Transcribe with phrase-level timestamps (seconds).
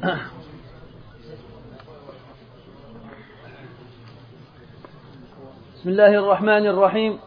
[0.00, 0.08] بسم
[5.84, 7.20] الله الرحمن الرحيم.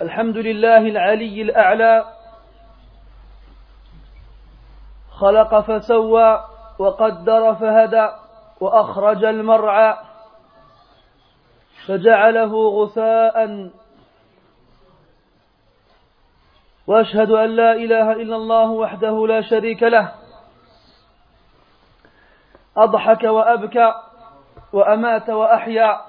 [0.00, 2.04] الحمد لله العلي الأعلى.
[5.10, 6.44] خلق فسوى
[6.78, 8.08] وقدر فهدى
[8.60, 9.96] وأخرج المرعى.
[11.86, 13.36] فجعله غثاء
[16.86, 20.12] وأشهد أن لا إله إلا الله وحده لا شريك له.
[22.76, 23.94] أضحك وأبكى
[24.72, 26.00] وأمات وأحيا.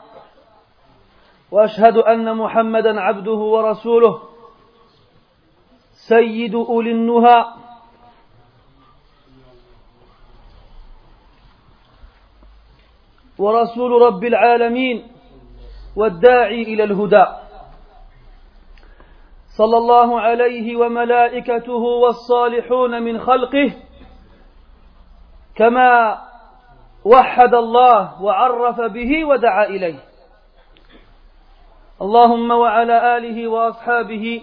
[1.52, 4.22] وأشهد أن محمدا عبده ورسوله.
[5.94, 7.46] سيد أولي النهى.
[13.38, 15.08] ورسول رب العالمين.
[15.96, 17.43] والداعي إلى الهدى.
[19.58, 23.74] صلى الله عليه وملائكته والصالحون من خلقه
[25.56, 26.22] كما
[27.06, 30.00] وحد الله وعرف به ودعا إليه.
[32.02, 34.42] اللهم وعلى آله وأصحابه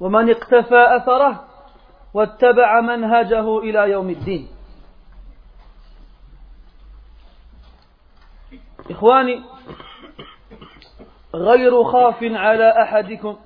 [0.00, 1.44] ومن اقتفى أثره
[2.14, 4.48] واتبع منهجه إلى يوم الدين.
[8.90, 9.42] إخواني
[11.34, 13.36] غير خاف على أحدكم.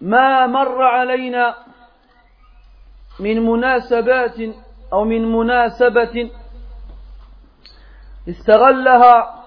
[0.00, 1.54] ما مر علينا
[3.20, 4.36] من مناسبات
[4.92, 6.30] أو من مناسبة
[8.28, 9.44] استغلها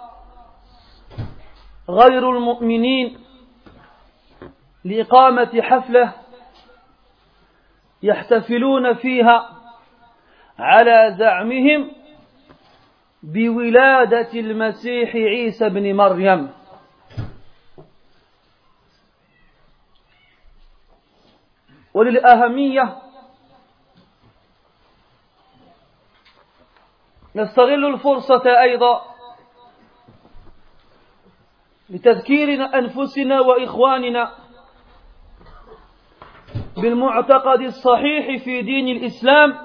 [1.90, 3.18] غير المؤمنين
[4.86, 6.14] لإقامة حفلة
[8.04, 9.50] يحتفلون فيها
[10.60, 11.92] على زعمهم
[13.24, 16.50] بولادة المسيح عيسى بن مريم.
[21.94, 22.98] وللأهمية.
[27.36, 29.02] نستغل الفرصة أيضا
[31.90, 34.32] لتذكير أنفسنا وإخواننا
[36.78, 39.58] بالمعتقد الصحيح في دين الإسلام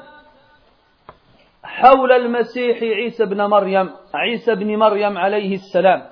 [1.65, 6.09] حول المسيح عيسى بن مريم عيسى بن مريم عليه السلام.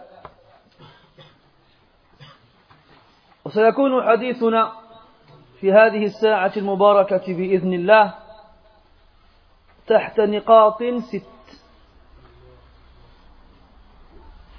[3.45, 4.86] وسيكون حديثنا
[5.67, 8.15] في هذه الساعة المباركة بإذن الله
[9.87, 11.23] تحت نقاط ست.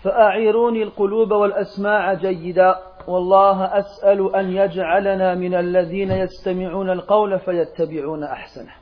[0.03, 2.81] فأعيروني القلوب والأسماع جيدا.
[3.07, 8.75] والله أسأل أن يجعلنا من الذين يستمعون القول فيتبعون أحسنه.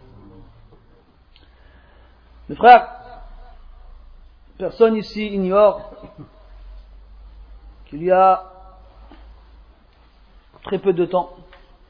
[2.49, 2.87] Mes frères,
[4.57, 5.91] personne ici ignore
[7.85, 8.43] qu'il y a
[10.63, 11.29] très peu de temps,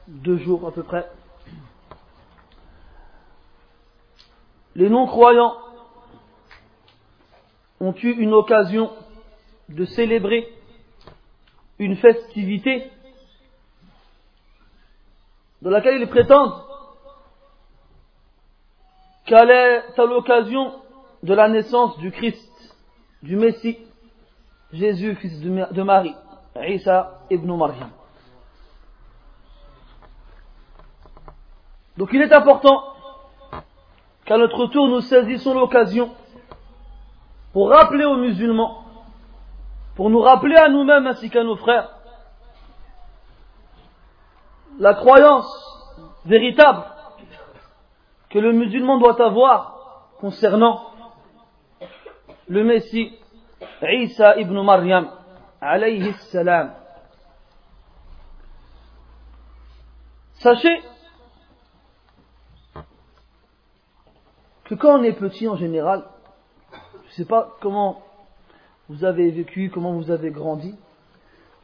[0.08, 1.08] deux jours à peu près,
[4.74, 5.56] les non-croyants
[7.80, 8.92] ont eu une occasion
[9.68, 10.48] de célébrer
[11.78, 12.90] une festivité
[15.62, 16.62] dans laquelle ils prétendent
[19.26, 20.72] qu'elle est à l'occasion
[21.22, 22.76] de la naissance du Christ,
[23.22, 23.78] du Messie,
[24.72, 26.14] Jésus, fils de Marie,
[26.56, 27.90] Isa ibn Maryam.
[31.96, 32.82] Donc il est important
[34.24, 36.10] qu'à notre tour nous saisissons l'occasion
[37.52, 38.84] pour rappeler aux musulmans,
[39.94, 41.90] pour nous rappeler à nous-mêmes ainsi qu'à nos frères,
[44.78, 45.48] la croyance
[46.26, 46.82] véritable
[48.28, 50.90] que le musulman doit avoir concernant
[52.48, 53.18] le Messie
[53.82, 55.10] Isa ibn Maryam
[55.60, 56.74] alayhi salam.
[60.34, 60.82] Sachez
[64.66, 66.04] que quand on est petit en général,
[66.72, 68.02] je ne sais pas comment
[68.88, 70.74] vous avez vécu, comment vous avez grandi,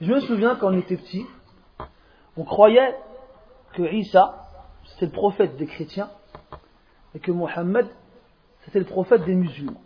[0.00, 1.26] je me souviens quand on était petit,
[2.36, 2.96] on croyait
[3.74, 4.48] que Isa,
[4.84, 6.10] c'était le prophète des chrétiens,
[7.14, 7.88] et que Mohammed,
[8.64, 9.82] c'était le prophète des musulmans.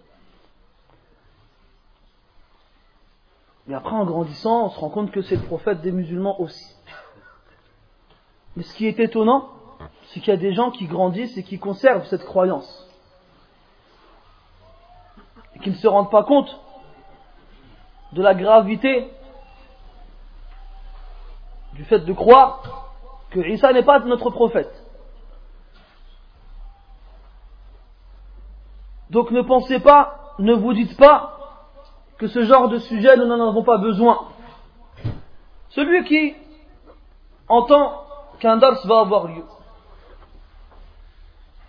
[3.67, 6.77] Mais après, en grandissant, on se rend compte que c'est le prophète des musulmans aussi.
[8.55, 9.51] Mais ce qui est étonnant,
[10.05, 12.86] c'est qu'il y a des gens qui grandissent et qui conservent cette croyance.
[15.57, 16.55] Et qui ne se rendent pas compte
[18.13, 19.11] de la gravité
[21.73, 22.93] du fait de croire
[23.31, 24.85] que Isa n'est pas notre prophète.
[29.09, 31.39] Donc ne pensez pas, ne vous dites pas
[32.19, 34.29] que ce genre de sujet, nous n'en avons pas besoin.
[35.71, 36.35] Celui qui
[37.49, 38.03] entend
[38.41, 39.45] qu'un dars va avoir lieu,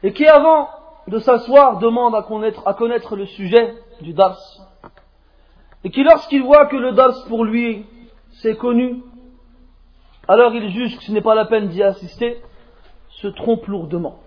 [0.04, 0.77] et qui avant
[1.08, 2.24] de s'asseoir demande à
[2.74, 4.40] connaître, le sujet du dars,
[5.84, 7.86] et qui lorsqu'il voit que le dars pour lui
[8.42, 9.04] c'est connu,
[10.28, 12.42] alors il juge que ce n'est pas la peine d'y assister,
[13.10, 14.20] se trompe lourdement.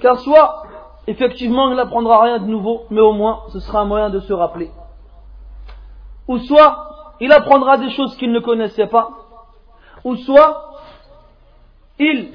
[0.00, 0.64] Car soit,
[1.06, 4.32] effectivement, il n'apprendra rien de nouveau, mais au moins, ce sera un moyen de se
[4.32, 4.70] rappeler.
[6.28, 9.10] Ou soit, il apprendra des choses qu'il ne connaissait pas.
[10.04, 10.72] Ou soit,
[11.98, 12.32] il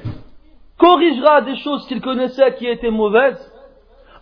[0.81, 3.39] corrigera des choses qu'il connaissait qui étaient mauvaises.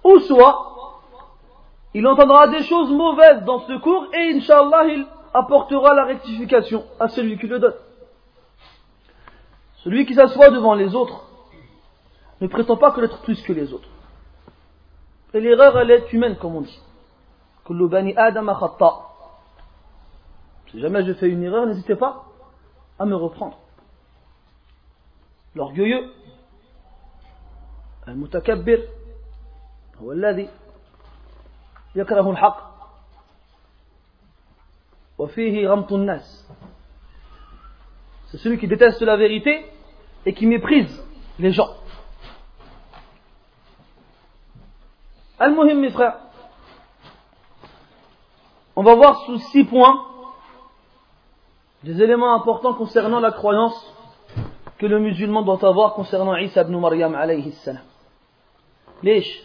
[0.04, 1.02] Ou soit,
[1.94, 7.08] il entendra des choses mauvaises dans ce cours et, Inch'Allah, il apportera la rectification à
[7.08, 7.76] celui qui le donne.
[9.78, 11.24] Celui qui s'assoit devant les autres
[12.42, 13.88] ne prétend pas connaître plus que les autres.
[15.34, 16.82] Et l'erreur, elle est humaine, comme on dit.
[20.72, 22.26] Si jamais je fais une erreur, n'hésitez pas
[22.98, 23.58] à me reprendre.
[25.56, 26.10] L'orgueilleux,
[28.09, 28.89] المتكبر
[30.03, 30.49] هو الذي
[31.95, 32.75] يكره الحق
[35.19, 36.45] وفيه غمط الناس
[38.35, 39.65] c'est celui qui déteste la vérité
[40.27, 41.01] et qui méprise
[41.39, 41.69] les gens.
[45.39, 46.19] Al-Muhim, mes frères,
[48.75, 50.05] on va voir sous six points
[51.85, 53.95] des éléments importants concernant la croyance
[54.79, 57.83] que le musulman doit avoir concernant Isa ibn Maryam alayhi salam.
[59.04, 59.44] Lèche.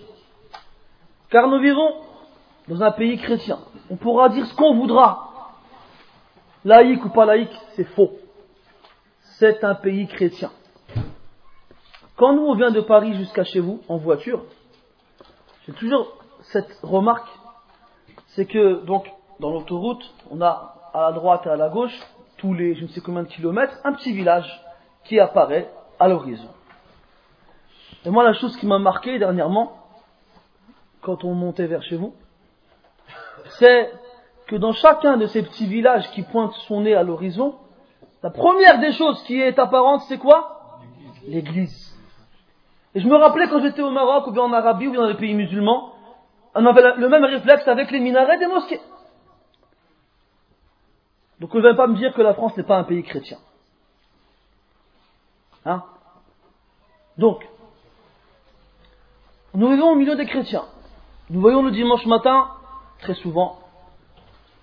[1.30, 1.94] Car nous vivons
[2.68, 3.58] dans un pays chrétien.
[3.90, 5.30] On pourra dire ce qu'on voudra.
[6.64, 8.10] Laïque ou pas laïque, c'est faux
[9.38, 10.50] c'est un pays chrétien.
[12.16, 14.44] Quand nous on vient de Paris jusqu'à chez vous en voiture,
[15.66, 16.16] j'ai toujours
[16.52, 17.28] cette remarque,
[18.28, 19.10] c'est que donc
[19.40, 21.98] dans l'autoroute, on a à la droite et à la gauche,
[22.36, 24.48] tous les je ne sais combien de kilomètres, un petit village
[25.04, 25.68] qui apparaît
[25.98, 26.53] à l'horizon.
[28.04, 29.72] Et moi la chose qui m'a marqué dernièrement,
[31.00, 32.14] quand on montait vers chez vous,
[33.58, 33.90] c'est
[34.46, 37.56] que dans chacun de ces petits villages qui pointent son nez à l'horizon,
[38.22, 40.80] la première des choses qui est apparente, c'est quoi?
[41.26, 41.94] L'église.
[42.94, 45.08] Et je me rappelais quand j'étais au Maroc, ou bien en Arabie, ou bien dans
[45.08, 45.92] les pays musulmans,
[46.54, 48.80] on avait le même réflexe avec les minarets des mosquées.
[51.40, 53.38] Donc ne vient pas me dire que la France n'est pas un pays chrétien.
[55.66, 55.82] Hein?
[57.18, 57.46] Donc,
[59.54, 60.64] nous vivons au milieu des chrétiens.
[61.30, 62.48] Nous voyons le dimanche matin,
[63.00, 63.58] très souvent,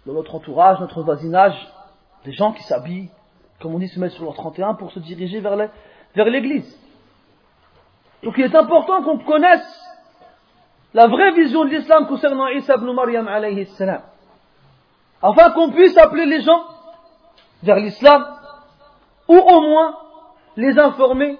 [0.05, 1.55] dans notre entourage, notre voisinage,
[2.25, 3.09] des gens qui s'habillent
[3.61, 6.77] comme on dit, se mettre sur leur 31 pour se diriger vers l'église.
[8.23, 9.79] Donc il est important qu'on connaisse
[10.93, 14.01] la vraie vision de l'islam concernant Isa ibn Maryam alayhi salam.
[15.21, 16.63] Afin qu'on puisse appeler les gens
[17.63, 18.25] vers l'islam
[19.27, 19.95] ou au moins
[20.57, 21.37] les informer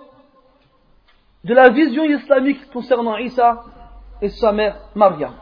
[1.43, 3.63] de la vision islamique concernant Isa
[4.21, 5.33] et sa mère Maryam.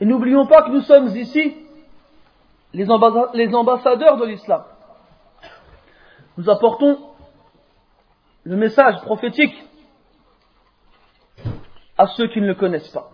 [0.00, 1.56] Et n'oublions pas que nous sommes ici
[2.72, 4.64] les ambassadeurs de l'islam.
[6.36, 6.98] Nous apportons
[8.44, 9.54] le message prophétique
[11.96, 13.10] à ceux qui ne le connaissent pas.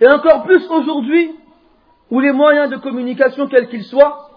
[0.00, 1.36] Et encore plus aujourd'hui,
[2.10, 4.28] où les moyens de communication, quels qu'ils soient,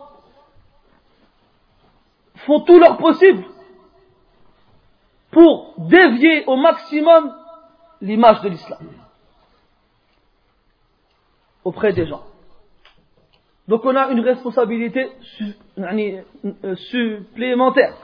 [2.46, 3.44] font tout leur possible
[5.31, 7.34] pour dévier au maximum
[8.01, 8.79] l'image de l'islam
[11.63, 12.24] auprès des gens.
[13.67, 15.12] Donc on a une responsabilité
[15.77, 17.96] euh, supplémentaire.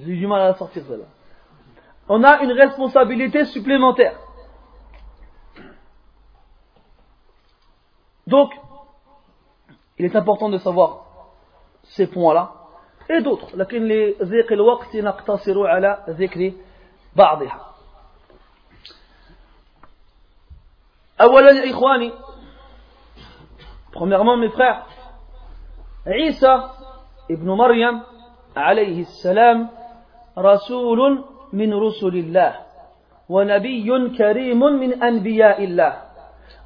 [0.00, 1.04] J'ai du mal à la sortir celle-là.
[2.08, 4.18] On a une responsabilité supplémentaire.
[8.26, 8.52] Donc,
[9.98, 11.04] il est important de savoir
[11.82, 12.59] ces points-là
[13.10, 13.56] et d'autres.
[13.56, 16.52] لكن لضيق الوقت نقتصر على ذكر
[17.16, 17.60] بعضها.
[21.20, 22.12] أولا يا إخواني
[23.92, 24.86] Premièrement, mes frères,
[26.06, 26.70] Isa
[27.28, 28.04] ibn Maryam,
[28.54, 29.68] alayhi salam,
[30.36, 32.52] rasoulun min rusulillah,
[33.28, 35.92] wa nabiyyun karimun min anbiya'illah,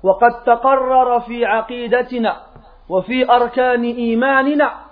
[0.03, 2.45] wa qad taqarrara fi aqidatina,
[2.89, 4.84] wa fi arkani imanina,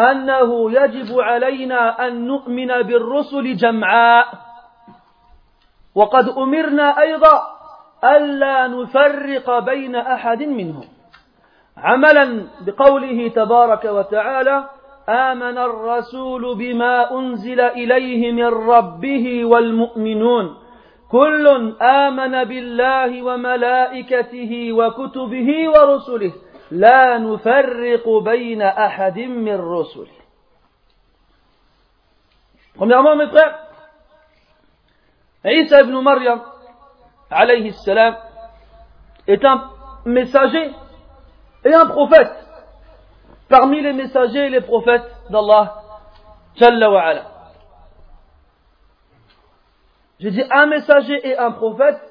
[0.00, 4.26] أنه يجب علينا أن نؤمن بالرسل جمعاء.
[5.94, 7.42] وقد أمرنا أيضا
[8.04, 10.84] ألا نفرق بين أحد منهم.
[11.76, 14.64] عملا بقوله تبارك وتعالى
[15.08, 20.56] آمن الرسول بما أنزل إليه من ربه والمؤمنون.
[21.10, 26.32] كل آمن بالله وملائكته وكتبه ورسله.
[26.71, 30.07] لا نفرق بين أحد من رسله
[32.75, 33.57] Premièrement, mes frères,
[35.45, 36.41] Isa ibn Maryam,
[37.31, 38.17] alayhi salam,
[39.27, 39.69] est un
[40.03, 40.71] messager
[41.63, 42.33] et un prophète
[43.47, 45.83] parmi les messagers et les prophètes d'Allah,
[46.55, 47.25] Jalla wa ala.
[50.19, 52.01] J'ai dit un messager et un prophète,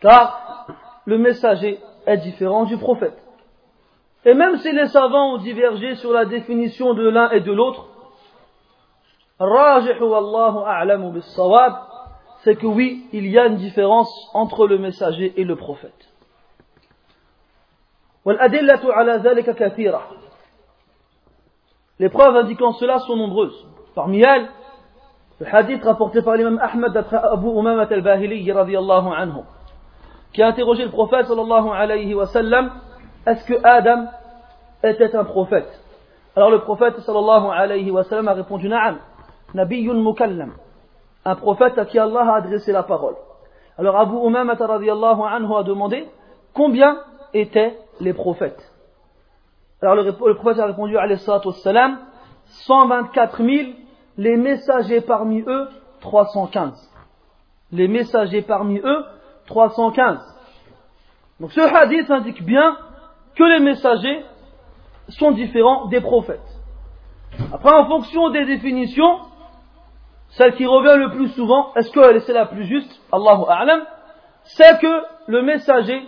[0.00, 0.66] car
[1.04, 3.16] le messager est différent du prophète.
[4.29, 7.87] Et même si les savants ont divergé sur la définition de l'un et de l'autre,
[12.43, 16.13] c'est que oui, il y a une différence entre le messager et le prophète.
[21.99, 23.65] Les preuves indiquant cela sont nombreuses.
[23.95, 24.47] Parmi elles,
[25.39, 26.61] le hadith rapporté par l'imam
[26.93, 28.51] d'après Abu Umamat al-Bahili qui
[30.43, 32.13] a interrogé le prophète sallallahu alayhi
[33.25, 34.07] est-ce que Adam
[34.83, 35.69] était un prophète
[36.35, 38.97] Alors le prophète sallallahu alayhi wa sallam a répondu Na'am,
[39.53, 40.53] nabiyyun mukallam,
[41.25, 43.15] un prophète à qui Allah a adressé la parole.
[43.77, 46.07] Alors Abu Umamat anhu a demandé
[46.53, 46.97] combien
[47.33, 48.71] étaient les prophètes?
[49.81, 51.97] Alors le, prophète a répondu alayhi salam
[52.67, 53.49] 124 000
[54.17, 55.69] les messagers parmi eux,
[56.01, 56.73] 315.
[57.71, 59.05] Les messagers parmi eux,
[59.45, 60.19] 315.
[61.39, 62.77] Donc ce hadith indique bien
[63.35, 64.25] que les messagers
[65.09, 66.39] sont différents des prophètes.
[67.53, 69.19] Après, en fonction des définitions,
[70.29, 73.01] celle qui revient le plus souvent, est-ce que c'est la plus juste?
[73.11, 73.81] Allahu A'lam,
[74.43, 76.01] c'est que le messager,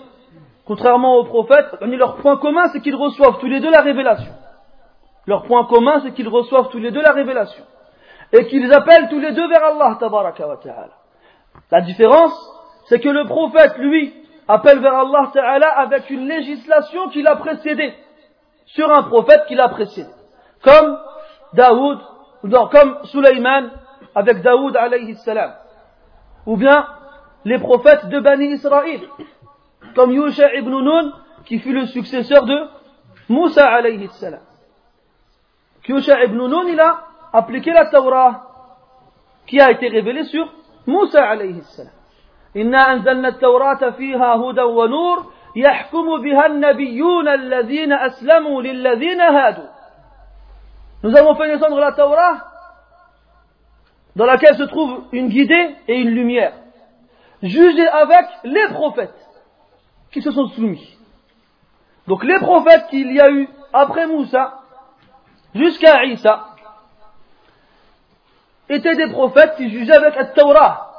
[0.65, 4.31] contrairement aux prophètes, leur point commun, c'est qu'ils reçoivent tous les deux la révélation.
[5.25, 7.63] Leur point commun, c'est qu'ils reçoivent tous les deux la révélation
[8.34, 10.89] et qu'ils appellent tous les deux vers Allah wa ta'ala.
[11.70, 12.34] La différence,
[12.86, 14.13] c'est que le prophète, lui,
[14.48, 17.93] appelle vers Allah ta'ala avec une législation qui l'a précédé,
[18.75, 20.09] sur un prophète qui l'a précédé.
[20.63, 20.97] Comme
[21.53, 21.99] Daoud,
[22.43, 23.71] ou comme Sulaiman
[24.15, 25.53] avec Daoud alayhi salam.
[26.45, 26.87] Ou bien
[27.45, 29.01] les prophètes de Bani Israël,
[29.95, 31.11] comme Yusha ibn Nun,
[31.45, 32.67] qui fut le successeur de
[33.29, 34.41] Moussa alayhi salam.
[35.87, 36.99] Yusha ibn Nun, il a
[37.33, 38.47] appliquer la Torah
[39.47, 40.47] qui a été révélée sur
[40.87, 41.93] Moussa alayhi salam.
[42.55, 49.68] إنا أنزلنا التوراة فيها هدى ونور يحكم بها النبيون الذين أسلموا للذين هادوا
[51.02, 52.38] Nous avons fait descendre la Torah
[54.16, 56.54] dans laquelle se trouve une guidée et une lumière,
[57.42, 59.14] jugée avec les prophètes
[60.10, 60.96] qui se sont soumis.
[62.06, 64.60] Donc les prophètes qu'il y a eu après Moussa
[65.54, 66.56] jusqu'à Isa,
[68.68, 70.92] étaient des prophètes qui jugeaient avec la Torah.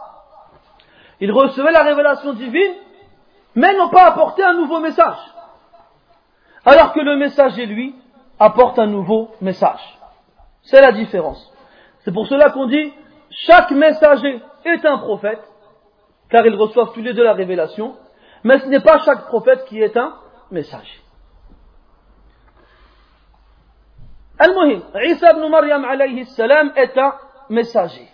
[1.19, 2.75] Ils recevaient la révélation divine,
[3.54, 5.18] mais n'ont pas apporté un nouveau message.
[6.64, 7.94] Alors que le messager, lui,
[8.38, 9.80] apporte un nouveau message.
[10.62, 11.52] C'est la différence.
[12.00, 12.92] C'est pour cela qu'on dit,
[13.30, 15.42] chaque messager est un prophète,
[16.30, 17.96] car ils reçoivent tous les deux la révélation,
[18.44, 20.14] mais ce n'est pas chaque prophète qui est un
[20.50, 21.00] messager.
[24.38, 27.14] Al-Muhim, Isa ibn Maryam alayhi salam est un
[27.48, 28.08] messager.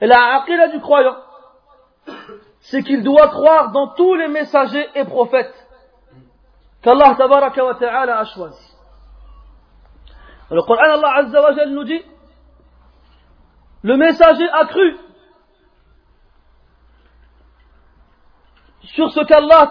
[0.00, 1.16] Et la aqidah du croyant,
[2.64, 5.54] c'est qu'il doit croire dans tous les messagers et prophètes
[6.82, 8.74] qu'Allah tabaraka wa ta'ala a choisi.
[10.50, 12.02] Le Coran Allah Azza wa Jal nous dit
[13.82, 14.98] le messager a cru
[18.94, 19.70] sur ce qu'Allah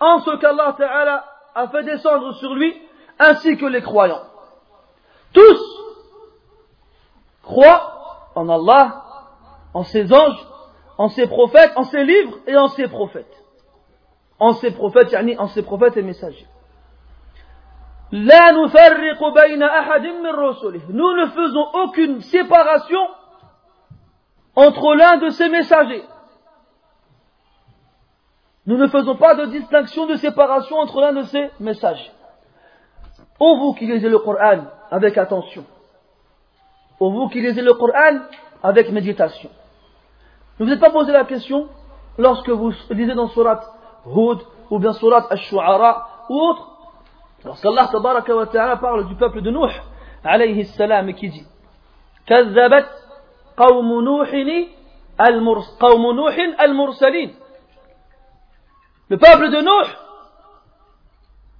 [0.00, 2.78] en ce qu'Allah ta'ala a fait descendre sur lui
[3.18, 4.24] ainsi que les croyants.
[5.32, 5.62] Tous
[7.42, 9.02] croit en Allah,
[9.72, 10.46] en ses anges,
[11.00, 13.42] en ses prophètes, en ses livres et en ses prophètes.
[14.38, 16.46] En ses prophètes, en ses prophètes et messagers.
[18.12, 18.68] Nous ne
[21.26, 23.00] faisons aucune séparation
[24.54, 26.04] entre l'un de ces messagers.
[28.66, 32.12] Nous ne faisons pas de distinction de séparation entre l'un de ces messagers.
[33.38, 35.64] Ô vous qui lisez le Coran avec attention,
[36.98, 38.18] pour vous qui lisez le Coran
[38.62, 39.48] avec méditation.
[40.59, 41.67] Ne vous êtes pas posé la question
[42.17, 43.61] lorsque vous lisez dans Surat
[44.05, 44.39] Hud
[44.69, 46.71] ou bien Surat Ash-Shu'ara ou autre.
[47.43, 49.71] Lorsqu'Allah tabaraka wa ta'ala parle du peuple de Nuh
[50.23, 51.45] alayhi salam et qui dit
[52.27, 52.89] كذبت
[53.57, 54.29] قوم نوح
[55.79, 57.35] قوم نوح المرسلين
[59.07, 59.89] Le peuple de Nuh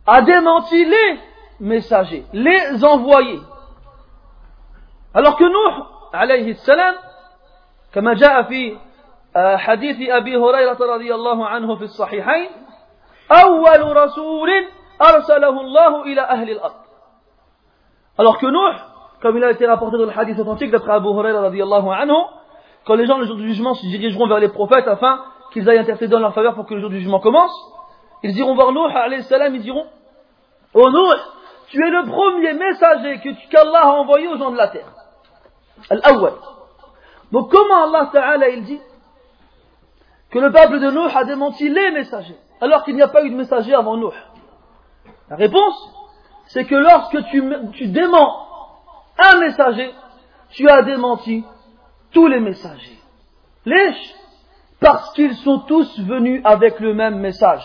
[0.08, 1.20] a démenti les
[1.60, 3.40] messagers, les envoyés.
[5.14, 6.96] Alors que Nuh, alayhi salam,
[7.96, 8.78] كما جاء في
[9.36, 12.50] حديث أبي هريرة رضي الله عنه في الصحيحين
[13.32, 14.50] أول رسول
[15.02, 16.86] أرسله الله إلى أهل الأرض
[18.18, 18.76] Alors que Nuh,
[19.22, 22.16] comme il a été rapporté dans le hadith authentique d'après Abu Huraira radiallahu anhu,
[22.86, 25.20] quand les gens le jour du jugement se dirigeront vers les prophètes afin
[25.52, 27.52] qu'ils aillent intercéder en leur faveur pour que le jour du jugement commence,
[28.24, 29.86] ils diront voir Nuh alayhi salam, ils diront
[30.74, 31.20] Oh Nuh,
[31.68, 33.20] tu es le premier messager
[33.52, 34.88] qu'Allah a envoyé aux gens de la terre.
[35.90, 36.34] Al-awwal.
[37.34, 38.80] Donc comment Allah Ta'ala il dit
[40.31, 43.31] que le peuple de Nuh a démenti les messagers, alors qu'il n'y a pas eu
[43.31, 44.15] de messager avant Nuh
[45.29, 45.93] La réponse,
[46.49, 48.47] c'est que lorsque tu, tu déments
[49.19, 49.93] un messager,
[50.51, 51.45] tu as démenti
[52.13, 52.99] tous les messagers.
[53.65, 54.15] Lèche
[54.81, 57.63] Parce qu'ils sont tous venus avec le même message.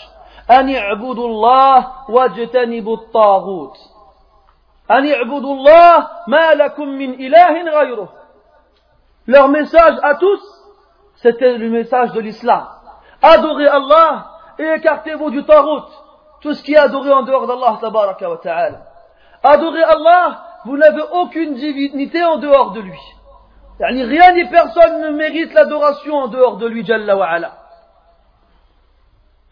[9.28, 10.55] Leur message à tous,
[11.26, 12.68] c'était le message de l'islam.
[13.20, 14.28] Adorez Allah
[14.60, 15.88] et écartez-vous du tarout,
[16.42, 18.82] tout ce qui est adoré en dehors d'Allah tabaraka wa ta'ala.
[19.42, 23.00] Adorez Allah, vous n'avez aucune divinité en dehors de lui.
[23.80, 27.52] يعني rien ni personne ne mérite l'adoration en dehors de lui جل وعلا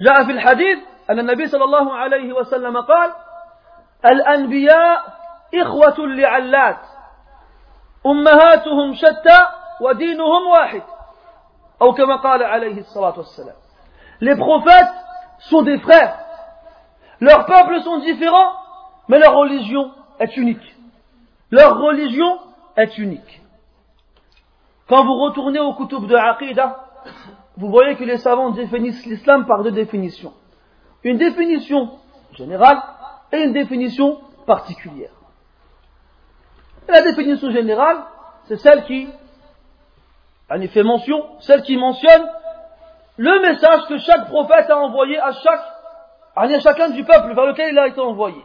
[0.02, 3.12] جاء في الحديث أن النبي صلى الله عليه وسلم قال
[4.06, 5.04] الأنبياء
[5.56, 6.80] إخوة لعلات
[8.06, 9.40] أمهاتهم شتى
[9.82, 10.84] ودينهم واحد
[11.82, 12.18] Ou comme.
[14.22, 14.94] Les prophètes
[15.40, 16.20] sont des frères.
[17.20, 18.54] Leurs peuples sont différents,
[19.08, 20.76] mais leur religion est unique.
[21.52, 22.40] Leur religion
[22.76, 23.42] est unique.
[24.88, 26.86] Quand vous retournez au kutub de Aqidah,
[27.58, 30.34] vous voyez que les savants définissent l'islam par deux définitions.
[31.04, 31.92] Une définition
[32.34, 32.82] générale
[33.32, 35.12] et une définition particulière.
[36.88, 38.04] La définition générale,
[38.46, 39.08] c'est celle qui
[40.50, 42.28] en fait mention, celle qui mentionne
[43.18, 45.62] le message que chaque prophète a envoyé à chaque
[46.36, 48.42] à chacun du peuple vers lequel il a été envoyé.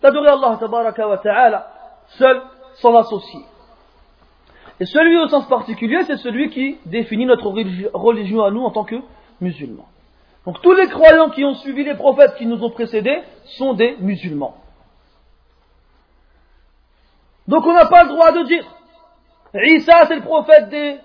[0.00, 1.72] D'adorer Allah wa ta'ala
[2.18, 2.42] seul,
[2.74, 3.40] sans associé.
[4.80, 8.84] Et celui au sens particulier, c'est celui qui définit notre religion à nous en tant
[8.84, 8.96] que
[9.40, 9.88] musulmans.
[10.46, 13.96] Donc tous les croyants qui ont suivi les prophètes qui nous ont précédés sont des
[14.00, 14.56] musulmans.
[17.46, 18.64] Donc on n'a pas le droit de dire
[19.54, 20.98] Isa c'est le prophète des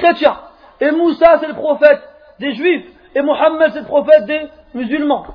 [0.00, 0.38] chrétiens
[0.80, 2.00] et Moussa c'est le prophète
[2.38, 5.26] des juifs et Mohammed c'est le prophète des musulmans.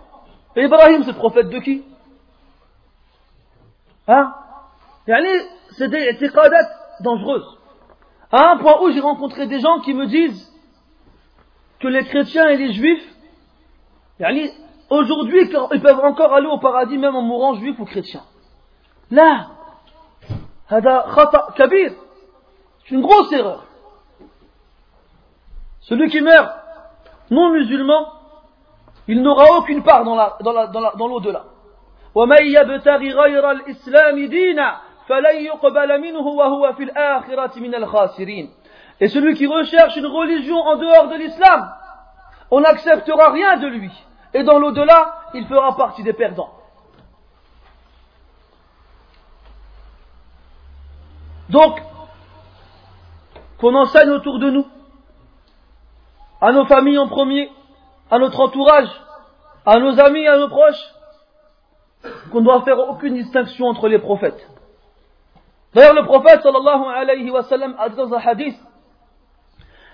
[0.56, 1.84] Et Ibrahim c'est le prophète de qui?
[4.08, 4.34] Hein?
[5.78, 6.70] C'est des étiqadat
[7.02, 7.58] dangereuses.
[8.32, 10.52] À un point où j'ai rencontré des gens qui me disent
[11.80, 13.08] que les chrétiens et les juifs,
[14.90, 18.24] aujourd'hui, ils peuvent encore aller au paradis même en mourant juif ou chrétien.
[19.12, 19.48] Là.
[20.70, 20.80] C'est
[22.92, 23.66] une grosse erreur.
[25.86, 26.52] Celui qui meurt
[27.30, 28.08] non musulman,
[29.08, 31.44] il n'aura aucune part dans l'au-delà.
[39.00, 41.72] Et celui qui recherche une religion en dehors de l'islam,
[42.50, 43.92] on n'acceptera rien de lui.
[44.34, 46.52] Et dans l'au-delà, il fera partie des perdants.
[51.50, 51.80] Donc,
[53.60, 54.66] qu'on enseigne autour de nous,
[56.41, 57.51] à nos familles en premier,
[58.11, 58.89] à notre entourage,
[59.67, 60.95] à nos amis, à nos proches,
[62.31, 64.49] qu'on ne doit faire aucune distinction entre les prophètes.
[65.75, 68.57] D'ailleurs, le prophète sallallahu alayhi wa sallam a dit dans un hadith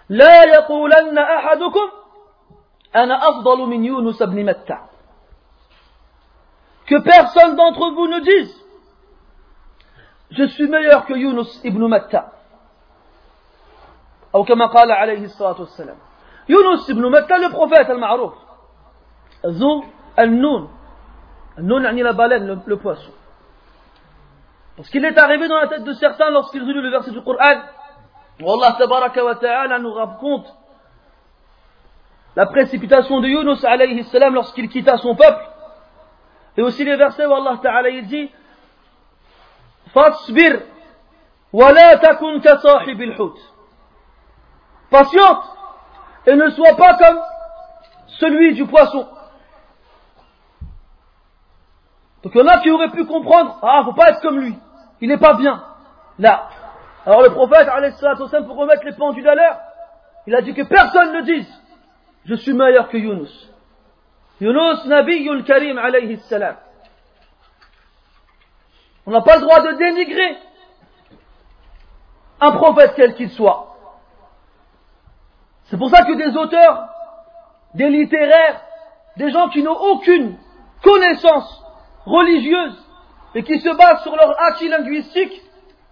[0.09, 1.91] لا يقولن أحدكم
[2.97, 4.79] أنا أفضل من يونس بن متى
[6.87, 8.55] Que personne d'entre vous ne dise
[10.31, 12.33] Je suis meilleur que Yunus ibn Matta.
[14.35, 15.97] أو كما قال عليه الصلاة والسلام
[16.52, 18.34] Yunus ibn Matta, le prophète, al-Ma'rouf.
[19.46, 19.86] Zou
[20.18, 20.70] al-Nun.
[21.58, 23.12] Al-Nun, la baleine, le, le poisson.
[24.76, 27.22] Parce qu'il est arrivé dans la tête de certains lorsqu'ils ont lu le verset du
[27.22, 27.62] Coran.
[28.40, 28.76] Allah
[29.40, 30.48] ta'ala nous raconte
[32.36, 35.46] la précipitation de Yunus alayhi salam lorsqu'il quitta son peuple.
[36.58, 38.30] Et aussi les versets où Allah ta'ala dit
[39.94, 40.62] Fasbir
[41.54, 43.16] wa la takun ka sahib al
[44.90, 45.51] Patiente
[46.26, 47.22] et ne sois pas comme
[48.20, 49.08] celui du poisson.
[52.24, 54.56] Donc il y en a qui auraient pu comprendre, ah, faut pas être comme lui,
[55.02, 55.64] il n'est pas bien.
[56.20, 56.50] Là.
[57.06, 57.68] Alors le prophète,
[58.46, 59.60] pour remettre les pendules à l'heure,
[60.28, 61.62] il a dit que personne ne dise,
[62.26, 63.50] je suis meilleur que Yunus.
[64.40, 66.58] Yunus, Nabiyul Karim, alayhi salam.
[69.08, 70.38] On n'a pas le droit de dénigrer
[72.40, 73.71] un prophète quel qu'il soit.
[75.72, 76.90] C'est pour ça que des auteurs,
[77.74, 78.62] des littéraires,
[79.16, 80.38] des gens qui n'ont aucune
[80.84, 81.64] connaissance
[82.06, 82.78] religieuse
[83.36, 85.42] et qui se basent sur leur acquis linguistique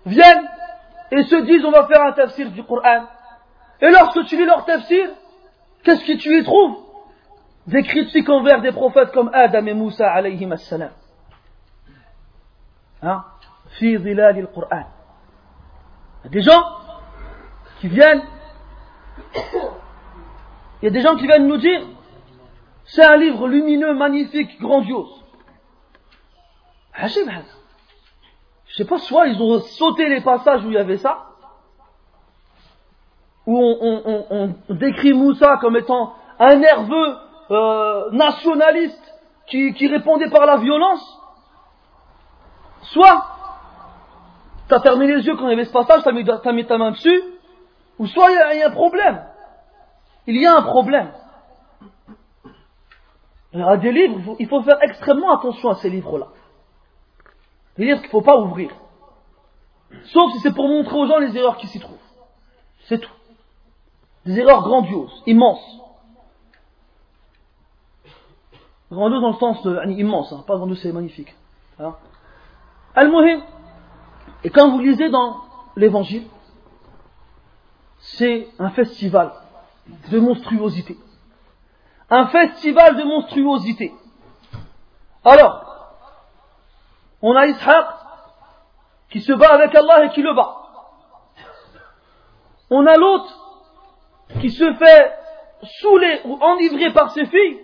[0.05, 0.49] viennent
[1.11, 3.05] et se disent on va faire un tafsir du Coran.
[3.79, 5.11] Et lorsque tu lis leur tafsir,
[5.85, 6.75] qu'est-ce que tu y trouves?
[7.65, 10.91] Des critiques envers des prophètes comme Adam et Moussa alayhim assalam.
[13.01, 13.23] Hein?
[13.77, 14.13] Fi des
[16.41, 16.63] gens
[17.79, 18.23] qui viennent,
[20.81, 21.81] il y a des gens qui viennent nous dire,
[22.85, 25.23] c'est un livre lumineux, magnifique, grandiose.
[28.69, 31.25] Je sais pas, soit ils ont sauté les passages où il y avait ça,
[33.45, 37.17] où on, décrit Moussa comme étant un nerveux
[37.51, 39.03] euh, nationaliste
[39.47, 41.19] qui, répondait par la violence,
[42.81, 43.25] soit
[44.67, 46.77] tu as fermé les yeux quand il y avait ce passage, tu as, mis ta
[46.77, 47.23] main dessus,
[47.99, 49.21] ou soit il y, a un problème.
[50.25, 51.11] Il y a un problème.
[53.53, 56.27] Il des livres, il faut faire extrêmement attention à ces livres-là.
[57.77, 58.71] Des livres qu'il ne faut pas ouvrir.
[60.05, 61.97] Sauf si c'est pour montrer aux gens les erreurs qui s'y trouvent.
[62.85, 63.11] C'est tout.
[64.25, 65.79] Des erreurs grandioses, immenses.
[68.91, 71.35] Grandiose dans le sens de, immense, hein, pas grandiose c'est magnifique.
[71.79, 71.95] Hein.
[72.95, 73.41] Al-Muhim,
[74.43, 75.37] et quand vous lisez dans
[75.75, 76.27] l'évangile,
[77.99, 79.31] c'est un festival
[80.11, 80.97] de monstruosité.
[82.09, 83.93] Un festival de monstruosité.
[85.23, 85.65] Alors,
[87.21, 87.85] on a Ishaq
[89.09, 90.55] qui se bat avec Allah et qui le bat.
[92.69, 93.33] On a l'autre
[94.39, 95.13] qui se fait
[95.81, 97.59] saouler ou enivrer par ses filles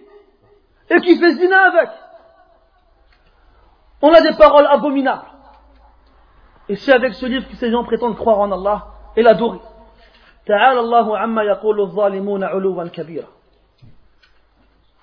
[0.89, 1.89] et qui fait zina avec.
[4.01, 5.27] On a des paroles abominables.
[6.67, 9.59] Et c'est avec ce livre que ces gens prétendent croire en Allah et l'adorer.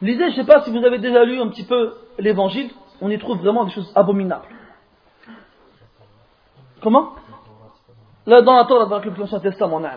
[0.01, 3.19] Lisez, je sais pas si vous avez déjà lu un petit peu l'évangile, on y
[3.19, 4.49] trouve vraiment des choses abominables.
[6.83, 7.15] Comment?
[8.27, 9.93] Là, dans la Torah, dans l'Ancien Testament, on a.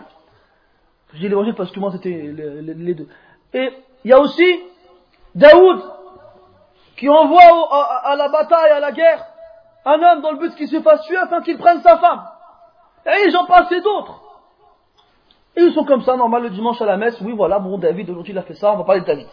[1.14, 3.08] Dis l'évangile parce que moi c'était les deux.
[3.54, 3.70] Et
[4.04, 4.60] il y a aussi
[5.34, 5.82] Daoud
[6.96, 7.42] qui envoie
[8.04, 9.24] à la bataille, à la guerre,
[9.84, 12.24] un homme dans le but qu'il se fasse tuer afin qu'il prenne sa femme.
[13.06, 14.20] Et j'en passe d'autres.
[15.55, 18.09] Et ils sont comme ça, normal, le dimanche à la messe, oui, voilà, bon, David,
[18.09, 19.27] aujourd'hui, il a fait ça, on va parler de David.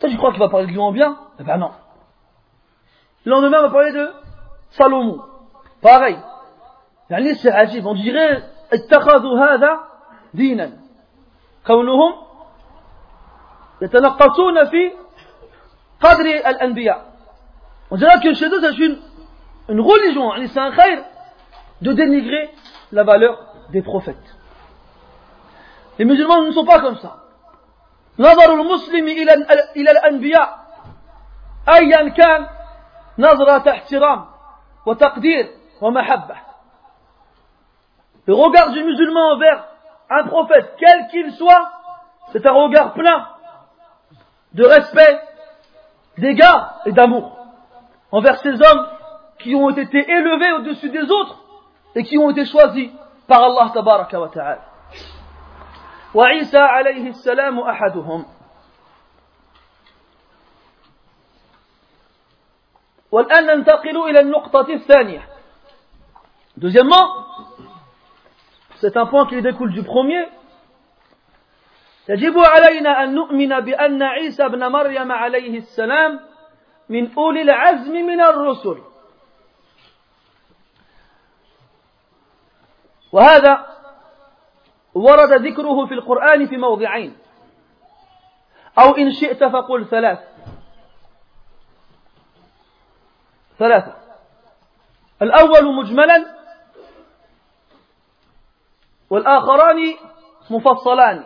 [0.00, 1.70] Toi, tu crois qu'il va parler de lui en bien Eh ben non.
[3.24, 4.08] Le lendemain, on va parler de
[4.70, 5.20] Salomon.
[5.82, 6.18] Pareil.
[7.08, 7.86] c'est agib.
[7.86, 9.80] On dirait, اتخذوا هذا
[10.34, 10.72] دينا
[11.66, 12.12] كونهم
[13.82, 14.92] يتنقصون في
[16.00, 17.08] قدر الأنبياء
[17.90, 18.98] on dirait que chez eux c'est une
[19.68, 21.04] une religion, c'est un khair,
[21.82, 22.50] de dénigrer
[22.90, 23.38] la valeur
[23.70, 24.31] des prophètes.
[25.98, 27.16] Les musulmans ne sont pas comme ça.
[28.18, 29.32] نظر المسلم إلى
[29.76, 30.58] إلى الأنبياء
[31.68, 32.46] أيا كان
[33.18, 34.24] نظرة احترام
[34.86, 35.48] وتقدير
[35.80, 36.34] ومحبة.
[38.26, 39.64] Le regard du musulman envers
[40.10, 41.70] un prophète, quel qu'il soit,
[42.32, 43.28] c'est un regard plein
[44.54, 45.20] de respect,
[46.18, 47.38] d'égard et d'amour
[48.10, 48.86] envers ces hommes
[49.38, 51.36] qui ont été élevés au-dessus des autres
[51.94, 52.90] et qui ont été choisis
[53.26, 54.58] par Allah tabaraka wa ta'ala.
[56.13, 58.25] وعيسى عليه السلام أحدهم.
[63.11, 65.29] والآن ننتقل إلى النقطة الثانية.
[66.57, 67.07] Deuxièmement,
[68.81, 70.29] c'est un point qui découle du premier.
[72.09, 76.19] يجب علينا أن نؤمن بأن عيسى ابن مريم عليه السلام
[76.89, 78.81] من أولي العزم من الرسل.
[83.11, 83.72] وهذا
[84.95, 87.17] ورد ذكره في القرآن في موضعين.
[88.79, 90.19] أو إن شئت فقل ثلاث.
[93.59, 93.95] ثلاثة.
[95.21, 96.25] الأول مجملا
[99.09, 99.93] والآخران
[100.49, 101.23] مفصلان.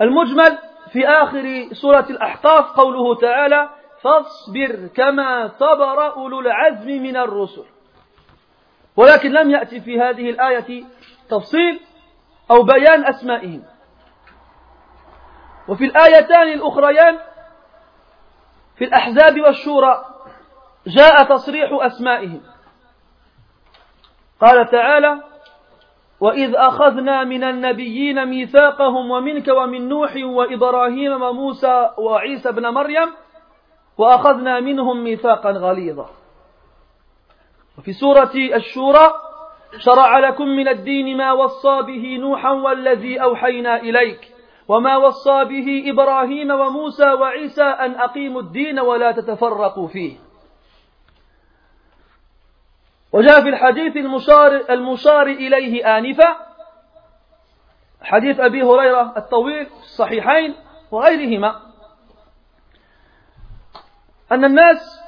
[0.00, 0.58] المجمل
[0.92, 3.68] في آخر سورة الأحقاف قوله تعالى
[4.02, 7.64] فاصبر كما صبر أولو العزم من الرسل
[8.96, 10.84] ولكن لم يأتي في هذه الآية
[11.28, 11.80] تفصيل
[12.50, 13.62] أو بيان أسمائهم.
[15.68, 17.18] وفي الآيتان الأخريان
[18.76, 20.04] في الأحزاب والشورى
[20.86, 22.40] جاء تصريح أسمائهم.
[24.40, 25.22] قال تعالى
[26.20, 33.14] وإذ أخذنا من النبيين ميثاقهم ومنك ومن نوح وإبراهيم وموسى وعيسى بن مريم
[33.98, 36.10] وأخذنا منهم ميثاقا غليظا.
[37.78, 39.23] وفي سورة الشورى
[39.78, 44.32] شرع لكم من الدين ما وصى به نوحا والذي أوحينا إليك
[44.68, 50.16] وما وصى به إبراهيم وموسى وعيسى أن أقيموا الدين ولا تتفرقوا فيه.
[53.12, 56.36] وجاء في الحديث المشار, المشار إليه آنفا
[58.02, 60.54] حديث أبي هريرة الطويل الصحيحين
[60.90, 61.60] وغيرهما
[64.32, 65.00] أن الناس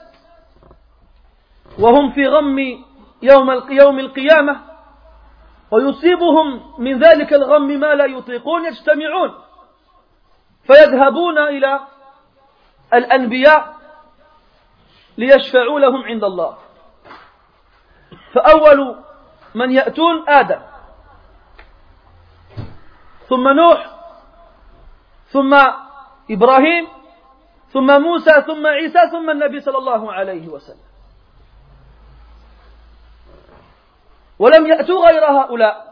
[1.78, 2.84] وهم في غم
[3.26, 4.60] يوم يوم القيامة
[5.70, 9.34] ويصيبهم من ذلك الغم ما لا يطيقون يجتمعون
[10.66, 11.80] فيذهبون إلى
[12.94, 13.76] الأنبياء
[15.18, 16.56] ليشفعوا لهم عند الله.
[18.32, 18.96] فأول
[19.54, 20.60] من يأتون آدم
[23.28, 23.90] ثم نوح
[25.26, 25.54] ثم
[26.30, 26.88] إبراهيم
[27.68, 30.85] ثم موسى ثم عيسى ثم النبي صلى الله عليه وسلم.
[34.39, 35.91] ولم يأتوا غير هؤلاء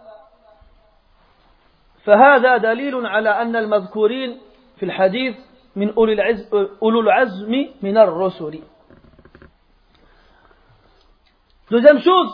[2.04, 4.38] فهذا دليل على أن المذكورين
[4.78, 5.36] في الحديث
[5.76, 5.94] من
[6.82, 8.60] أولو العزم من الرسل
[11.72, 12.34] Deuxième chose,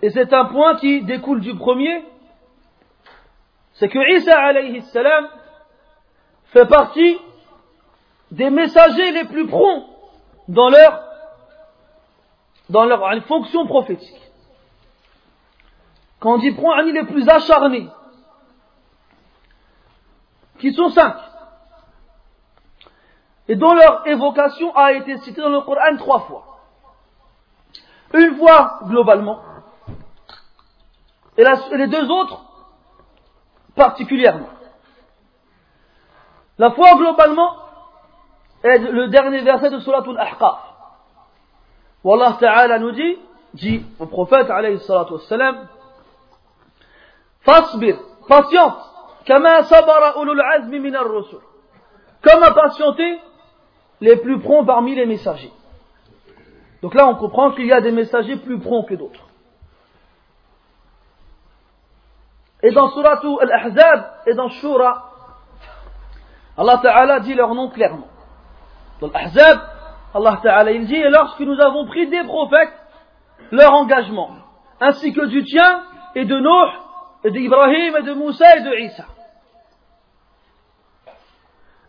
[0.00, 2.04] et c'est un point qui découle du premier,
[3.74, 5.26] c'est que Isa alayhi salam
[6.52, 7.18] fait partie
[8.30, 9.86] des messagers les plus prompts
[10.46, 11.02] dans leur,
[12.70, 14.21] dans leur fonction prophétique.
[16.23, 17.89] Quand on dit on dit les plus acharnés,
[20.57, 21.17] qui sont cinq,
[23.49, 26.59] et dont leur évocation a été citée dans le Coran trois fois.
[28.13, 29.41] Une fois globalement,
[31.37, 32.41] et, les deux autres
[33.75, 34.47] particulièrement.
[36.57, 37.57] La foi globalement
[38.63, 40.59] est le dernier verset de Surat al-Ahqaf.
[42.01, 43.17] Où Allah Ta'ala nous dit,
[43.55, 45.67] dit au prophète alayhi salatu wassalam,
[47.43, 48.77] Fasbir, patiente,
[49.25, 51.41] kama sabara ulul azmi min ar-rusul.
[52.23, 53.19] Comme a patienté
[54.01, 55.51] les plus prompts parmi les messagers.
[56.81, 59.27] Donc là, on comprend qu'il y a des messagers plus prompts que d'autres.
[62.61, 65.11] Et dans Surah Al-Ahzab et dans Shura,
[66.57, 68.07] Allah Ta'ala dit leur nom clairement.
[69.01, 69.59] Dans l'Ahzab,
[70.13, 72.73] Allah Ta'ala il dit, et lorsque nous avons pris des prophètes,
[73.51, 74.29] leur engagement,
[74.79, 75.83] ainsi que du tien
[76.15, 76.82] et de Nuh,
[77.23, 79.05] et d'Ibrahim, et de Moussa et de Isa.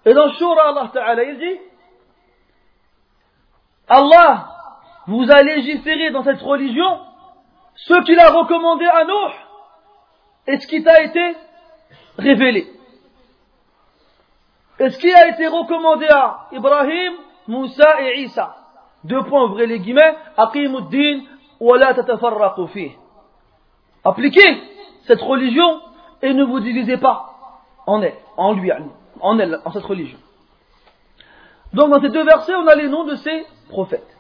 [0.07, 1.61] Et dans Shura, Allah Ta'ala il dit,
[3.89, 4.49] Allah
[5.07, 7.01] vous a légiféré dans cette religion
[7.75, 9.35] ce qu'il a recommandé à Nuh
[10.47, 11.37] et ce qui t'a été
[12.19, 12.71] révélé.
[14.79, 17.15] Et ce qui a été recommandé à Ibrahim,
[17.47, 18.57] Moussa et Isa.
[19.05, 20.17] Deux points, ouvrez les guillemets.
[20.37, 21.21] Aqimuddin
[21.61, 22.93] wa la tatafarraqu
[24.05, 24.74] Appliquez
[25.07, 25.81] cette religion
[26.23, 27.35] et ne vous divisez pas
[27.87, 28.71] en elle, en lui,
[29.21, 30.19] en elle, en cette religion.
[31.73, 34.15] Donc dans ces deux versets, on a les noms de ces prophètes.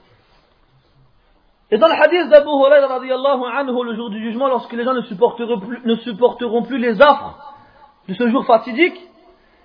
[1.70, 5.02] Et dans le hadith d'Abu Huraira anhu, le jour du jugement, lorsque les gens ne
[5.02, 7.54] supporteront, plus, les affres
[8.08, 9.00] de ce jour fatidique,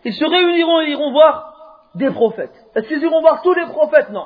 [0.05, 1.53] ils se réuniront et iront voir
[1.95, 2.53] des prophètes.
[2.75, 4.09] Est-ce qu'ils iront voir tous les prophètes?
[4.11, 4.25] Non.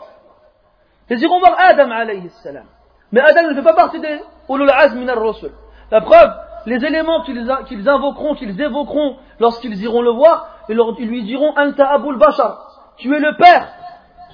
[1.10, 2.66] Ils iront voir Adam alayhi salam.
[3.12, 5.52] Mais Adam ne fait pas partie des ulul azm min rasul
[5.92, 6.32] La preuve,
[6.66, 12.18] les éléments qu'ils invoqueront, qu'ils évoqueront lorsqu'ils iront le voir, ils, lui diront Anta Abul
[12.18, 13.68] Bashar, tu es le père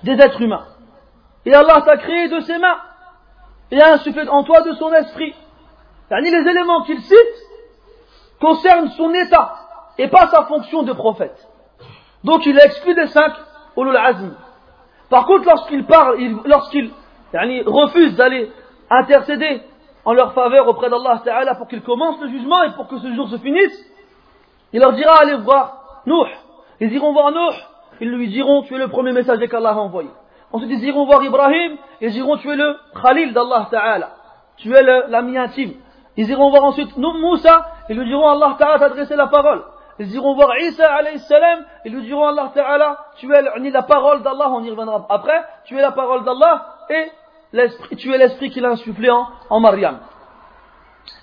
[0.04, 0.66] des êtres humains.
[1.46, 2.78] Et Allah t'a créé de ses mains
[3.72, 5.34] et a insufflé en toi de son esprit.
[6.12, 7.18] Les éléments qu'il cite
[8.40, 9.56] concernent son état
[9.98, 11.48] et pas sa fonction de prophète.
[12.24, 13.34] Donc il exclut les cinq
[13.78, 14.36] ulul azm.
[15.10, 16.92] Par contre, lorsqu'il parle, lorsqu'il
[17.34, 18.52] refuse d'aller
[18.90, 19.62] intercéder
[20.10, 23.14] en leur faveur auprès d'Allah Ta'ala pour qu'il commence le jugement et pour que ce
[23.14, 23.86] jour se finisse,
[24.74, 26.26] il leur dira allez voir Nuh.
[26.80, 27.56] Ils iront voir Nuh,
[28.02, 30.10] ils lui diront tu es le premier messager qu'Allah a envoyé.
[30.52, 34.10] Ensuite, ils iront voir Ibrahim, ils diront tu es le Khalil d'Allah Ta'ala.
[34.58, 35.74] Tu es l'ami intime.
[36.18, 39.64] Ils iront voir ensuite Moussa, ils lui diront Allah Ta'ala t'a adressé la parole.
[40.00, 44.24] Ils iront voir Isa alayhi salam, ils lui diront Allah Ta'ala, tu es la parole
[44.24, 47.12] d'Allah, on y reviendra après, tu es la parole d'Allah et
[47.98, 50.00] tu es l'esprit qu'il a insufflé en, en Maryam.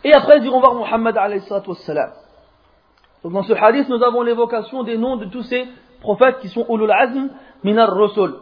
[0.04, 1.42] Et après, ils iront voir Muhammad alayhi.
[1.48, 5.66] Donc dans ce hadith, nous avons l'évocation des noms de tous ces
[6.00, 7.30] prophètes qui sont ulul azm
[7.64, 8.36] minar rusul.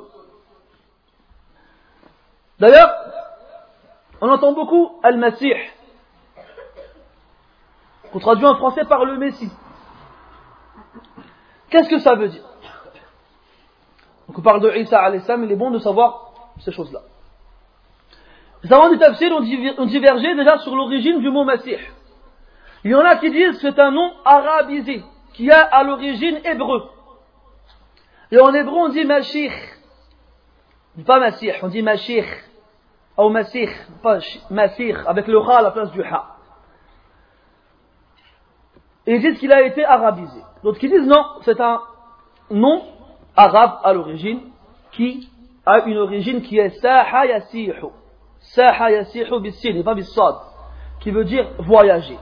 [2.58, 2.90] D'ailleurs,
[4.20, 5.54] on entend beaucoup Al-Masih,
[8.12, 9.50] qu'on traduit en français par le Messie.
[11.68, 12.44] Qu'est-ce que ça veut dire?
[14.28, 17.00] On parle de Isa al-Islam, il est bon de savoir ces choses-là.
[18.64, 21.76] Les savants du tafsir ont divergé déjà sur l'origine du mot Masih.
[22.82, 25.02] Il y en a qui disent que c'est un nom arabisé,
[25.34, 26.88] qui a à l'origine hébreu.
[28.32, 29.52] Et en hébreu, on dit Mashir.
[31.06, 32.24] Pas Masih, on dit Mashir.
[33.18, 33.68] Ou Masih,
[34.02, 36.36] pas Masir, avec le Ra à la place du Ha.
[39.06, 40.40] Ils disent qu'il a été arabisé.
[40.62, 41.82] D'autres qui disent non, c'est un
[42.50, 42.82] nom
[43.36, 44.40] arabe à l'origine
[44.92, 45.28] qui
[45.66, 47.90] a une origine qui est Saha Yasihu.
[48.52, 49.94] Saha Yasihu bis-sin et pas.
[51.00, 52.18] Qui veut dire voyager.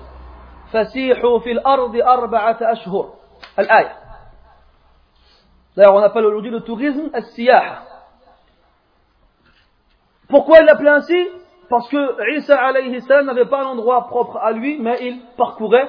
[0.70, 3.14] Fasihu fil ardi arba'ata ashhur.
[3.56, 3.96] Al-aya.
[5.76, 7.82] D'ailleurs, on appelle aujourd'hui le tourisme as-siyaha.
[10.28, 11.28] Pourquoi il l'appelait ainsi?
[11.68, 15.88] Parce que Isa alayhi salam n'avait pas un endroit propre à lui, mais il parcourait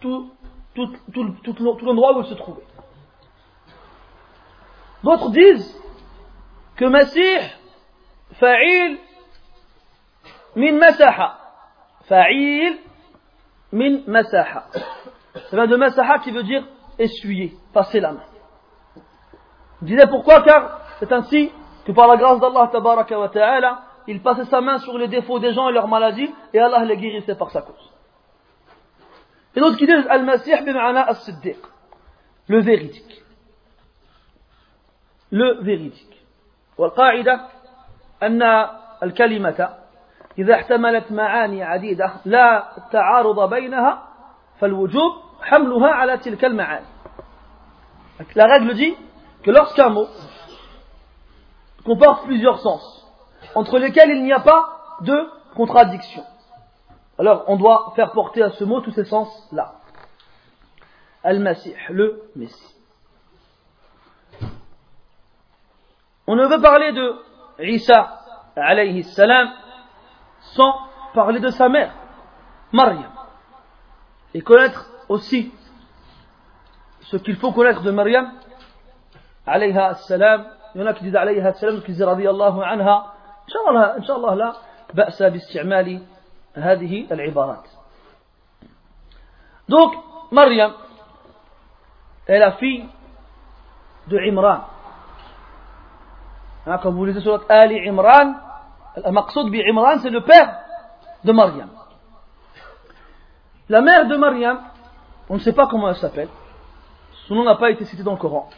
[0.00, 0.30] tout,
[0.74, 2.64] tout, tout, tout l'endroit où il se trouvait.
[5.02, 5.82] D'autres disent
[6.76, 7.40] que Masih,
[8.34, 8.98] fa'il
[10.58, 11.38] min masaha.
[12.08, 12.78] Fa'il
[13.72, 14.64] min masaha.
[15.50, 16.64] Ça de masaha qui veut dire
[16.98, 18.24] essuyer, passer la main.
[19.82, 21.52] Il disait pourquoi Car c'est ainsi
[21.86, 25.38] que par la grâce d'Allah tabaraka wa ta'ala, il passait sa main sur les défauts
[25.38, 27.92] des gens et leurs maladies et Allah les guérissait par sa cause.
[29.54, 31.58] Et d'autres qui disent Al-Masih bim'ana as-Siddiq,
[32.48, 33.22] le véridique.
[35.30, 36.14] Le véridique.
[36.78, 37.48] والقاعدة
[38.22, 38.42] أن
[39.02, 39.87] الكلمة
[40.37, 44.03] إذا احتملت معاني عديدة لا تعارض بينها
[44.59, 46.85] فالوجوب حملها على تلك المعاني.
[48.35, 48.95] La règle dit
[49.43, 50.07] que lorsqu'un mot
[51.83, 53.07] comporte plusieurs sens,
[53.55, 56.23] entre lesquels il n'y a pas de contradiction,
[57.19, 59.73] alors on doit faire porter à ce mot tous ces sens-là.
[61.23, 62.75] Al-Masih, le Messie.
[66.27, 67.15] On ne veut parler de
[67.59, 68.19] Isa
[68.55, 69.51] alayhi salam
[70.55, 70.73] sans
[71.13, 71.93] parler de sa mère,
[72.71, 73.11] Maryam.
[74.33, 75.53] Et connaître aussi
[77.01, 78.31] ce qu'il faut connaître de Maryam
[79.45, 80.45] alayha salam.
[80.73, 83.13] Il y en a qui disent alayha salam, qui disent radiyallahu anha.
[83.47, 84.53] Inch'Allah, Inch'Allah la
[84.93, 86.01] ba'sa باستعمال
[86.55, 87.65] هذه العبارات.
[89.69, 89.93] Donc,
[90.31, 90.73] Maryam
[92.27, 92.85] est la fille
[94.07, 94.61] de Imran.
[96.65, 98.35] Hein, comme vous lisez sur Ali Imran,
[99.10, 100.60] Maqsoud bi Imran, c'est le père
[101.24, 101.68] de Maryam.
[103.68, 104.60] La mère de Maryam,
[105.28, 106.28] on ne sait pas comment elle s'appelle.
[107.26, 108.48] Son nom n'a pas été cité dans le Coran.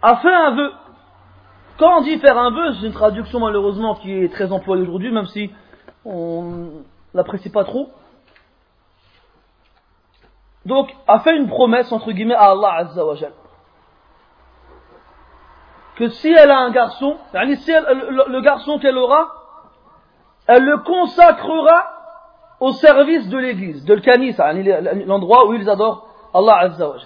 [0.00, 0.72] A fait un vœu.
[1.78, 5.12] Quand on dit faire un vœu, c'est une traduction malheureusement qui est très employée aujourd'hui,
[5.12, 5.52] même si
[6.04, 6.82] on
[7.14, 7.90] l'apprécie pas trop.
[10.64, 13.14] Donc, a fait une promesse entre guillemets à Allah Azza wa
[16.01, 19.31] que si elle a un garçon, si le, garçon qu'elle aura,
[20.47, 21.85] elle le consacrera
[22.59, 26.97] au service de l'église, de l'Kanisa, l'endroit où ils adorent Allah Azza wa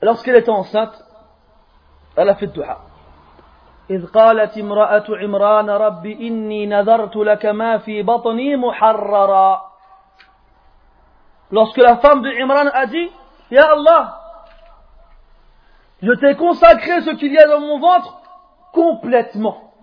[0.00, 1.02] Lorsqu'elle était enceinte,
[2.16, 2.78] elle a fait dua.
[3.90, 9.60] إذ قالت امرأة عمران رب إني نذرت لك ما في بطني محررا
[11.50, 13.10] Lorsque la femme de Imran a dit,
[13.50, 14.17] Ya Allah,
[16.01, 18.21] je t'ai consacré ce qu'il y a dans mon ventre
[18.71, 19.73] complètement.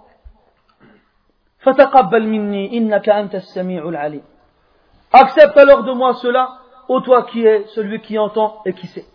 [5.12, 9.06] Accepte alors de moi cela, ô toi qui es celui qui entend et qui sait.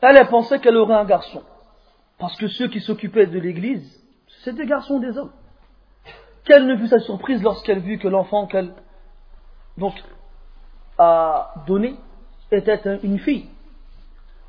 [0.00, 1.42] Elle a pensé qu'elle aurait un garçon,
[2.18, 4.00] parce que ceux qui s'occupaient de l'église,
[4.44, 5.32] c'est des garçons, des hommes.
[6.44, 8.72] Quelle ne fut sa surprise lorsqu'elle vit que l'enfant qu'elle
[9.76, 9.94] donc
[10.98, 11.96] a donné
[12.52, 13.48] était une fille.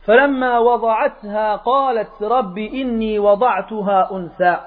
[0.07, 4.57] فلما وضعتها قالت رب إني وضعتها أنثى.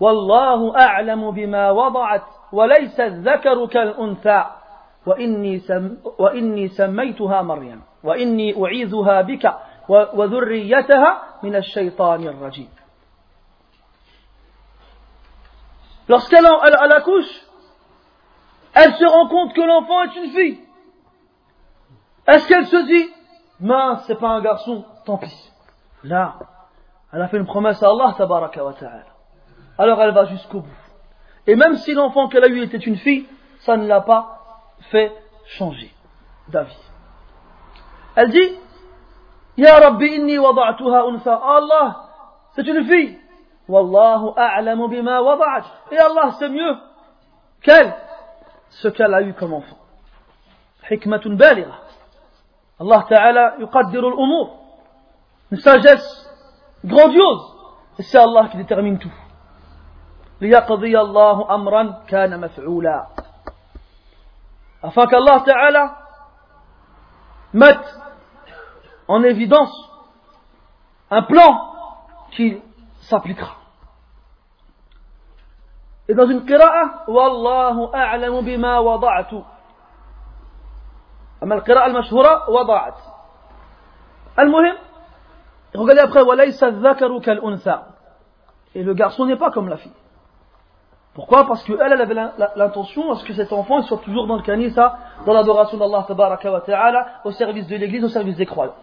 [0.00, 4.44] والله أعلم بما وضعت وليس الذكر كالأنثى.
[5.06, 7.82] وإني, سم وإني سميتها مريم.
[8.04, 9.54] وإني أعيذها بك
[9.88, 12.68] وذريتها من الشيطان الرجيم.
[16.08, 17.32] Lorsqu'elle elle, elle accouche,
[18.74, 20.58] elle se rend compte que l'enfant est une fille.
[22.26, 23.10] Est-ce qu'elle se dit,
[23.60, 25.52] mince, c'est pas un garçon, tant pis.
[26.04, 26.34] Là,
[27.12, 29.04] elle a fait une promesse à Allah, tabaraka wa ta'ala.
[29.78, 30.68] Alors elle va jusqu'au bout.
[31.46, 33.26] Et même si l'enfant qu'elle a eu était une fille,
[33.60, 35.12] ça ne l'a pas fait
[35.46, 35.92] changer
[36.48, 36.76] d'avis.
[38.16, 38.58] Elle dit,
[39.56, 41.34] Ya Rabbi inni wada'tuha unsa.
[41.34, 42.08] Allah,
[42.52, 43.18] c'est une fille.
[43.68, 45.64] Wallahu a'lamu bima wada'at.
[45.90, 46.76] Et Allah sait mieux
[47.62, 47.94] qu'elle
[48.70, 49.76] ce qu'elle a eu comme enfant.
[50.90, 51.78] Hikmatun balira.
[52.80, 54.56] Allah Ta'ala yuqaddiru al-umur.
[55.50, 56.28] Une sagesse
[56.84, 57.56] grandiose.
[57.98, 59.12] Et c'est Allah qui détermine tout.
[60.40, 63.06] ليقضي الله أمرا كان مفعولا
[64.82, 65.96] afin qu'Allah Ta'ala
[67.52, 67.98] mette
[69.08, 69.72] en évidence
[71.10, 71.72] un plan
[72.30, 72.62] qui
[73.02, 73.56] s'appliquera.
[76.08, 79.36] Et dans une qira'a, Wallahu a'lamu bima wada'tu.
[81.43, 82.97] أما القراءة المشهورة وضعت
[84.39, 84.77] المهم
[85.75, 87.79] regardez après وليس الذكر كالأنثى
[88.75, 89.91] et le garçon n'est pas comme la fille
[91.15, 92.13] pourquoi Parce qu'elle, elle avait
[92.57, 96.61] l'intention à ce que cet enfant soit toujours dans le kanisa, dans l'adoration d'Allah wa
[96.61, 98.75] ta'ala, au service de l'église, au service des croyants.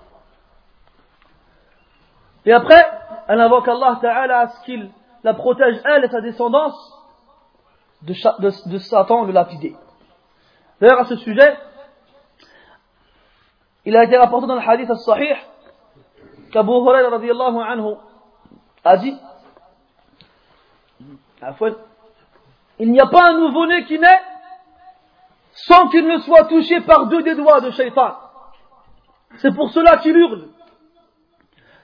[2.46, 2.82] Et après,
[3.28, 4.90] elle invoque Allah ta'ala à ce qu'il
[5.22, 6.74] la protège, elle et sa descendance,
[8.00, 9.76] de, de, de Satan le lapidé.
[10.80, 11.54] D'ailleurs, à ce sujet,
[13.87, 15.37] il a été rapporté dans le hadith al-sahih
[16.51, 16.73] qu'Abu
[18.83, 19.17] a dit,
[22.79, 24.21] il n'y a pas un nouveau-né qui naît
[25.53, 28.17] sans qu'il ne soit touché par deux des doigts de shaitan.
[29.37, 30.49] C'est pour cela qu'il hurle.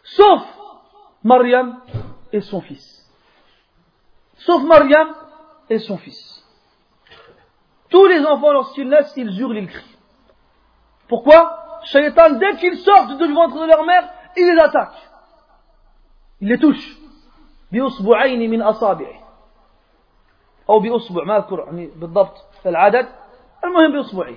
[0.03, 0.41] Sauf
[1.23, 1.79] Mariam
[2.33, 3.09] et son fils.
[4.39, 5.15] Sauf Mariam
[5.69, 6.45] et son fils.
[7.89, 9.97] Tous les enfants, lorsqu'ils naissent, ils hurlent, ils crient.
[11.07, 11.62] Pourquoi?
[11.85, 14.07] Shaitan, dès qu'ils sortent du ventre de leur mère,
[14.37, 14.95] il les attaque.
[16.41, 16.97] Il les touche.
[17.71, 18.61] min
[20.69, 23.07] أو بأصبع ما أذكر يعني بالضبط العدد
[23.65, 24.35] المهم بأصبعه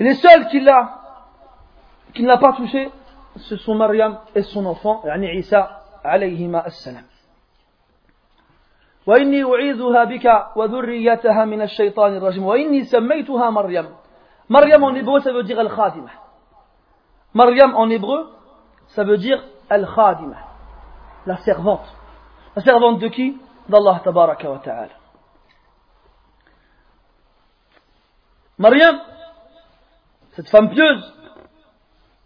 [0.00, 1.00] Les seuls qui l'a
[2.14, 2.90] qui ne l'a pas touché,
[3.36, 5.68] ce sont Maryam et son enfant, يعني عيسى
[6.04, 7.04] عليهما السلام.
[9.06, 13.88] وإني أعيذها بك وذريتها من الشيطان الرجيم وإني سميتها مريم.
[14.50, 16.10] Mariam en hébreu, ça veut dire Al-Khadima.
[17.34, 18.28] Mariam en hébreu,
[18.88, 19.40] ça veut dire
[19.70, 20.38] Al-Khadima,
[21.24, 21.86] la servante.
[22.56, 23.38] La servante de qui?
[23.68, 24.88] D'Allah Tabaraka wa Ta'ala.
[28.58, 29.00] Mariam,
[30.32, 31.14] cette femme pieuse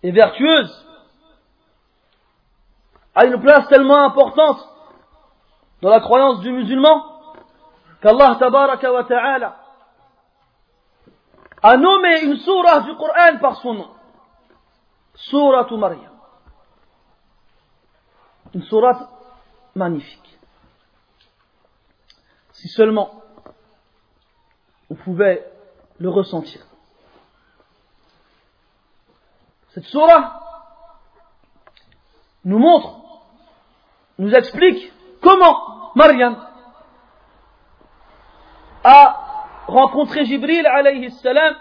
[0.03, 0.87] et vertueuse,
[3.14, 4.66] a une place tellement importante
[5.83, 7.05] dans la croyance du musulman
[8.01, 9.64] qu'Allah Tabaraka wa Ta'ala
[11.65, 13.91] a nommé une sourate du Coran par son nom.
[15.15, 16.12] Sourate Mariam.
[18.53, 19.09] Une sourate
[19.75, 20.39] magnifique.
[22.53, 23.23] Si seulement
[24.91, 25.51] on pouvait
[25.99, 26.61] le ressentir.
[29.71, 30.43] Cette surah
[32.45, 33.01] nous montre,
[34.19, 34.93] nous explique
[35.23, 36.47] comment Mariam
[38.85, 39.24] a
[39.67, 41.55] rencontré Jibril alayhi salam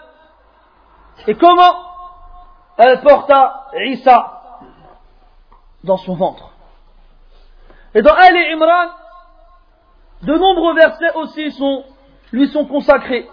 [1.26, 1.76] et comment
[2.76, 4.42] elle porta Isa
[5.84, 6.50] dans son ventre.
[7.94, 8.90] Et dans Ali Imran,
[10.22, 11.54] de nombreux versets aussi
[12.32, 13.28] lui sont consacrés.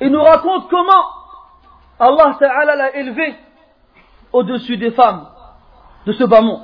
[0.00, 1.04] Et nous raconte comment
[1.98, 3.36] Allah Ta'ala l'a élevé
[4.32, 5.28] au-dessus des femmes
[6.06, 6.62] de ce bas monde.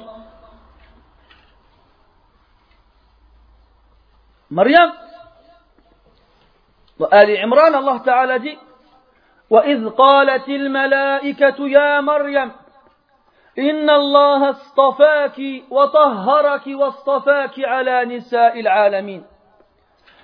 [4.50, 4.92] Maryam,
[7.00, 8.58] وآل عمران الله تعالى دي
[9.50, 12.52] وإذ قالت الملائكة يا مريم
[13.58, 15.40] إن الله اصطفاك
[15.70, 19.24] وطهرك واصطفاك على نساء العالمين.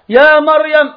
[0.09, 0.93] يا مريم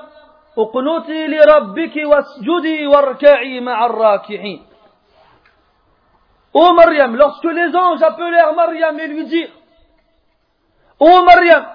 [0.58, 4.68] اقنتي لربك واسجدي واركعي مع الراكعين.
[6.54, 9.52] Ô Mariam, lorsque les anges appelèrent Mariam et lui dirent
[11.00, 11.66] Ô Mariam,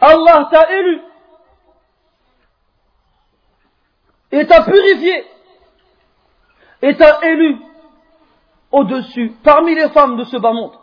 [0.00, 1.00] Allah t'a élu.
[4.34, 5.24] Et t'a purifié
[6.82, 7.56] et élu
[8.72, 10.76] au-dessus, parmi les femmes de ce bas monde.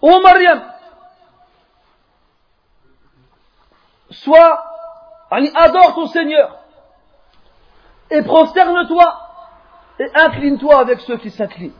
[0.00, 0.62] Ô Mariam,
[4.10, 4.64] sois,
[5.30, 6.56] adore ton Seigneur,
[8.10, 9.20] et prosterne-toi,
[9.98, 11.74] et incline-toi avec ceux qui s'inclinent.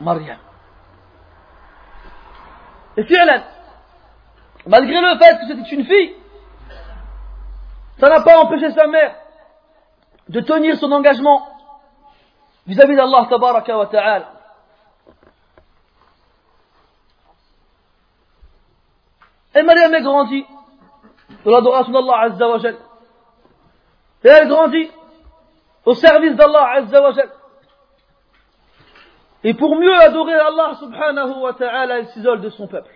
[0.00, 0.38] Mariam.
[2.96, 3.06] Et
[4.66, 6.21] malgré le fait que c'était une fille,
[8.01, 9.15] ça n'a pas empêché sa mère
[10.29, 11.47] de tenir son engagement
[12.67, 14.31] vis-à-vis d'Allah tabaraka wa ta'ala.
[19.55, 20.45] Et Mariam est grandie
[21.43, 22.77] de l'adoration d'Allah Azza wa Jal.
[24.23, 24.91] Et elle grandit
[25.85, 27.29] au service d'Allah Azza wa Jal.
[29.43, 32.91] Et pour mieux adorer Allah subhanahu wa ta'ala, elle s'isole de son peuple.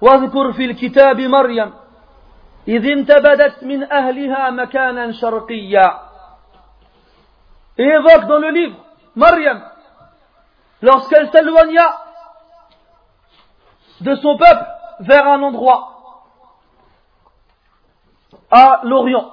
[0.00, 1.72] واذكر في الكتاب مريم
[2.67, 5.99] إذ انتبذت من أهلها مكانا شرقيا
[7.77, 8.77] évoque dans le livre
[9.15, 9.61] Mariam
[10.81, 11.97] lorsqu'elle s'éloigna
[14.01, 14.65] de son peuple
[14.99, 15.89] vers un endroit
[18.51, 19.29] à l'Orient.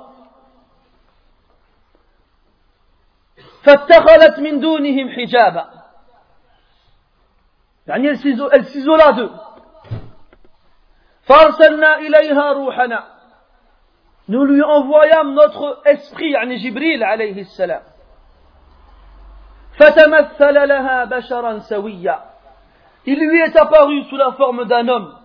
[3.62, 5.70] فاتخذت من دونهم حجابا
[7.86, 8.08] يعني
[8.52, 9.32] elle s'isola d'eux
[11.22, 13.19] فارسلنا إليها روحنا
[14.30, 17.82] nous lui envoyâmes notre esprit, yani Jibril alayhi salam.
[23.06, 25.18] Il lui est apparu sous la forme d'un homme.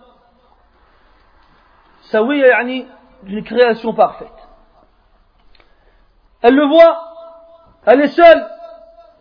[2.10, 2.88] Sawiya yani
[3.22, 4.28] d'une création parfaite.
[6.42, 6.98] Elle le voit,
[7.86, 8.44] elle est seule,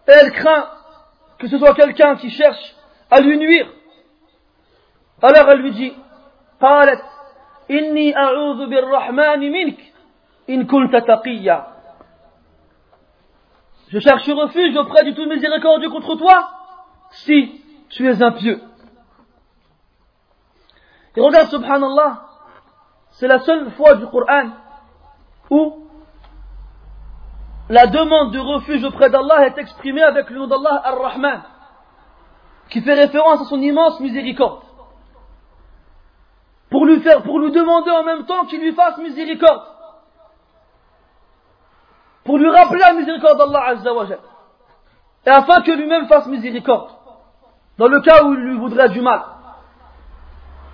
[0.08, 0.68] et elle craint
[1.38, 2.76] que ce soit quelqu'un qui cherche
[3.12, 3.72] à lui nuire.
[5.22, 5.94] Alors elle lui dit,
[7.71, 9.93] إني أعوذ بالرحمن منك
[10.51, 11.67] إن كنت تقيا
[13.89, 16.49] Je cherche refuge auprès du tout miséricordieux contre toi
[17.11, 18.61] si tu es impieux.
[21.17, 22.23] Et regarde, subhanallah,
[23.11, 24.51] c'est la seule fois du Coran
[25.51, 25.87] où
[27.69, 31.43] la demande de refuge auprès d'Allah est exprimée avec le nom d'Allah Ar-Rahman,
[32.69, 34.63] qui fait référence à son immense miséricorde.
[36.76, 39.64] Pour lui faire, pour lui demander en même temps qu'il lui fasse miséricorde.
[42.26, 43.92] Pour lui rappeler la miséricorde d'Allah Azza
[45.26, 46.90] Et afin que lui-même fasse miséricorde.
[47.78, 49.24] Dans le cas où il lui voudrait du mal.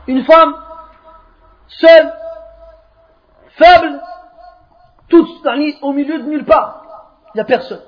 [0.07, 0.55] Une femme,
[1.67, 2.13] seule,
[3.49, 4.01] faible,
[5.07, 5.29] toute
[5.83, 6.83] au milieu de nulle part.
[7.27, 7.83] Il n'y a personne.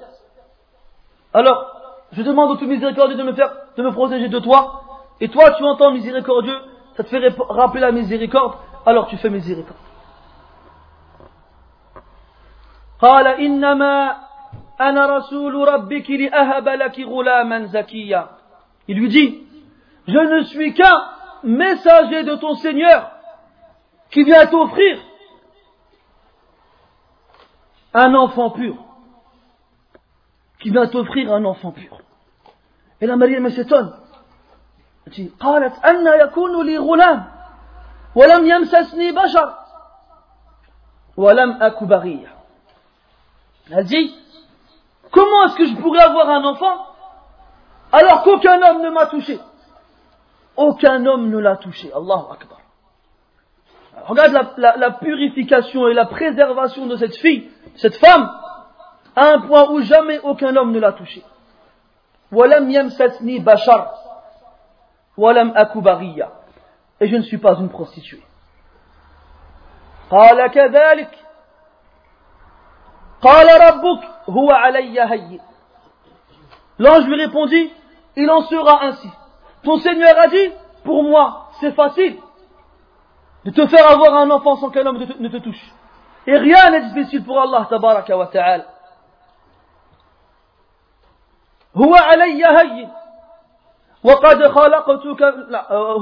[1.34, 1.66] Alors,
[2.12, 4.84] je demande au tout miséricordieux de me faire, de me protéger de toi.
[5.20, 8.55] Et toi, tu entends miséricordieux, ça te fait rappeler la miséricorde,
[8.87, 9.79] alors tu fais miséricorde.
[13.01, 14.17] قال إنما
[14.81, 18.29] أنا رسول ربك لأهب لك غلاما زكيا
[18.89, 19.47] Il lui dit,
[20.09, 20.99] je ne suis qu'un
[21.45, 23.11] messager de ton Seigneur
[24.11, 24.99] qui vient t'offrir
[27.93, 28.77] un enfant pur.
[30.61, 32.01] Qui vient t'offrir un enfant pur.
[33.01, 33.93] Et la Marie, elle s'étonne.
[35.07, 37.25] Elle dit, قالت أن يكون لي غلام
[38.15, 39.55] ولم يمسسني بشر
[41.17, 42.33] ولم أك بغيا
[43.71, 44.15] Elle dit,
[45.11, 46.89] comment est-ce que je pourrais avoir un enfant
[47.93, 49.39] alors qu'aucun homme ne m'a touché
[50.57, 51.91] Aucun homme ne l'a touché.
[51.95, 52.59] Allahu Akbar.
[54.07, 58.31] Regarde la, purification et la préservation de cette fille, cette femme,
[59.17, 61.23] à un point où jamais aucun homme ne l'a touché.
[62.33, 63.41] Walam yamsasni
[65.17, 65.17] bashar.
[65.17, 66.31] Walam akubariya.
[67.01, 68.23] Et je ne suis pas une prostituée.
[70.11, 71.19] قال كذلك
[73.23, 75.41] قال ربك هو علي هين
[76.81, 77.73] L'ange lui répondit,
[78.17, 79.11] il en sera ainsi.
[79.65, 80.53] Ton Seigneur a dit,
[80.85, 82.17] pour moi, c'est facile
[83.45, 85.73] de te faire avoir un enfant sans qu'un homme ne te touche.
[86.25, 88.65] Et rien n'est difficile pour Allah, tabaraka wa ta'ala.
[91.77, 92.91] هو علي هين
[94.05, 95.23] وقد خلقتك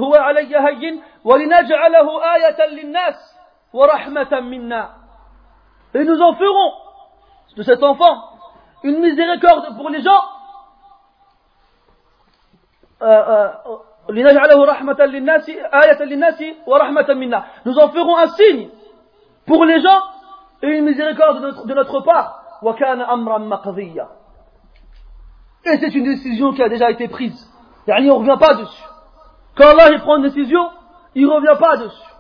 [0.00, 3.38] هو علي هين ولنجعله آية للناس
[3.72, 4.90] ورحمة منا
[5.94, 6.72] Et nous en ferons
[7.57, 8.16] de cet enfant
[8.82, 10.22] une miséricorde pour les gens
[14.11, 18.68] لنجعله رحمة للناس آية للناس ورحمة منا nous en ferons un signe
[19.46, 20.00] pour les gens
[20.62, 24.09] et une miséricorde de notre, de notre part وكان أمرا مقضيا
[25.64, 27.49] et c'est une décision qui a déjà été prise
[27.90, 28.84] يعني on revient pas dessus
[29.57, 30.70] quand Allah il prend une décision
[31.14, 32.16] il revient pas dessus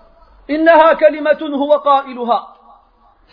[0.50, 2.56] إنها كلمة هو قائلها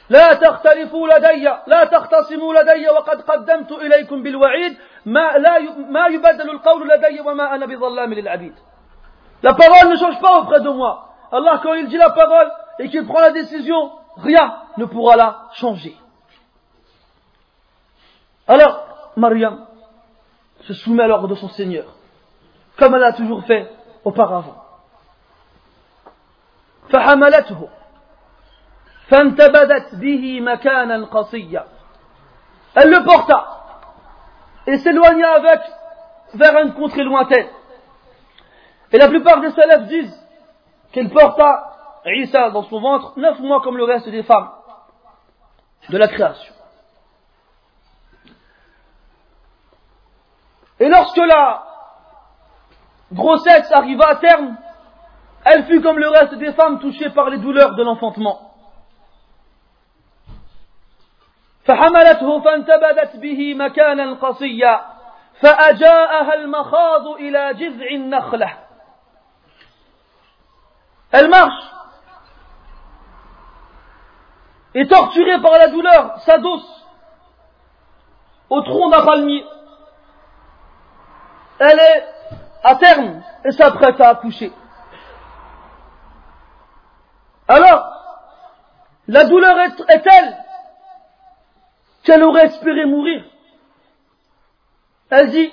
[0.10, 6.90] لا تختلفوا لدي لا تختصموا لدي وقد قدمت إليكم بالوعيد ما, لا ما يبدل القول
[6.90, 8.54] لدي وما أنا بظلام للعبيد
[9.44, 11.10] La parole ne change pas auprès de moi.
[11.30, 12.50] Allah, quand il dit la parole
[12.80, 15.98] et qu'il prend la décision, rien ne pourra la changer.
[18.48, 18.86] Alors,
[19.18, 19.66] Mariam
[20.62, 21.84] se soumet à l'ordre de son Seigneur,
[22.78, 23.70] comme elle a toujours fait
[24.04, 24.60] auparavant.
[26.92, 27.70] فحملته
[29.08, 31.66] فانتبذت به مكانا قصيا
[32.76, 33.46] Elle le porta
[34.66, 35.62] et s'éloigna avec
[36.34, 37.48] vers une contrée lointaine.
[38.92, 40.28] Et la plupart des salafs disent
[40.92, 44.50] qu'elle porta Isa dans son ventre neuf mois comme le reste des femmes
[45.90, 46.54] de la création.
[50.80, 51.67] Et lorsque la
[53.12, 54.56] grossesse arriva à terme,
[55.46, 58.50] elle fut comme le reste des femmes touchée par les douleurs de l'enfantement.
[61.68, 64.82] فحملته فانتبذت به مكانا قصيا
[65.42, 68.58] فأجاءها المخاض إلى جذع النخلة
[71.14, 71.64] Elle marche.
[74.74, 76.88] Et torturée par la douleur, s'adosse
[78.50, 79.46] au tronc d'un palmier.
[81.60, 82.06] Elle est
[82.69, 84.53] à terme et s'apprête à accoucher.
[87.49, 87.93] Alors,
[89.07, 90.37] la douleur est, telle
[92.03, 93.25] qu'elle aurait espéré mourir.
[95.11, 95.51] Elle dit,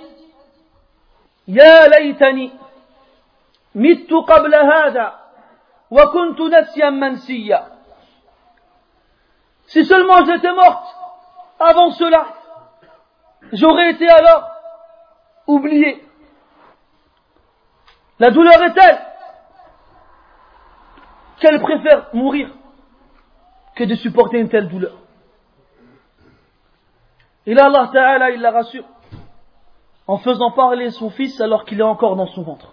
[1.47, 2.51] Ya laytani,
[3.75, 5.19] mittu qabla hada,
[5.89, 6.49] wa kuntu
[6.91, 7.69] mansiya.
[9.67, 10.95] Si seulement j'étais morte
[11.61, 12.25] avant cela,
[13.53, 14.49] j'aurais été alors
[15.47, 16.04] oubliée.
[18.19, 18.99] La douleur est telle
[21.39, 22.49] qu'elle préfère mourir
[23.75, 24.95] que de supporter une telle douleur.
[27.45, 28.85] Et là, Allah Ta'ala, il la rassure
[30.07, 32.71] en faisant parler son fils alors qu'il est encore dans son ventre.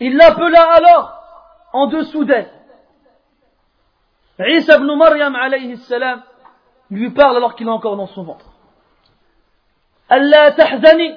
[0.00, 1.22] Il l'appela alors
[1.72, 2.50] en dessous d'elle.
[4.38, 6.22] Isa ibn Maryam alayhi salam
[6.90, 8.49] lui parle alors qu'il est encore dans son ventre.
[10.10, 11.16] Allah tahzani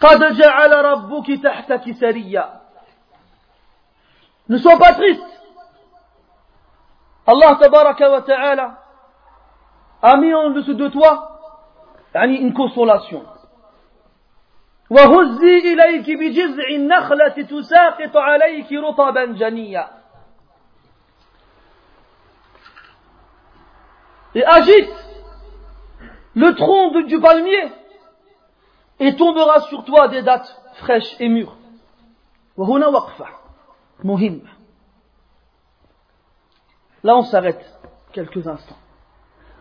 [0.00, 2.60] قد جعل ربك تحتك سريا
[4.48, 5.22] Ne sois pas triste.
[7.26, 8.78] Allah tabaraka wa ta'ala
[10.02, 11.30] a mis en dessous de toi
[12.14, 13.24] يعني une consolation.
[14.90, 19.88] وهزي إليك بجذع النخلة تساقط عليك رطبا جنيا
[24.34, 25.03] Et agite
[26.34, 27.72] le tronc du palmier
[29.00, 31.56] et tombera sur toi des dates fraîches et mûres.
[37.02, 37.64] Là, on s'arrête
[38.12, 38.76] quelques instants.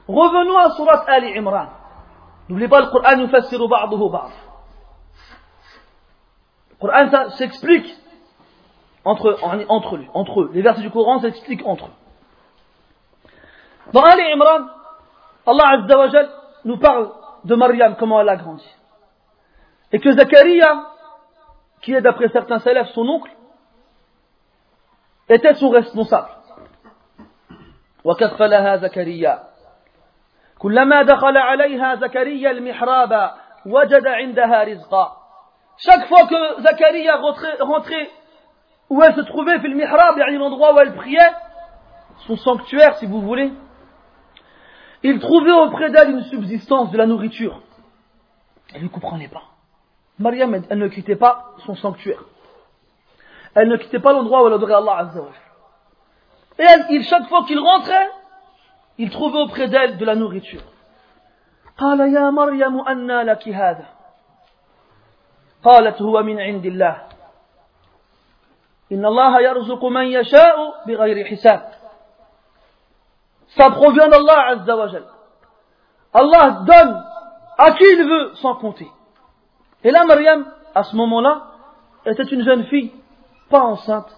[0.07, 1.67] Revenons à Surat Ali Imran.
[2.49, 4.31] N'oubliez pas le Coran, nous fassiru ba'duhu ba'd.
[6.81, 7.89] Le Coran s'explique
[9.05, 10.51] entre, entre, entre eux.
[10.53, 13.31] Les versets du Coran s'expliquent entre eux.
[13.93, 14.67] Dans Ali Imran,
[15.45, 17.10] Allah Azza wa Jalla nous parle
[17.44, 18.68] de Maryam, comment elle a grandi.
[19.92, 20.86] Et que Zachariah,
[21.82, 23.30] qui est d'après certains salafs son oncle,
[25.28, 26.30] était son responsable.
[28.04, 29.42] وكفلها زكريا
[30.58, 33.30] كلما دخل عليها زكريا المحراب
[33.66, 35.18] وجد عندها رزقا
[35.78, 38.10] chaque fois que Zacharia rentrait, rentrait
[38.90, 41.32] où elle se trouvait, fait le mihrab, l'endroit où elle priait,
[42.26, 43.52] son sanctuaire si vous voulez,
[45.02, 47.60] il trouvait auprès d'elle une subsistance de la nourriture.
[48.74, 49.44] Elle ne comprenait pas.
[50.18, 52.24] Mariam, elle, ne quittait pas son sanctuaire.
[53.54, 55.20] Elle ne quittait pas l'endroit où elle adorait Allah Azza
[56.58, 58.10] Et elle, chaque fois qu'il rentrait,
[58.98, 60.62] il trouvait auprès d'elle de la nourriture.
[61.78, 63.86] قال يا مريم أنى لك هذا
[65.64, 67.02] قالت هو من عند الله
[68.92, 71.71] إن الله يرزق من يشاء بغير حساب
[73.57, 74.87] ça provient d'Allah Azza wa
[76.13, 77.03] Allah donne
[77.57, 78.89] à qui il veut sans compter.
[79.83, 81.43] Et là, Mariam, à ce moment-là,
[82.05, 82.91] était une jeune fille,
[83.49, 84.09] pas enceinte,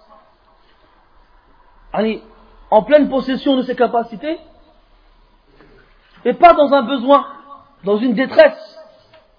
[2.72, 4.40] en pleine possession de ses capacités,
[6.26, 7.26] et pas dans un besoin,
[7.84, 8.80] dans une détresse.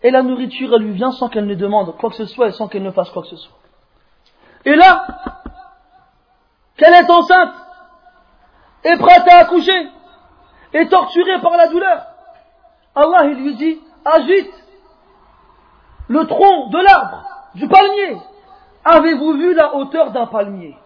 [0.03, 2.53] Et la nourriture, elle lui vient sans qu'elle ne demande quoi que ce soit et
[2.53, 3.57] sans qu'elle ne fasse quoi que ce soit.
[4.65, 5.07] Et là,
[6.77, 7.55] qu'elle est enceinte,
[8.87, 9.89] est prête à accoucher,
[10.73, 12.07] est torturée par la douleur,
[12.95, 14.53] Allah lui dit, agite
[16.09, 18.17] le tronc de l'arbre, du palmier.
[18.85, 20.77] Avez-vous vu la hauteur d'un palmier?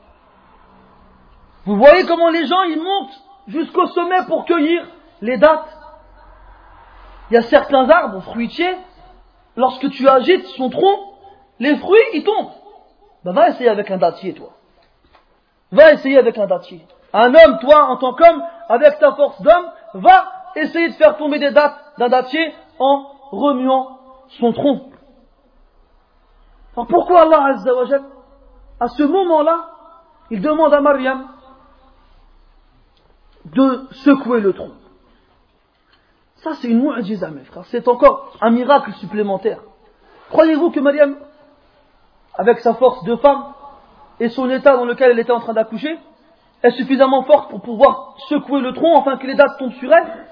[1.67, 4.87] Vous voyez comment les gens ils montent jusqu'au sommet pour cueillir
[5.21, 5.77] les dates?
[7.31, 8.77] Il y a certains arbres fruitiers,
[9.57, 10.99] lorsque tu agites son tronc,
[11.59, 12.53] les fruits ils tombent.
[13.25, 14.55] Ben va essayer avec un dattier toi.
[15.71, 16.87] Va essayer avec un dattier.
[17.13, 20.25] Un homme, toi, en tant qu'homme, avec ta force d'homme, va
[20.57, 23.99] essayer de faire tomber des dates d'un dattier en remuant
[24.41, 24.91] son tronc.
[26.77, 27.85] Alors pourquoi Allah Azza wa
[28.79, 29.67] à ce moment-là,
[30.31, 31.29] il demande à Mariam
[33.45, 34.71] de secouer le tronc?
[36.37, 37.67] Ça, c'est une mu'jiza, mes frères.
[37.67, 39.61] C'est encore un miracle supplémentaire.
[40.31, 41.17] Croyez-vous que Mariam,
[42.35, 43.53] avec sa force de femme
[44.21, 45.99] et son état dans lequel elle était en train d'accoucher,
[46.63, 50.27] est suffisamment forte pour pouvoir secouer le tronc afin que les dates tombent sur elle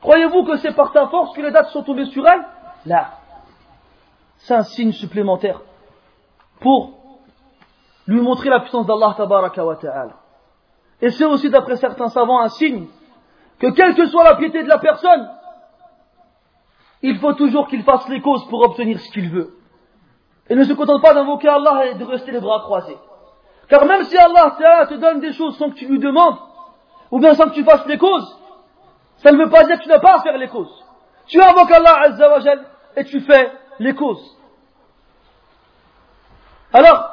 [0.00, 2.44] Croyez-vous que c'est par sa force que les dates sont tombées sur elle?
[2.86, 3.18] Là.
[4.38, 5.60] C'est un signe supplémentaire
[6.60, 6.92] pour
[8.06, 10.14] lui montrer la puissance d'Allah ta'ala.
[11.00, 12.86] Et c'est aussi d'après certains savants un signe
[13.58, 15.28] que quelle que soit la piété de la personne,
[17.02, 19.56] il faut toujours qu'il fasse les causes pour obtenir ce qu'il veut.
[20.48, 22.96] Et ne se contente pas d'invoquer Allah et de rester les bras croisés.
[23.68, 24.56] Car même si Allah
[24.88, 26.38] te donne des choses sans que tu lui demandes,
[27.10, 28.38] ou bien sans que tu fasses les causes,
[29.18, 30.84] ça ne veut pas dire que tu n'as pas à faire les causes.
[31.26, 32.38] Tu invoques Allah Azza wa
[32.96, 34.36] et tu fais les causes.
[36.72, 37.10] Alors,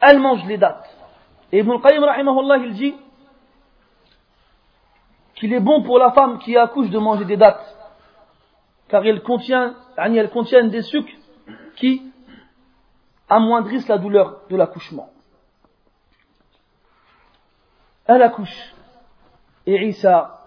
[0.00, 0.88] elle mange les dates.
[1.52, 2.94] Et Ibn rahimahullah, il dit
[5.34, 7.76] qu'il est bon pour la femme qui accouche de manger des dates,
[8.88, 11.12] car elles contiennent, elles contiennent des sucres
[11.76, 12.09] qui
[13.30, 15.08] amoindrissent la douleur de l'accouchement.
[18.06, 18.74] Elle accouche,
[19.66, 20.40] et Isa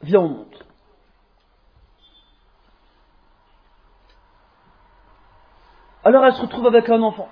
[0.00, 0.56] vient au monde.
[6.04, 7.28] Alors elle se retrouve avec un enfant.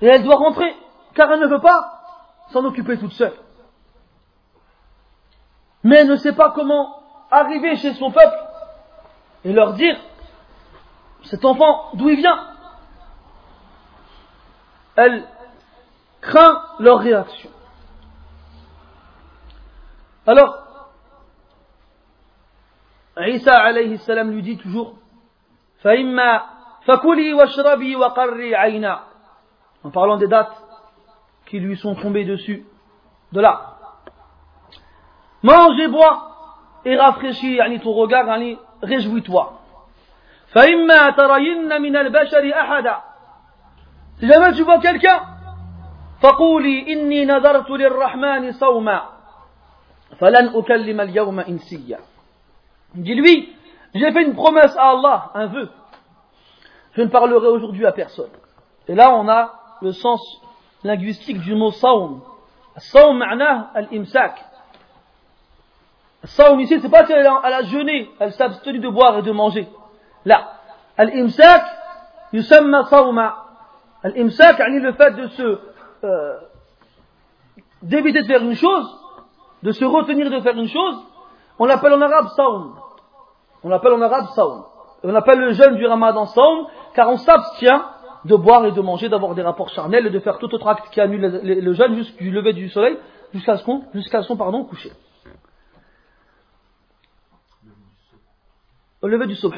[0.00, 0.76] Et elle doit rentrer,
[1.14, 2.02] car elle ne veut pas
[2.50, 3.38] s'en occuper toute seule.
[5.84, 8.36] Mais elle ne sait pas comment arriver chez son peuple
[9.44, 9.96] et leur dire,
[11.24, 12.53] cet enfant, d'où il vient?
[14.95, 15.23] Elle
[16.21, 17.49] craint leur réaction.
[20.27, 20.57] Alors,
[23.17, 24.95] Isa alayhi salam lui dit toujours,
[29.83, 30.63] en parlant des dates
[31.45, 32.65] qui lui sont tombées dessus,
[33.31, 33.77] de là.
[35.41, 36.25] Mange et bois
[36.85, 39.55] et rafraîchis yani ton regard, yani réjouis-toi.
[40.49, 43.01] فإما ترين من البشر أحدا
[44.19, 45.21] Si jamais tu vois quelqu'un,
[46.21, 49.01] فقولي إني نذرت للرحمن صوما
[50.19, 51.99] فلن أكلم اليوم إنسيا
[52.95, 53.55] Dis-lui,
[53.93, 55.69] j'ai fait une promesse à Allah, un vœu.
[56.93, 58.31] Je ne parlerai aujourd'hui à personne.
[58.87, 60.19] Et là, on a le sens
[60.83, 62.23] linguistique du mot saum.
[62.77, 64.43] Saum ma'na al-imsak.
[66.23, 69.67] Saum ici, c'est pas qu'elle a, jeûné, elle s'est abstenue de boire et de manger.
[70.25, 70.53] Là.
[70.97, 71.63] Al-imsak,
[72.33, 73.42] yusamma sauma.
[74.04, 75.58] Al-imsak, le fait de se,
[76.04, 76.38] euh,
[77.82, 79.00] d'éviter de faire une chose,
[79.62, 80.96] de se retenir de faire une chose,
[81.58, 82.76] on l'appelle en arabe saum.
[83.62, 84.66] On l'appelle en arabe saum.
[85.02, 87.82] On appelle le jeûne du ramadan saum, car on s'abstient
[88.26, 90.90] de boire et de manger, d'avoir des rapports charnels et de faire tout autre acte
[90.90, 92.98] qui annule le, jeûne du lever du soleil
[93.32, 94.92] jusqu'à ce jusqu'à son pardon coucher.
[99.00, 99.54] Au lever du subh.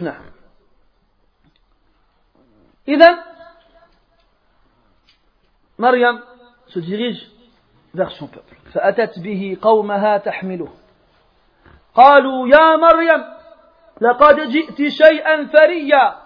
[5.80, 6.22] إذا Mariam
[6.68, 7.30] se dirige
[7.94, 8.56] vers son peuple.
[8.74, 10.70] فأتت به قومها تحمله.
[11.96, 13.24] قالوا يا مريم
[14.02, 16.22] لقد جئت شيئا فريا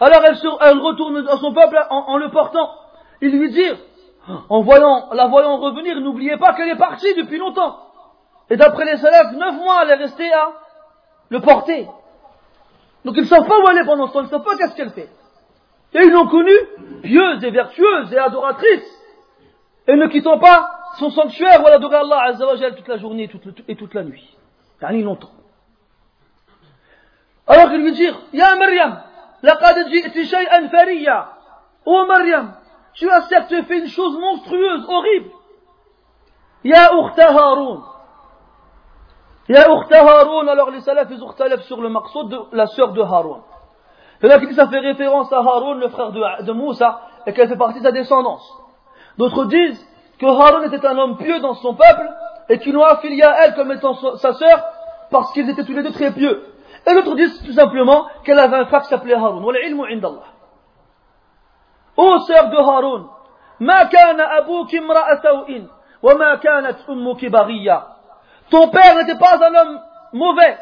[0.00, 2.70] alors elle, retourne à son peuple en, le portant.
[3.20, 3.70] Il lui dit,
[4.48, 7.78] en voyant, la voyant revenir, n'oubliez pas qu'elle est partie depuis longtemps.
[8.50, 10.52] Et d'après les salafs, neuf mois, elle est restée à
[11.30, 11.88] le porter.
[13.04, 14.56] Donc ils ne savent pas où elle est pendant ce temps, ils ne savent pas
[14.56, 15.08] qu'est-ce qu'elle fait.
[15.95, 16.51] Et ils l'ont connue
[17.03, 19.03] pieuse et vertueuse et adoratrice.
[19.87, 23.29] Et ne quittant pas son sanctuaire où elle Allah toute la journée
[23.67, 24.37] et toute, la nuit.
[24.81, 25.31] Yani longtemps.
[27.47, 29.01] Alors qu'il lui dit, Ya Maryam,
[29.41, 31.33] laqad ji'ti shay'an fariya.
[31.85, 32.53] Oh Maryam,
[32.93, 35.31] tu as certes fait une chose monstrueuse, horrible.
[36.63, 37.83] Ya Ukhta Haroun.
[39.49, 40.47] Ya Ukhta Haroun.
[40.47, 43.41] Alors les salafs, ils sur le maqsoud de la sœur de Haroun.
[44.23, 47.79] Qui disent ça fait référence à Haroun, le frère de, Moussa, et qu'elle fait partie
[47.79, 48.49] de sa descendance.
[49.17, 49.85] D'autres disent
[50.17, 52.09] que Haroun était un homme pieux dans son peuple,
[52.47, 54.63] et qu'ils l'ont affilié à elle comme étant sa sœur,
[55.11, 56.41] parce qu'ils étaient tous les deux très pieux.
[56.87, 59.43] Et l'autre dit tout simplement qu'elle avait un frère qui s'appelait Haroun.
[61.97, 63.05] Ô sœur de Haroun,
[63.59, 65.67] ma kana abouki imra'a saw'in,
[66.01, 67.87] wa ma kanat ummuki baghiya.
[68.49, 69.81] Ton père n'était pas un homme
[70.13, 70.57] mauvais,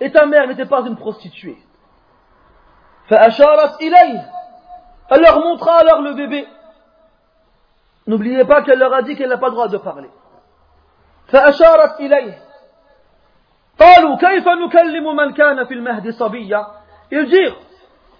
[0.00, 1.56] et ta mère n'était pas une prostituée.
[3.09, 4.21] فأشارت إليه.
[5.09, 6.47] Elle leur montra alors le bébé.
[8.07, 10.09] N'oubliez pas qu'elle leur a dit qu'elle n'a pas le droit de parler.
[11.27, 12.37] فأشارت إليه.
[13.79, 16.67] قالوا كيف نكلم من كان في المهد صبيا
[17.11, 17.57] Ils dirent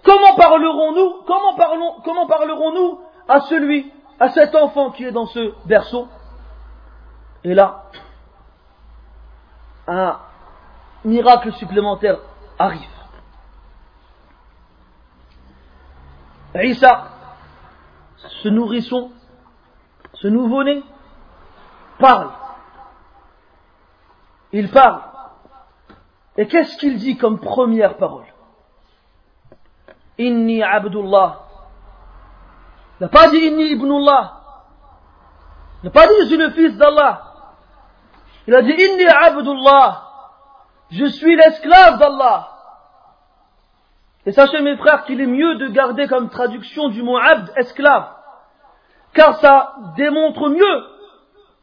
[0.04, 5.54] comment parlerons-nous comment parlons comment parlerons-nous à celui à cet enfant qui est dans ce
[5.68, 6.08] berceau
[7.44, 7.84] Et là
[9.88, 10.20] un
[11.06, 12.18] miracle supplémentaire
[12.58, 12.95] arrive.
[16.65, 17.09] Isa,
[18.17, 19.11] ce nourrisson,
[20.15, 20.83] ce nouveau-né,
[21.99, 22.31] parle.
[24.53, 25.03] Il parle.
[26.37, 28.27] Et qu'est-ce qu'il dit comme première parole?
[30.19, 31.47] Inni Abdullah.
[32.99, 34.33] Il n'a pas dit Inni Ibnullah.
[35.83, 37.23] Il n'a pas dit Je suis le fils d'Allah.
[38.47, 40.03] Il a dit Inni abdullah.
[40.91, 42.56] Je suis l'esclave d'Allah.
[44.27, 48.13] Et sachez mes frères qu'il est mieux de garder comme traduction du mot abd, esclave.
[49.15, 50.85] Car ça démontre mieux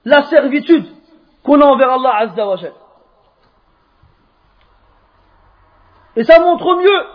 [0.06, 0.88] la servitude
[1.44, 2.56] qu'on a envers Allah Azza wa
[6.16, 7.06] Et ça montre mieux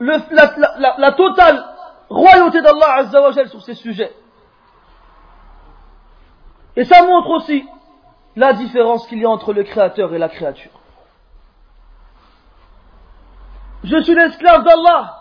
[0.00, 1.64] la, totale
[2.08, 4.12] royauté d'Allah Azza sur ces sujets.
[6.74, 7.64] Et ça montre aussi
[8.34, 10.77] la différence qu'il y a entre le créateur et la créature.
[13.88, 15.14] Je suis l'esclave d'Allah.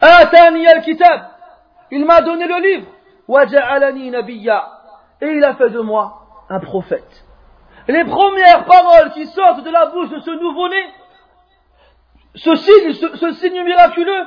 [0.00, 1.20] Al-kitab.
[1.92, 2.88] Il m'a donné le livre.
[3.28, 4.66] Waja'alani nabiyya.
[5.20, 7.24] Et il a fait de moi un prophète.
[7.86, 10.84] Les premières paroles qui sortent de la bouche de ce nouveau-né,
[12.34, 14.26] ce signe, ce, signe miraculeux,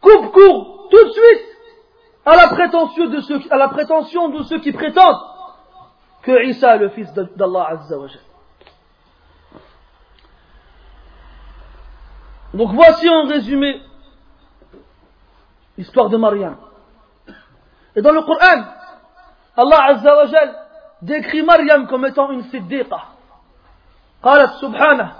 [0.00, 1.50] coupe court tout de suite
[2.24, 2.48] à la
[3.68, 5.20] prétention de ceux, qui prétendent
[6.22, 7.96] que Isa est le fils d'Allah Azza
[12.53, 13.81] Donc voici en résumé
[15.77, 16.55] l'histoire de Mariam.
[17.95, 18.63] Et dans le Coran,
[19.57, 20.25] Allah Azza wa
[21.01, 23.15] décrit Mariam comme étant une siddiqa.
[24.25, 25.11] قالت سبحانه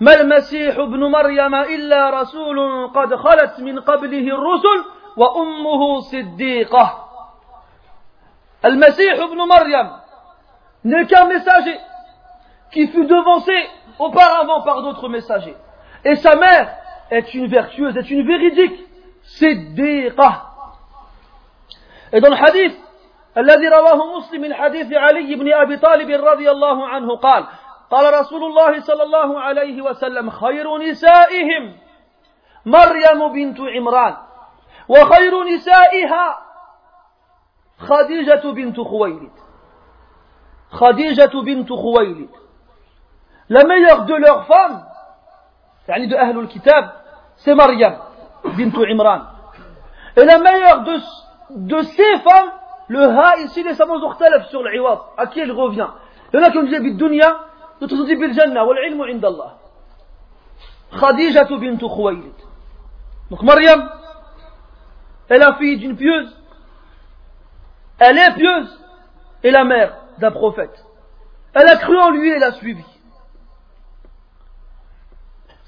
[0.00, 4.80] ما المسيح ابن مريم إلا رسول قد خلت من قبله الرسل
[5.16, 7.04] وأمه صديقة
[8.64, 9.90] المسيح ابن مريم
[10.84, 11.78] n'est qu'un messager
[12.72, 13.52] qui fut devancé
[13.98, 15.56] auparavant par d'autres messagers.
[16.04, 16.74] Et sa mère
[17.10, 18.86] est une vertueuse, est une véridique,
[19.22, 20.42] siddiqa.
[22.12, 22.76] Et dans le hadith,
[23.36, 27.46] الذي رواه مسلم من حديث علي بن أبي طالب رضي الله عنه قال
[27.90, 31.76] قال رسول الله صلى الله عليه وسلم خير نسائهم
[32.66, 34.16] مريم بنت عمران
[34.88, 36.38] وخير نسائها
[37.78, 39.32] خديجة بنت خويلد
[40.70, 42.30] خديجة بنت خويلد
[43.50, 44.82] La meilleure de leurs femmes,
[45.88, 46.90] يعني de Ahlul Kitab,
[47.36, 47.96] c'est Maryam,
[48.56, 49.20] bintu Imran.
[50.16, 50.96] Et la meilleure de,
[51.50, 52.52] de ces femmes,
[52.88, 54.14] le ha ici, les savants ont
[54.50, 54.98] sur l'iwad.
[55.16, 55.88] À qui elle revient
[56.32, 57.36] Il y en a qui ont dit بالدنيا,
[57.80, 59.50] d'autres ont dit بالجنة, والعلم عند الله.
[60.98, 62.34] Khadija bint Khuwaylid.
[63.30, 63.90] Donc Maryam
[65.28, 66.36] est la fille d'une pieuse.
[67.98, 68.80] Elle est pieuse
[69.42, 70.84] et la mère d'un prophète.
[71.54, 72.84] Elle a cru en lui et l'a suivi.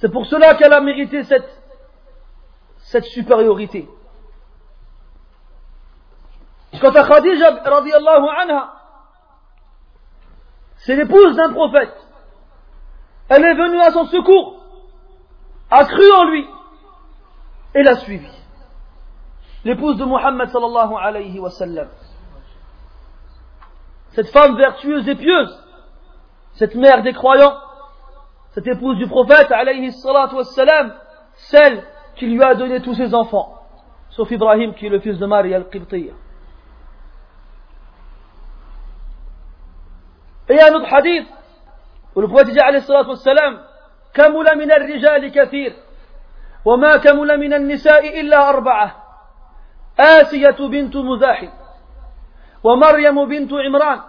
[0.01, 3.87] C'est pour cela qu'elle a mérité cette, supériorité.
[6.81, 8.73] Quant à Khadija, anha,
[10.77, 11.95] c'est l'épouse d'un prophète.
[13.29, 14.65] Elle est venue à son secours,
[15.69, 16.47] a cru en lui
[17.75, 18.31] et l'a suivi.
[19.63, 21.39] L'épouse de Muhammad sallallahu alayhi.
[24.13, 25.63] Cette femme vertueuse et pieuse,
[26.53, 27.55] cette mère des croyants,
[28.51, 30.93] cette épouse du prophète alayhi salatu wa sallam,
[31.33, 31.83] celle
[32.15, 33.57] qui lui a donné tous ses enfants,
[34.09, 36.13] sauf Ibrahim qui est le fils de Marie al-Qibtiyya.
[40.49, 41.27] Et un autre hadith
[42.15, 43.59] où le prophète dit alayhi salatu wassalam
[44.13, 45.73] كمل من الرجال كثير
[46.65, 49.03] وما كمل من النساء إلا أربعة
[49.99, 51.49] آسية بنت مزاحم
[52.63, 54.01] ومريم بنت عمران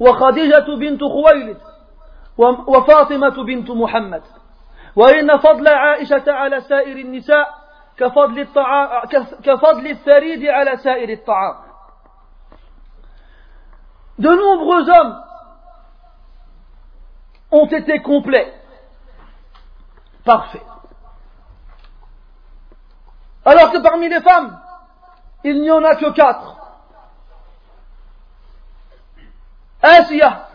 [0.00, 1.60] وخديجة بنت خويلد
[2.40, 4.22] وفاطمة بنت محمد
[4.96, 7.54] وإن فضل عائشة على سائر النساء
[7.96, 9.06] كفضل, الطعام
[9.42, 11.70] كفضل الثريد على سائر الطعام
[14.20, 15.22] de nombreux hommes
[17.50, 18.52] ont été complets,
[20.24, 20.62] parfaits.
[23.46, 24.60] Alors que parmi les femmes,
[25.42, 26.56] il n'y en a que quatre.
[29.82, 30.49] Asiya,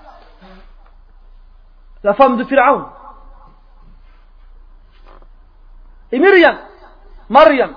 [2.06, 2.86] la femme de Pharaon.
[6.12, 6.60] Et Myriam,
[7.30, 7.76] Mariam,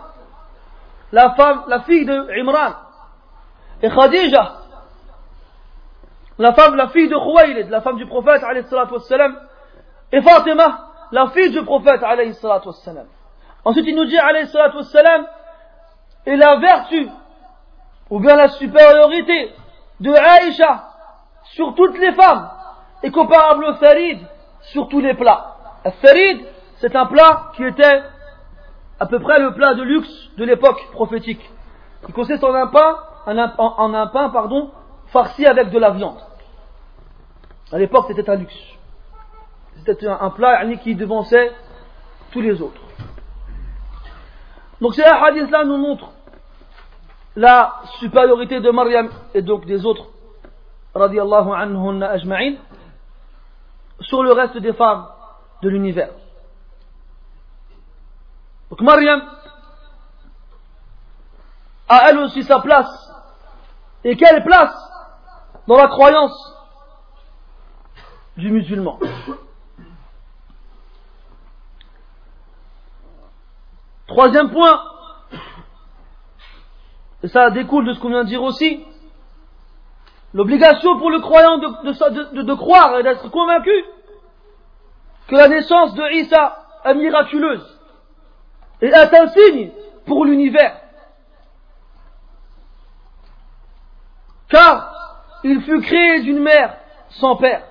[1.13, 2.75] la femme, la fille de Imran.
[3.81, 4.57] Et Khadija,
[6.37, 8.43] la femme, la fille de Khuwaylid, la femme du prophète,
[8.93, 9.35] wassalam,
[10.13, 13.07] et Fatima, la fille du prophète, wassalam.
[13.65, 15.27] Ensuite, il nous dit, wassalam,
[16.27, 17.09] et la vertu,
[18.11, 19.55] ou bien la supériorité
[20.01, 20.85] de Aïcha
[21.45, 22.58] sur toutes les femmes
[23.03, 24.19] est comparable au farid
[24.61, 25.57] sur tous les plats.
[25.85, 26.45] Le farid,
[26.79, 28.03] c'est un plat qui était
[29.01, 31.51] à peu près le plat de luxe de l'époque prophétique.
[32.09, 32.97] Il consiste en un pain,
[33.27, 34.71] en un pain, pardon,
[35.07, 36.19] farci avec de la viande.
[37.73, 38.59] À l'époque, c'était un luxe.
[39.85, 41.53] C'était un, plat qui devançait
[42.33, 42.81] tous les autres.
[44.81, 46.13] Donc ces hadiths-là nous montrent
[47.37, 50.07] la supériorité de Mariam et donc des autres
[50.95, 52.55] radiallahu anhunna ajma'in,
[54.09, 55.07] sur le reste des femmes
[55.63, 56.13] de l'univers.
[58.71, 59.23] Donc Mariam
[61.89, 62.89] a elle aussi sa place.
[64.05, 64.75] Et quelle place
[65.67, 66.55] dans la croyance
[68.39, 68.99] du musulman?
[74.07, 74.83] Troisième point,
[77.23, 78.87] et ça découle de ce qu'on vient de dire aussi,
[80.33, 83.85] l'obligation pour le croyant de, de croire et d'être convaincu
[85.29, 87.79] que la naissance de Isa est miraculeuse
[88.81, 89.71] et est un signe
[90.07, 90.81] pour l'univers.
[94.49, 94.95] Car
[95.45, 96.79] il fut créé d'une mère
[97.11, 97.63] sans père.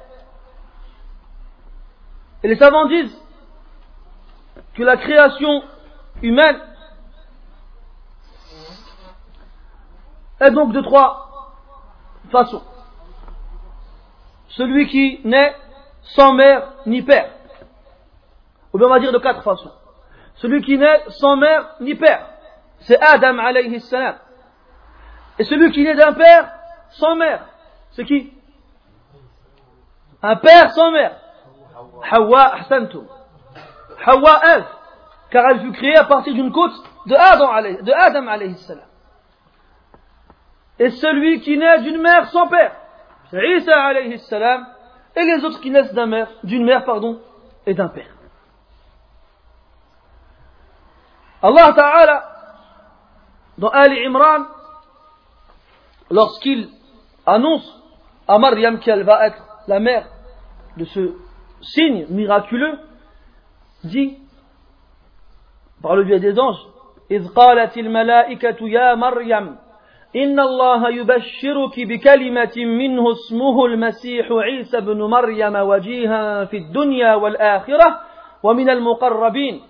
[2.43, 3.17] Et les savants disent
[4.75, 5.63] que la création
[6.21, 6.59] humaine
[10.39, 11.55] est donc de trois
[12.31, 12.63] façons.
[14.49, 15.55] Celui qui naît
[16.03, 17.36] sans mère ni père.
[18.79, 19.71] On va dire de quatre façons.
[20.35, 22.27] Celui qui naît sans mère ni père,
[22.81, 24.15] c'est Adam alayhi salam.
[25.39, 26.51] Et celui qui naît d'un père
[26.91, 27.45] sans mère,
[27.91, 28.31] c'est qui?
[30.21, 31.17] Un père sans mère.
[32.11, 33.07] Hawa ahsantum.
[34.05, 34.65] Hawa Ève,
[35.31, 36.73] car elle fut créée à partir d'une côte
[37.07, 38.85] de Adam alayhi, salam.
[40.79, 42.75] Et celui qui naît d'une mère sans père,
[43.31, 44.67] c'est Isa alayhi salam,
[45.15, 45.93] et les autres qui naissent
[46.43, 47.19] d'une mère pardon,
[47.65, 48.16] et d'un père.
[51.47, 52.23] Allah Ta'ala,
[53.57, 54.43] dans Ali Imran,
[56.11, 56.67] lorsqu'il
[57.25, 57.67] annonce
[58.27, 60.05] à Maryam qu'elle va être la mère
[60.75, 61.13] de ce
[61.61, 62.79] signe miraculeux,
[63.85, 64.17] dit,
[65.81, 66.63] par le biais des anges,
[67.11, 69.55] إذ قالت الملائكة يا مريم
[70.15, 77.99] إن الله يبشرك بكلمة منه اسمه المسيح عيسى بن مريم وجيها في الدنيا والآخرة
[78.43, 79.61] ومن المقربين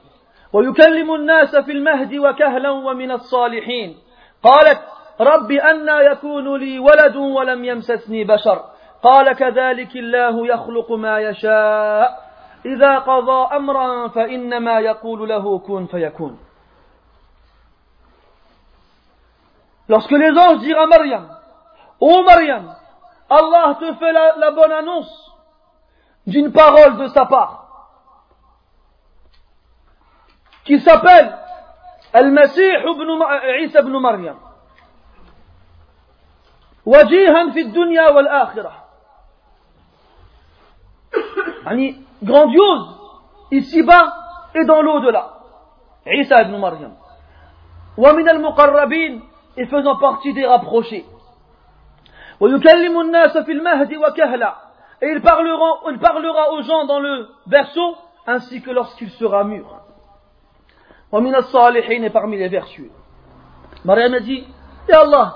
[0.53, 3.97] ويكلم الناس في المهد وكهلا ومن الصالحين.
[4.43, 4.79] قالت
[5.19, 8.65] رب أنا يكون لي ولد ولم يمسسني بشر.
[9.03, 12.27] قال كذلك الله يخلق ما يشاء.
[12.65, 16.39] إذا قضى أمرا فإنما يقول له كن فيكون.
[19.89, 21.29] Lorsque les anges dirent à Mariam,
[21.99, 22.75] Ô Mariam,
[23.29, 25.31] Allah te fait la, la bonne annonce
[26.27, 27.66] d'une parole de sa part.
[30.66, 31.36] qui s'appelle
[32.12, 33.08] Al-Masih ibn
[33.64, 34.36] Isa ibn Maryam.
[36.84, 38.76] Wajihan fi dunya wal akhirah.
[41.66, 42.88] Yani, grandiose,
[43.50, 44.12] ici-bas
[44.54, 45.38] et dans l'au-delà.
[46.06, 46.94] Isa ibn Maryam.
[47.96, 49.20] Wa min al-muqarrabin,
[49.56, 51.06] et faisant partie des rapprochés.
[52.40, 54.54] ويكلم الناس في المهد وكهلا
[55.02, 59.64] et il parlera, il parlera aux gens dans le berceau ainsi que lorsqu'il sera mûr
[61.13, 62.89] et parmi les vertueux.
[63.85, 64.45] Mariam a dit,
[64.89, 65.35] Et Allah,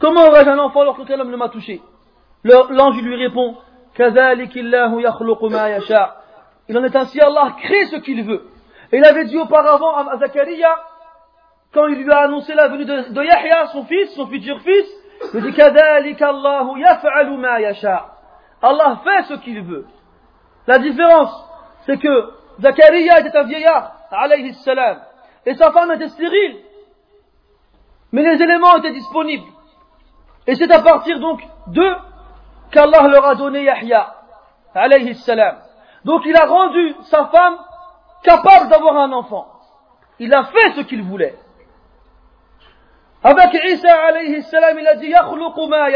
[0.00, 1.80] comment aurais-je un enfant alors qu'aucun homme ne m'a touché?
[2.44, 3.56] L'ange lui répond,
[6.68, 8.48] il en est ainsi, Allah crée ce qu'il veut.
[8.92, 10.76] Et il avait dit auparavant à Zachariah,
[11.72, 14.86] quand il lui a annoncé la venue de, de Yahya, son fils, son futur fils,
[15.34, 15.52] il dit
[18.62, 19.86] Allah fait ce qu'il veut.
[20.66, 21.30] La différence,
[21.86, 22.30] c'est que
[22.60, 25.00] Zachariah était un vieillard, alayhi salam,
[25.46, 26.58] et sa femme était stérile.
[28.12, 29.46] Mais les éléments étaient disponibles.
[30.46, 31.96] Et c'est à partir donc d'eux
[32.70, 34.14] qu'Allah leur a donné Yahya,
[34.74, 35.56] alayhi salam.
[36.04, 37.58] Donc il a rendu sa femme
[38.22, 39.48] capable d'avoir un enfant.
[40.18, 41.36] Il a fait ce qu'il voulait.
[43.22, 45.88] Avec Isa alayhi salam, il a dit ma.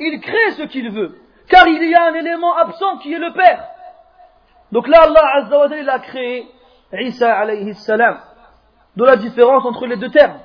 [0.00, 1.18] Il crée ce qu'il veut.
[1.48, 3.64] Car il y a un élément absent qui est le Père.
[4.72, 6.46] Donc là, Allah il a créé
[6.92, 7.72] Isa alayhi.
[8.96, 10.38] De la différence entre les deux termes.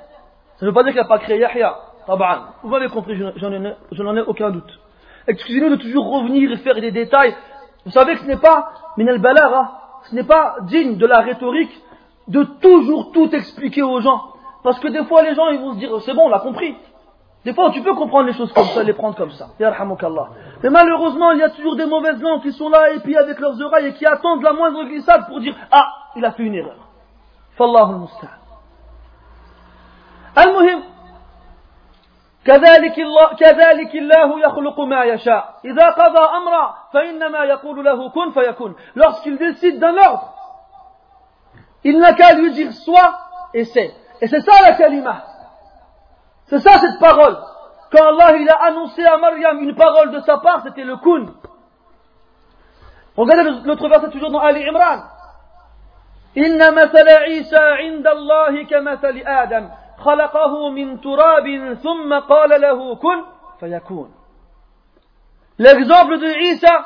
[0.56, 1.76] Ça ne veut pas dire qu'il n'a pas créé Yahya.
[2.62, 4.80] Vous m'avez compris, je n'en ai, aucun doute.
[5.26, 7.34] Excusez-nous de toujours revenir et faire des détails.
[7.84, 9.20] Vous savez que ce n'est pas min al
[10.04, 11.72] ce n'est pas digne de la rhétorique
[12.28, 14.22] de toujours tout expliquer aux gens.
[14.62, 16.76] Parce que des fois les gens ils vont se dire c'est bon on l'a compris.
[17.45, 19.47] Des fois, tu peux comprendre les choses comme ça, les prendre comme ça.
[19.59, 23.39] Mais malheureusement, il y a toujours des mauvaises langues qui sont là et puis avec
[23.39, 26.55] leurs oreilles et qui attendent la moindre glissade pour dire Ah, il a fait une
[26.55, 26.75] erreur.
[27.57, 28.39] Fallahu al-musta'an.
[30.37, 30.83] المهم
[32.45, 38.75] كذلك الله كذلك الله يخلق ما يشاء إذا قضى أمرا فإنما يقول له كن فيكون
[38.95, 40.33] lorsqu'il décide d'un ordre
[41.83, 43.19] il n'a qu'à lui dire soit
[43.53, 45.23] et c'est et c'est ça la kalima
[46.47, 47.37] C'est ça cette parole.
[47.91, 51.25] quand Allah il a annoncé à Maryam une parole de sa part, c'était le kun.
[53.17, 55.03] Regardez l'autre verset toujours dans Ali Imran.
[56.35, 59.69] Inna mathala Isa inda Allah kamathali Adam.
[59.99, 63.23] خلقه من تراب ثم قال له كن
[63.59, 64.11] فيكون.
[65.57, 66.85] L'exemple de Isa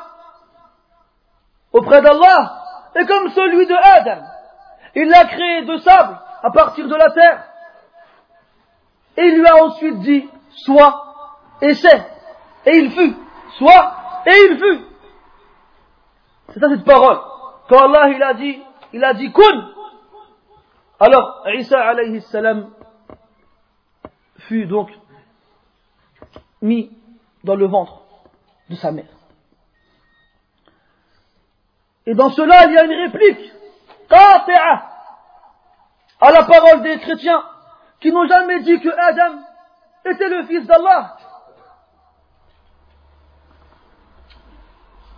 [1.72, 2.64] auprès d'Allah
[2.96, 4.22] est comme celui de Adam.
[4.96, 7.44] Il l'a créé de sable à partir de la terre.
[9.17, 11.09] Et il lui a ensuite dit, sois,
[11.61, 12.05] et c'est.
[12.65, 13.15] Et il fut.
[13.57, 13.95] Soit,
[14.25, 14.85] et il fut.
[16.53, 17.19] C'est ça cette parole.
[17.67, 18.61] Quand Allah il a dit,
[18.93, 19.69] il a dit kun.
[20.99, 22.71] Alors, Isa alayhi salam
[24.39, 24.91] fut donc
[26.61, 26.91] mis
[27.43, 28.01] dans le ventre
[28.69, 29.05] de sa mère.
[32.05, 33.53] Et dans cela, il y a une réplique,
[36.21, 37.43] à la parole des chrétiens,
[37.99, 39.39] qui n'ont jamais dit que Adam
[40.05, 41.17] était le fils d'Allah.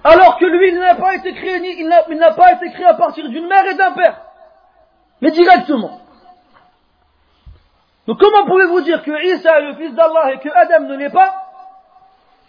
[0.04, 3.30] Alors que lui, il n'a pas été créé, il n'a pas été créé à partir
[3.30, 4.20] d'une mère et d'un père,
[5.22, 6.02] mais directement.
[8.08, 11.12] Donc comment pouvez-vous dire que Isa est le fils d'Allah et que Adam ne l'est
[11.12, 11.36] pas,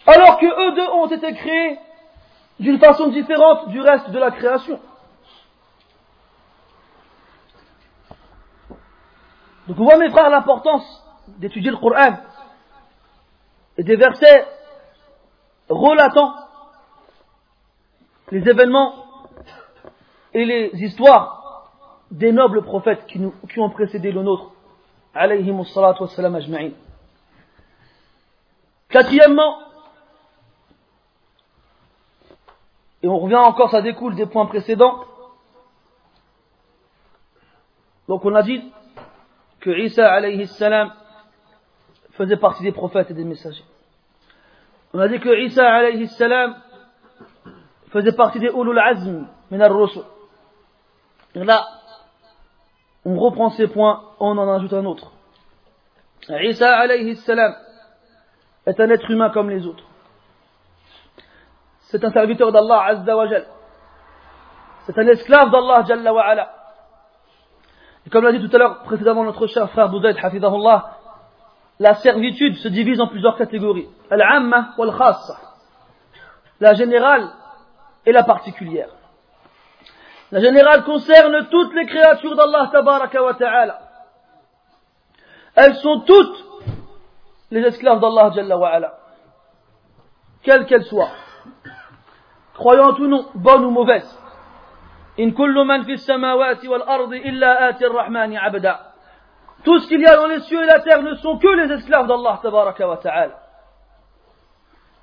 [0.07, 1.79] alors que eux deux ont été créés
[2.59, 4.79] d'une façon différente du reste de la création?
[9.67, 10.83] Donc vous voyez mes frères l'importance
[11.27, 12.17] d'étudier le Coran
[13.77, 14.45] et des versets
[15.69, 16.33] relatant
[18.31, 18.93] les événements
[20.33, 21.69] et les histoires
[22.11, 24.51] des nobles prophètes qui, nous, qui ont précédé le nôtre.
[28.89, 29.59] Quatrièmement,
[33.01, 35.03] et on revient encore, ça découle des points précédents.
[38.07, 38.61] Donc on a dit
[39.63, 40.45] que Isa alayhi
[42.11, 43.63] faisait partie des prophètes et des messagers.
[44.93, 46.09] On a dit que Isa alayhi
[47.89, 50.03] faisait partie des ulul azm min ar-rusul.
[51.35, 51.65] Et là,
[53.05, 55.13] on reprend ces points, on en ajoute un autre.
[56.29, 57.17] Isa alayhi
[58.65, 59.85] est un être humain comme les autres.
[61.83, 63.27] C'est un serviteur d'Allah azza wa.
[64.85, 66.62] C'est un esclave d'Allah jalla wa ala.
[68.13, 70.97] Comme l'a dit tout à l'heure précédemment notre cher frère Boudaïd hafidahullah,
[71.79, 73.89] la servitude se divise en plusieurs catégories.
[74.11, 75.35] Al-amma wal khassa.
[76.59, 77.27] La générale
[78.05, 78.89] et la particulière.
[80.31, 83.79] La générale concerne toutes les créatures d'Allah tabaraka wa ta'ala.
[85.55, 86.45] Elles sont toutes
[87.49, 88.93] les esclaves d'Allah jalla wa ala.
[90.43, 91.13] Quelles qu'elles soient.
[92.53, 94.19] Croyantes ou non, bonnes ou mauvaises.
[95.17, 98.37] In kullu man samawati wal ardi illa ati rahmani.
[99.63, 101.71] Tout ce qu'il y a dans les cieux et la terre ne sont que les
[101.73, 103.39] esclaves d'Allah tabaraka wa ta'ala.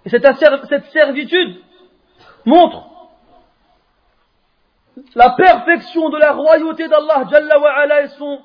[0.05, 0.27] Et cette,
[0.93, 1.63] servitude
[2.45, 2.85] montre
[5.15, 8.41] la perfection de la royauté d'Allah Jalla wa ala et son,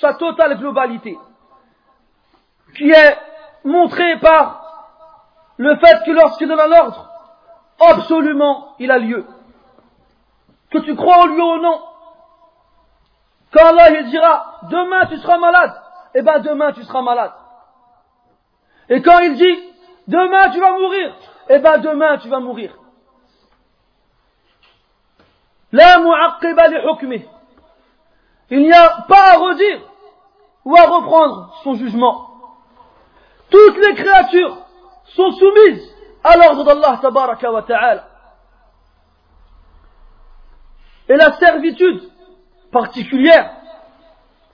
[0.00, 1.18] sa totale globalité,
[2.76, 3.18] qui est
[3.64, 4.62] montrée par
[5.56, 7.10] le fait que lorsqu'il donne un ordre,
[7.80, 9.26] absolument il a lieu.
[10.72, 11.82] Que tu crois en lui ou non.
[13.52, 15.74] Quand Allah il dira, demain tu seras malade,
[16.14, 17.32] eh ben demain tu seras malade.
[18.88, 19.58] Et quand il dit,
[20.08, 21.14] demain tu vas mourir,
[21.50, 22.74] eh ben demain tu vas mourir.
[28.50, 29.80] Il n'y a pas à redire
[30.64, 32.28] ou à reprendre son jugement.
[33.50, 34.56] Toutes les créatures
[35.04, 35.94] sont soumises
[36.24, 36.98] à l'ordre d'Allah
[37.66, 38.11] ta'ala.
[41.12, 42.08] Et la servitude
[42.70, 43.50] particulière,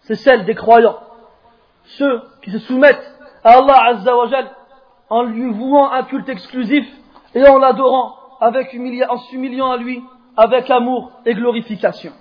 [0.00, 0.98] c'est celle des croyants.
[1.84, 3.14] Ceux qui se soumettent
[3.44, 4.56] à Allah
[5.08, 6.84] en lui vouant un culte exclusif
[7.32, 10.02] et en l'adorant en s'humiliant à lui
[10.36, 12.12] avec amour et glorification.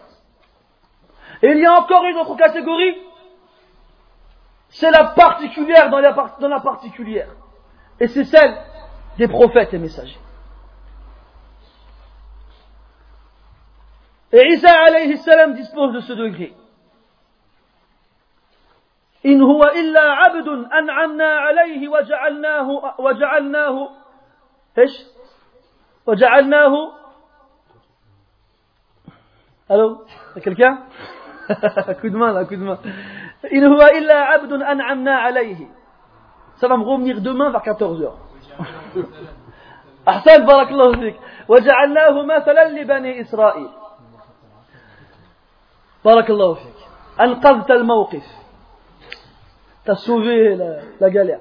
[1.41, 2.95] Et il y a encore une autre catégorie,
[4.69, 7.29] c'est la particulière dans la particulière.
[7.99, 8.55] Et c'est celle
[9.17, 10.19] des prophètes et messagers.
[14.33, 16.53] Et Isa alayhi salam dispose de ce degré.
[19.25, 23.89] إن هو إلا عبد أنعمنا عليه وجعلناه وجعلناه
[24.77, 24.91] إيش؟
[26.05, 26.73] وجعلناه
[29.69, 30.79] Y'a quelqu'un
[32.01, 32.79] Coup de main là, coup de main.
[33.51, 35.67] In huwa illa abdun an'amna alayhi.
[36.55, 38.11] Ça va me revenir demain vers 14h.
[40.07, 41.15] أحسن بارك الله فيك
[41.47, 43.69] وجعلناه مثلا لبني إسرائيل
[46.06, 46.88] بارك الله فيك
[47.20, 48.24] أنقذت الموقف
[49.84, 51.40] t'as sauvé la, la galère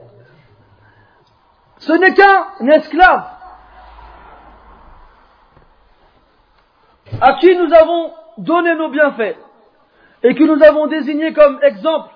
[1.78, 3.26] Ce n'est qu'un esclave
[7.20, 9.38] à qui nous avons donné nos bienfaits
[10.24, 12.14] et que nous avons désigné comme exemple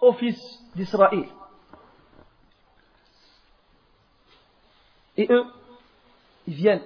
[0.00, 0.38] au fils
[0.74, 1.28] d'Israël.
[5.16, 5.46] Et eux,
[6.46, 6.84] ils viennent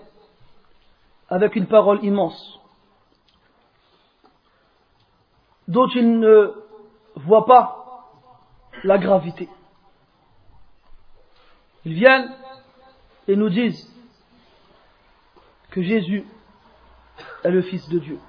[1.29, 2.61] avec une parole immense,
[5.68, 6.54] dont ils ne
[7.16, 7.86] voient pas
[8.84, 9.50] la gravité.
[11.86, 12.32] Ils viennent
[13.28, 13.92] et nous disent
[15.72, 16.26] que Jésus
[17.44, 18.20] est le Fils de Dieu.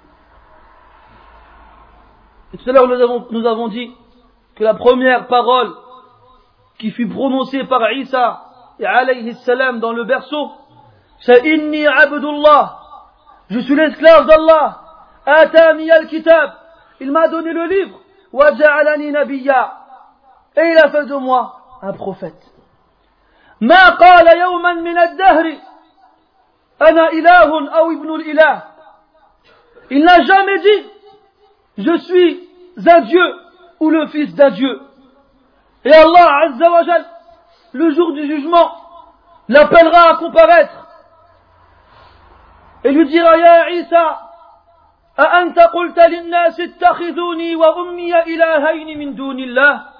[2.52, 2.88] Et tout à l'heure,
[3.30, 3.90] nous avons, dit
[4.54, 5.74] que la première parole
[6.78, 8.42] qui fut prononcée par Isa
[8.78, 10.52] alayhi salam dans le berceau,
[11.20, 12.78] c'est Inni Abdullah.
[13.48, 14.82] Je suis l'esclave d'Allah.
[15.24, 16.65] Atani al-kitab
[16.99, 17.99] Il m'a donné le livre.
[18.31, 19.73] Waja'alani nabiyya.
[20.55, 22.47] Et il a fait de moi un prophète.
[23.61, 25.57] ما قال يوما من الدهر
[26.81, 28.63] أنا إله أو ابن الإله
[29.91, 30.85] Il n'a jamais dit
[31.77, 32.49] je suis
[32.87, 33.35] un Dieu
[33.79, 34.81] ou le fils d'un Dieu.
[35.83, 37.05] Et Allah Azza wa Jal,
[37.73, 38.71] le jour du jugement,
[39.49, 40.87] l'appellera à comparaître
[42.83, 44.24] et lui dira Ya Isa,
[45.20, 49.96] أأنت قلت للناس اتخذوني وأمي إلهين من دون الله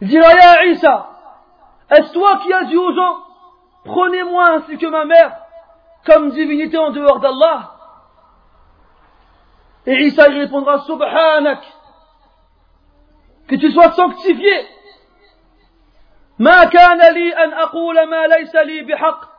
[0.00, 1.10] Il dira Ya Isa,
[1.90, 3.18] est-ce toi qui as dit aux gens,
[3.84, 5.36] prenez-moi ainsi que ma mère
[6.06, 7.74] comme divinité en dehors d'Allah
[9.86, 11.60] Et Isa il répondra Subhanak,
[13.48, 14.66] que tu sois sanctifié.
[16.38, 19.37] ما كان لي أن أقول ما ليس لي بحق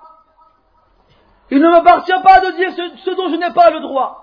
[1.51, 4.21] Il ne m'appartient pas de dire ce, ce dont je n'ai pas le droit.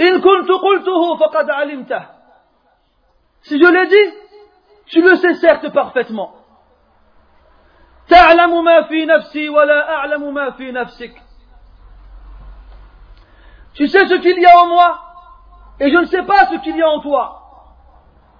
[0.00, 2.02] إن كنت قلته فقد علمته
[3.42, 4.14] Si je l'ai dit,
[4.86, 6.34] tu le sais certes parfaitement.
[8.08, 11.14] تعلم ما في نفسي ولا أعلم ما في نفسك
[13.74, 15.00] Tu sais ce qu'il y a en moi
[15.80, 17.40] et je ne sais pas ce qu'il y a en toi.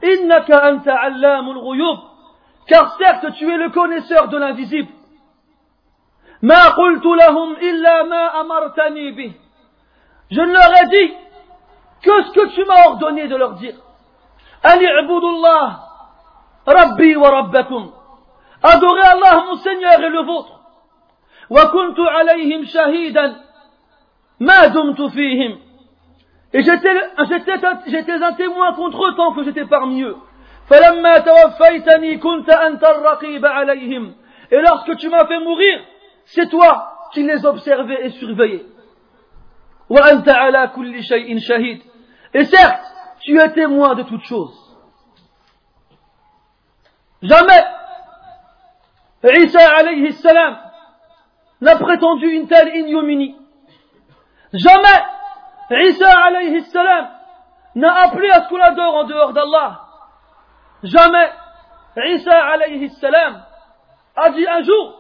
[0.04, 1.98] إنك أنت علام الغيوب
[2.66, 4.92] car certes tu es le connaisseur de l'invisible.
[6.41, 9.31] ما قلت لهم إلا ما أمرتني به
[10.31, 11.13] Je ne leur ai dit
[12.03, 13.75] que ce que tu m'as ordonné de leur dire.
[14.65, 15.79] أن اعبدوا الله
[16.67, 17.91] ربي وربكم
[18.63, 20.59] Adorez Allah mon Seigneur et le vôtre.
[21.49, 23.35] وكنت عليهم شهيدا
[24.39, 25.59] ما دمت فيهم
[26.51, 26.95] Et j'étais,
[27.29, 30.17] j'étais, j'étais un témoin contre eux tant que j'étais parmi eux.
[30.69, 34.13] فلما توفيتني كنت أنت الرقيب عليهم
[34.51, 35.79] Et lorsque tu m'as fait mourir,
[36.33, 38.65] C'est toi qui les observais et surveillais.
[42.33, 42.83] Et certes,
[43.21, 44.55] tu es témoin de toutes choses.
[47.21, 47.63] Jamais
[49.23, 50.57] Isa alayhi salam
[51.61, 53.35] n'a prétendu une telle ignominie.
[54.53, 55.03] Jamais
[55.71, 57.09] Isa alayhi salam
[57.75, 59.81] n'a appelé à ce en dehors d'Allah.
[60.83, 61.31] Jamais
[62.05, 63.43] Isa alayhi salam
[64.15, 64.98] a dit un jour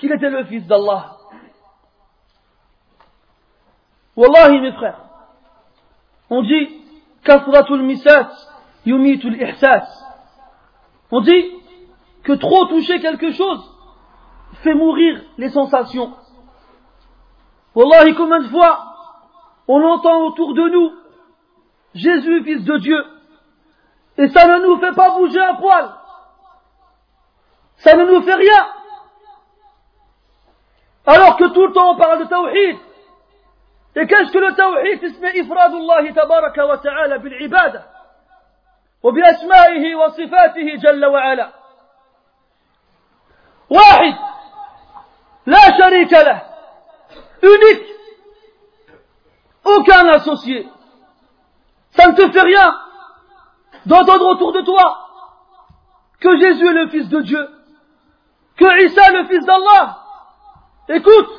[0.00, 1.18] qu'il était le fils d'Allah.
[4.16, 4.98] Wallahi mes frères,
[6.30, 6.82] on dit
[7.22, 8.28] kasratul misas
[8.86, 9.86] yumitul ihsas.
[11.10, 11.52] On dit
[12.24, 13.62] que trop toucher quelque chose
[14.62, 16.14] fait mourir les sensations.
[17.74, 18.86] Wallahi combien de fois
[19.68, 20.92] on entend autour de nous
[21.94, 23.04] Jésus, fils de Dieu,
[24.16, 25.90] et ça ne nous fait pas bouger un poil.
[27.76, 28.79] Ça ne nous fait rien.
[31.06, 32.78] Alors que tout le temps on parle de tawhid.
[33.96, 37.84] Et qu'est-ce que le tawhid اسمه إفراد الله تبارك وتعالى بالعبادة
[39.02, 41.50] وبأسمائه وصفاته جل وعلا
[43.70, 44.14] واحد
[45.46, 46.42] لا شريك له
[47.42, 47.86] unique
[49.64, 50.68] aucun associé
[51.92, 52.74] ça ne te fait rien
[53.86, 55.08] d'entendre autour de toi
[56.20, 57.48] que Jésus est le fils de Dieu
[58.56, 59.99] que Isa est le fils d'Allah
[60.94, 61.30] écoute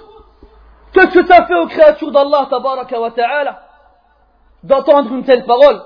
[0.94, 3.61] qu'est-ce que ça fait aux créatures d'Allah tabaraka wa ta'ala
[4.64, 5.82] d'entendre une telle parole?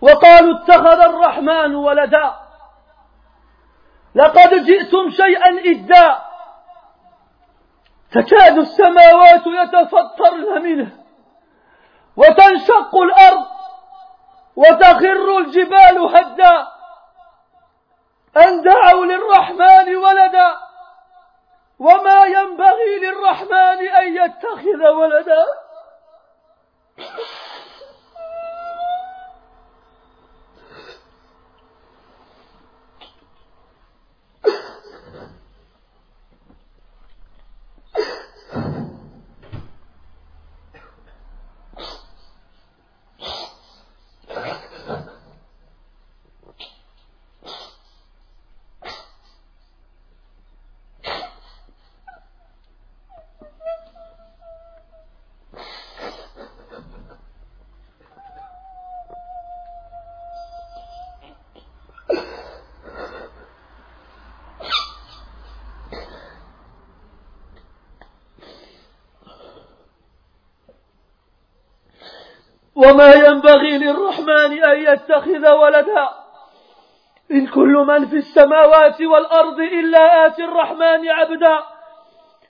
[0.00, 2.34] وقالوا اتخذ الرحمن ولدا.
[4.14, 6.18] لقد جئتم شيئا إدا.
[8.12, 10.90] تكاد السماوات يتفطرن منه
[12.16, 13.46] وتنشق الأرض
[14.56, 16.68] وتخر الجبال هدا.
[18.36, 20.67] أن دعوا للرحمن ولدا.
[21.78, 25.44] وما ينبغي للرحمن أن يتخذ ولدا.
[72.88, 76.08] وما ينبغي للرحمن أن يتخذ ولدا
[77.32, 81.58] إن كل من في السماوات والأرض إلا آتي الرحمن عبدا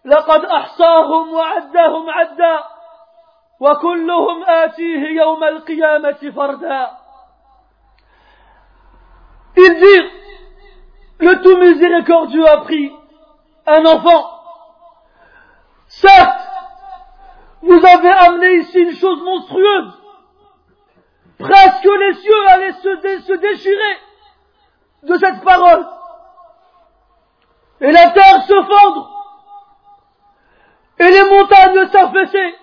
[0.05, 2.61] لقد أحصاهم وعدهم عدا
[3.61, 6.91] وكلهم آتيه يوم القيامة فردا
[9.57, 10.03] Il dit,
[11.19, 12.93] le tout miséricordieux a pris
[13.67, 14.25] un enfant.
[15.89, 16.49] Certes,
[17.63, 19.99] vous avez amené ici une chose monstrueuse.
[21.39, 23.99] Presque les cieux allaient se, déchirer
[25.05, 25.87] de cette parole.
[27.81, 29.15] Et la terre se fendre.
[30.99, 32.55] Et les montagnes s'affaisser.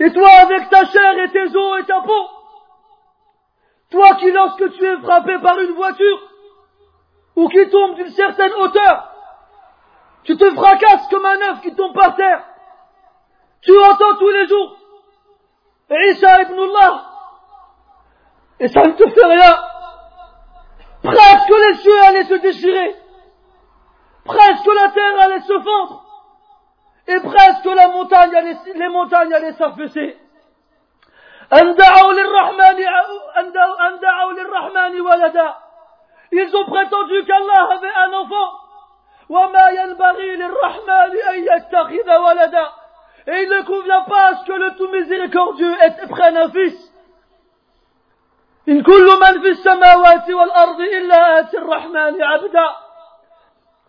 [0.00, 2.28] Et toi avec ta chair et tes os et ta peau.
[3.90, 6.18] Toi qui lorsque tu es frappé par une voiture,
[7.36, 9.08] ou qui tombe d'une certaine hauteur,
[10.24, 12.44] tu te fracasses comme un œuf qui tombe par terre.
[13.62, 14.76] Tu entends tous les jours.
[16.10, 17.04] Isa ibn Allah.
[18.60, 19.56] Et ça ne te fait rien.
[21.02, 22.96] Presque les cieux allaient se déchirer.
[24.24, 26.04] Presque la terre allait se fendre.
[27.08, 30.16] Et presque la montagne allait, les montagnes allaient s'affaisser.
[36.34, 38.52] Ils ont prétendu qu'Allah avait un enfant.
[43.26, 45.74] Et il ne convient pas à ce que le tout miséricordieux
[46.08, 46.88] prenne un fils.
[48.68, 52.68] إن كل من في السماوات والأرض إلا آتي الرحمن عبدا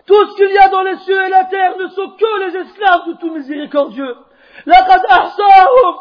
[0.06, 2.58] Tout ce qu'il y a dans les cieux et la terre ne sont que les
[2.58, 4.16] esclaves du tout miséricordieux.
[4.66, 5.96] لقد أحصاهم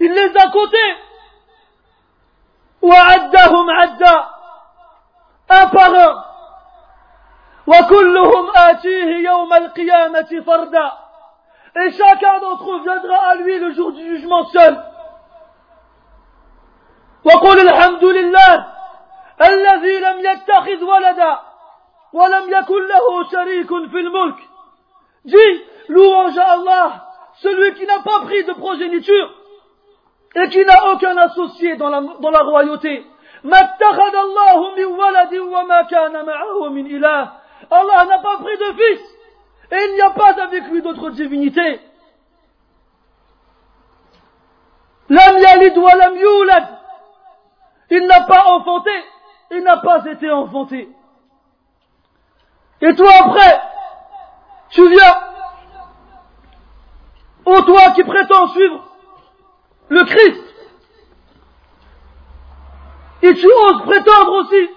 [0.00, 0.94] Il les a comptés.
[2.82, 4.24] وعدهم عدا
[5.50, 6.24] Un par un.
[7.66, 10.92] وكلهم آتيه يوم القيامة فردا
[11.77, 14.77] Et chacun d'entre eux viendra à lui le jour du jugement seul.
[17.25, 18.67] وقل الحمد لله
[19.41, 21.39] الذي لم يتخذ ولدا
[22.13, 24.35] ولم يكن له شريك في الملك
[25.25, 27.05] Dis, louange à Allah,
[27.35, 29.33] celui qui n'a pas pris de progéniture
[30.35, 33.05] et qui n'a aucun associé dans la, dans la royauté.
[33.43, 37.29] ما اتخذ الله من ولد وما كان معه من إله
[37.71, 39.01] Allah n'a pas pris de fils
[39.70, 41.80] et il n'y a pas avec lui d'autre divinité.
[45.08, 46.68] L'âme yalid wa yulad.
[47.90, 48.90] Il n'a pas enfanté.
[49.50, 50.88] Il n'a pas été enfanté.
[52.80, 53.60] Et toi après,
[54.70, 55.20] tu viens,
[57.44, 58.84] ô toi qui prétends suivre
[59.88, 60.54] le Christ,
[63.22, 64.70] et tu oses prétendre aussi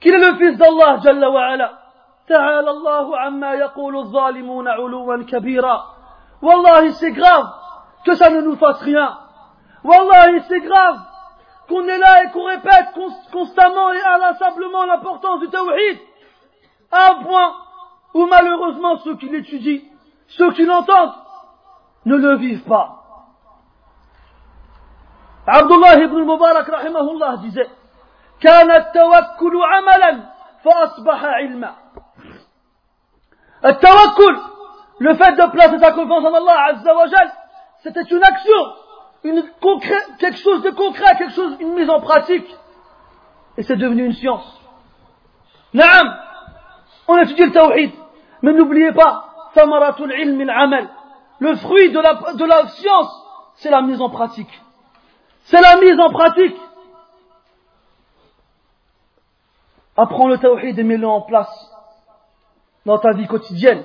[0.00, 1.87] qu'il est le fils d'Allah, Jalla
[2.28, 5.86] تعالى الله عما يقول الظالمون علوا كبيرا
[6.42, 7.48] والله c'est grave
[8.06, 9.18] que ça ne nous fasse rien
[9.84, 10.98] والله c'est grave
[11.68, 12.88] qu'on est là et qu'on répète
[13.30, 15.98] constamment et inlassablement l'importance du tawhid,
[16.90, 17.54] à un point
[18.14, 19.80] où malheureusement ceux qui l'étudient,
[20.28, 21.12] ceux qui l'entendent,
[22.06, 22.94] ne le vivent pas.
[25.46, 27.68] Abdullah ibn Mubarak rahimahullah disait
[28.40, 30.20] كان التوكل عملا
[30.64, 31.74] فأصبح علما
[33.62, 37.32] Le fait de placer sa confiance en Allah Azzawajal,
[37.82, 38.56] c'était une action,
[39.24, 42.48] une concret, quelque chose de concret, quelque chose, une mise en pratique.
[43.56, 44.60] Et c'est devenu une science.
[45.74, 46.16] Naam,
[47.08, 47.92] on étudie le tawhid,
[48.42, 50.88] mais n'oubliez pas, samaratul ilm amal.
[51.40, 52.00] Le fruit de
[52.46, 53.26] la, science,
[53.56, 54.62] c'est la mise en pratique.
[55.44, 56.56] C'est la mise en pratique.
[59.96, 61.67] Apprends le tawhid et mets-le en place
[62.86, 63.84] dans ta vie quotidienne.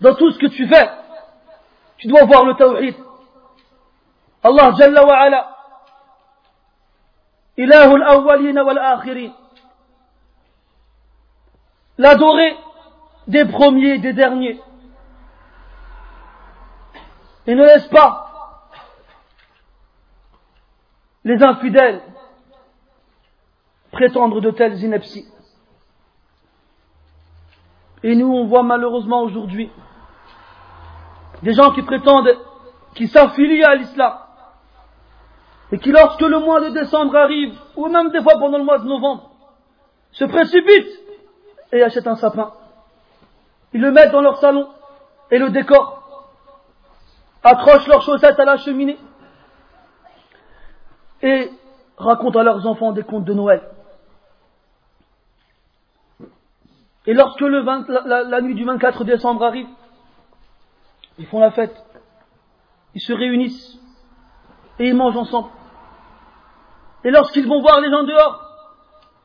[0.00, 0.90] Dans tout ce que tu fais,
[1.98, 2.96] tu dois voir le tawhid.
[4.42, 5.56] Allah Jalla wa ala
[7.56, 9.32] Ilahul awwalin wal akhirin
[11.98, 12.56] l'adoré
[13.28, 14.60] des premiers et des derniers
[17.46, 18.28] et ne laisse pas
[21.24, 22.02] les infidèles
[23.92, 25.31] prétendre de telles inepties.
[28.02, 29.70] Et nous, on voit malheureusement aujourd'hui
[31.42, 32.36] des gens qui prétendent,
[32.94, 34.14] qui s'affilient à l'islam,
[35.72, 38.78] et qui lorsque le mois de décembre arrive, ou même des fois pendant le mois
[38.78, 39.30] de novembre,
[40.12, 41.00] se précipitent
[41.72, 42.52] et achètent un sapin.
[43.72, 44.68] Ils le mettent dans leur salon
[45.30, 46.30] et le décorent,
[47.42, 48.98] accrochent leurs chaussettes à la cheminée
[51.22, 51.50] et
[51.96, 53.62] racontent à leurs enfants des contes de Noël.
[57.06, 59.66] Et lorsque le la, la nuit du 24 décembre arrive,
[61.18, 61.74] ils font la fête,
[62.94, 63.78] ils se réunissent
[64.78, 65.50] et ils mangent ensemble.
[67.04, 68.42] Et lorsqu'ils vont voir les gens dehors,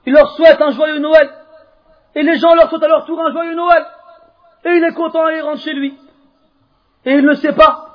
[0.06, 1.30] ils leur souhaitent un joyeux Noël.
[2.16, 3.86] Et les gens leur souhaitent à leur tour un joyeux Noël.
[4.66, 5.98] Et il est content et il rentre chez lui.
[7.06, 7.88] Et il ne sait pas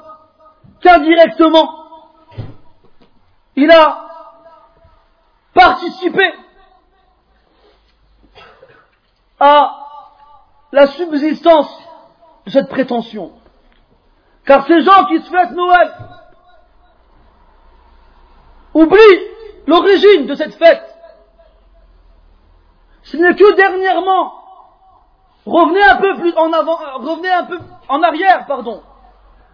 [0.81, 1.87] qu'indirectement,
[3.57, 4.09] il a
[5.55, 6.33] participé
[9.44, 9.77] à
[10.70, 11.69] la subsistance
[12.47, 13.32] de cette prétention.
[14.47, 15.93] Car ces gens qui se fêtent Noël
[18.73, 19.20] oublient
[19.66, 20.89] l'origine de cette fête.
[23.02, 24.32] Ce n'est que dernièrement,
[25.44, 28.81] revenez un peu plus en euh, arrière, pardon,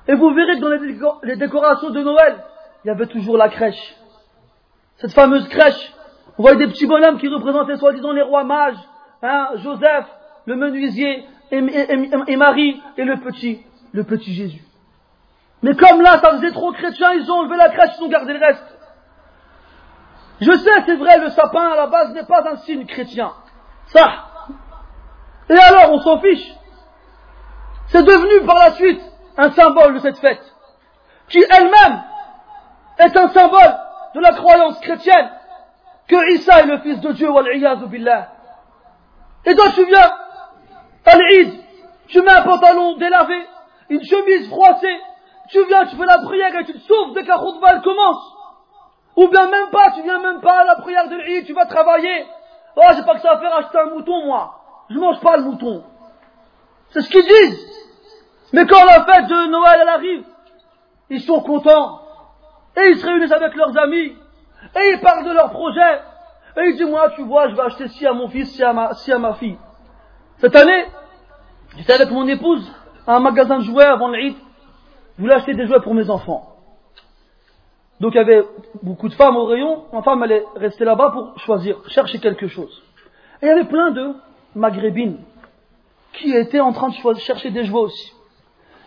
[0.07, 2.45] et vous verrez que dans les décorations de Noël,
[2.85, 3.97] il y avait toujours la crèche.
[4.99, 5.95] Cette fameuse crèche.
[6.39, 8.77] On voyait des petits bonhommes qui représentaient soi-disant les rois mages,
[9.23, 10.07] hein, Joseph,
[10.47, 13.63] le menuisier, et, Marie, et le petit,
[13.93, 14.63] le petit Jésus.
[15.63, 18.33] Mais comme là, ça faisait trop chrétien, ils ont enlevé la crèche, ils ont gardé
[18.33, 18.79] le reste.
[20.41, 23.33] Je sais, c'est vrai, le sapin à la base n'est pas un signe chrétien.
[23.87, 24.09] Ça.
[25.49, 26.53] Et alors, on s'en fiche.
[27.89, 29.01] C'est devenu par la suite
[29.37, 30.45] un symbole de cette fête,
[31.29, 32.03] qui elle-même
[32.99, 33.79] est un symbole
[34.15, 35.31] de la croyance chrétienne
[36.07, 37.29] que Isa est le fils de Dieu,
[37.89, 38.29] billah.
[39.45, 40.13] Et toi tu viens
[41.07, 41.53] à l'Eid,
[42.09, 43.47] tu mets un pantalon délavé,
[43.89, 44.99] une chemise froissée,
[45.51, 48.35] tu viens, tu fais la prière et tu te sauves dès qu'un balle commence.
[49.17, 51.67] Ou bien même pas, tu viens même pas à la prière de l'Eid, tu vas
[51.67, 52.27] travailler.
[52.77, 54.55] Oh, j'ai pas que ça à faire acheter un mouton, moi.
[54.91, 55.83] Je mange pas le mouton.
[56.91, 57.67] C'est ce qu'ils disent.
[58.53, 60.25] Mais quand la fête de Noël, elle arrive,
[61.11, 62.01] ils sont contents.
[62.77, 64.17] Et ils se réunissent avec leurs amis.
[64.77, 66.01] Et ils parlent de leurs projets.
[66.59, 68.73] Et ils disent, moi, tu vois, je vais acheter ci à mon fils, ci à
[68.73, 69.59] ma, ci à ma fille.
[70.39, 70.87] Cette année,
[71.77, 72.71] j'étais avec mon épouse
[73.07, 74.35] à un magasin de jouets avant l'Eid.
[75.17, 76.59] Je voulais acheter des jouets pour mes enfants.
[78.01, 78.45] Donc il y avait
[78.83, 82.83] beaucoup de femmes au rayon, ma femme allait rester là-bas pour choisir, chercher quelque chose.
[83.43, 84.15] Et il y avait plein de
[84.55, 85.19] maghrébines
[86.13, 88.15] qui étaient en train de chercher des jouets aussi.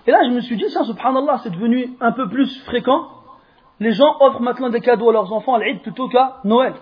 [0.07, 3.09] Et là je me suis dit, ça subhanallah, c'est devenu un peu plus fréquent.
[3.81, 6.73] Les gens offrent maintenant des cadeaux à leurs enfants à l'Eid plutôt qu'à Noël.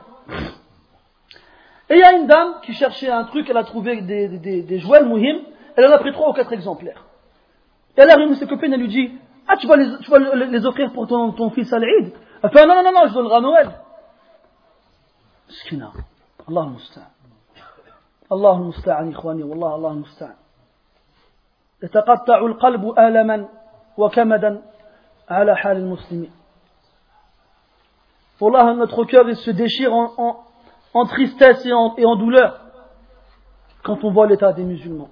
[1.90, 4.62] Et il y a une dame qui cherchait un truc, elle a trouvé des, des,
[4.62, 5.40] des jouets, mouhim,
[5.76, 7.04] elle en a pris trois ou quatre exemplaires.
[7.96, 9.12] Et elle arrive, ses copines, elle lui dit,
[9.46, 12.12] ah, tu vas les, tu vas les offrir pour ton, ton fils à l'Eid
[12.42, 13.70] Elle fait, non, non, non, je donnerai à Noël.
[15.48, 15.92] مسكينة
[16.48, 17.10] الله المستعان
[18.32, 20.34] الله المستعان إخواني والله الله المستعان
[21.82, 23.48] يتقطع القلب ألما
[23.96, 24.62] وكمدا
[25.30, 26.30] على حال المسلمين
[28.40, 30.44] Wallah, notre cœur il se déchire en, en,
[30.93, 32.59] en tristesse et en, et en douleur
[33.83, 35.09] quand on voit l'état des musulmans.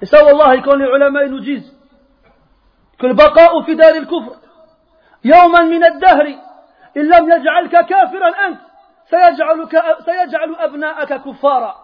[0.00, 1.76] Et ça, Wallah, quand les ulama nous disent
[2.98, 4.42] que le baqa'u fi dar al-kufr,
[5.24, 6.26] يوما من الدهر
[6.96, 8.60] إن لم يجعلك كافرا أنت
[9.04, 11.76] سيجعلك سيجعل أبناءك كفارا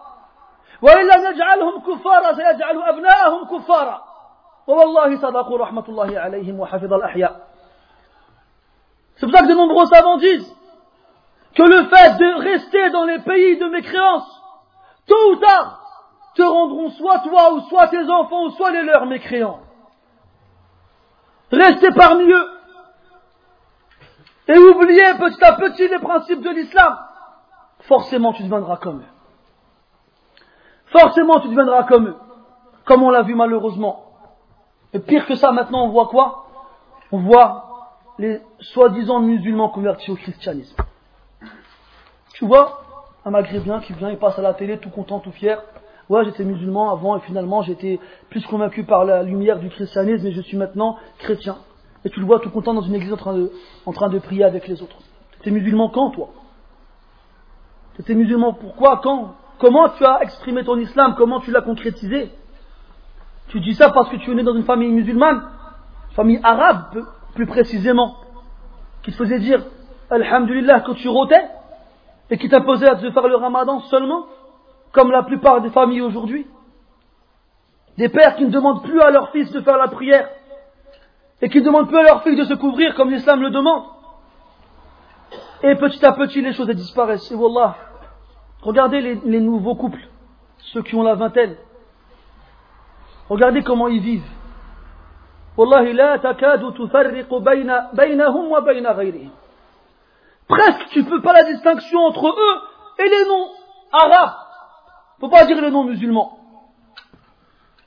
[0.81, 4.08] وإن لم يجعلهم كفارا سيجعل أبناءهم كفارا
[4.69, 7.35] Alayhim wa al-ahya.
[9.15, 10.55] C'est pour ça que de nombreux savants disent
[11.55, 14.41] que le fait de rester dans les pays de mécréance,
[15.07, 15.81] tôt ou tard,
[16.35, 19.59] te rendront soit toi ou soit tes enfants ou soit les leurs mécréants.
[21.51, 22.49] Restez parmi eux
[24.47, 26.97] et oubliez petit à petit les principes de l'islam.
[27.81, 30.43] Forcément tu deviendras comme eux.
[30.87, 32.17] Forcément tu deviendras comme eux,
[32.85, 34.08] comme on l'a vu malheureusement.
[34.93, 36.47] Et pire que ça, maintenant on voit quoi?
[37.11, 37.65] On voit
[38.17, 40.75] les soi-disant musulmans convertis au christianisme.
[42.33, 42.81] Tu vois
[43.25, 45.61] un maghrébin qui vient, il passe à la télé tout content, tout fier
[46.09, 47.99] ouais, j'étais musulman avant et finalement j'étais
[48.29, 51.57] plus convaincu par la lumière du christianisme et je suis maintenant chrétien.
[52.05, 54.81] Et tu le vois tout content dans une église en train de, prier avec les
[54.81, 54.97] autres.
[55.43, 56.29] T'es musulman quand, toi?
[57.97, 59.35] T'étais musulman pourquoi Quand?
[59.59, 61.15] Comment tu as exprimé ton islam?
[61.17, 62.31] Comment tu l'as concrétisé?
[63.49, 65.41] Tu dis ça parce que tu es né dans une famille musulmane,
[66.15, 67.03] famille arabe
[67.35, 68.15] plus précisément,
[69.03, 69.63] qui te faisait dire
[70.09, 71.45] Alhamdulillah quand tu rotais
[72.29, 74.25] et qui t'imposait de faire le ramadan seulement
[74.91, 76.47] comme la plupart des familles aujourd'hui.
[77.97, 80.29] Des pères qui ne demandent plus à leurs fils de faire la prière
[81.41, 83.83] et qui ne demandent plus à leurs filles de se couvrir comme l'islam le demande.
[85.63, 87.31] Et petit à petit, les choses disparaissent.
[87.31, 87.75] Et Wallah,
[88.61, 90.07] regardez les, nouveaux couples,
[90.57, 91.55] ceux qui ont la vingtaine.
[93.29, 94.27] Regardez comment ils vivent.
[100.47, 102.61] Presque tu ne peux pas la distinction entre eux
[102.99, 103.49] et les noms
[103.91, 104.49] arabes
[105.19, 106.37] faut pas dire le nom musulman.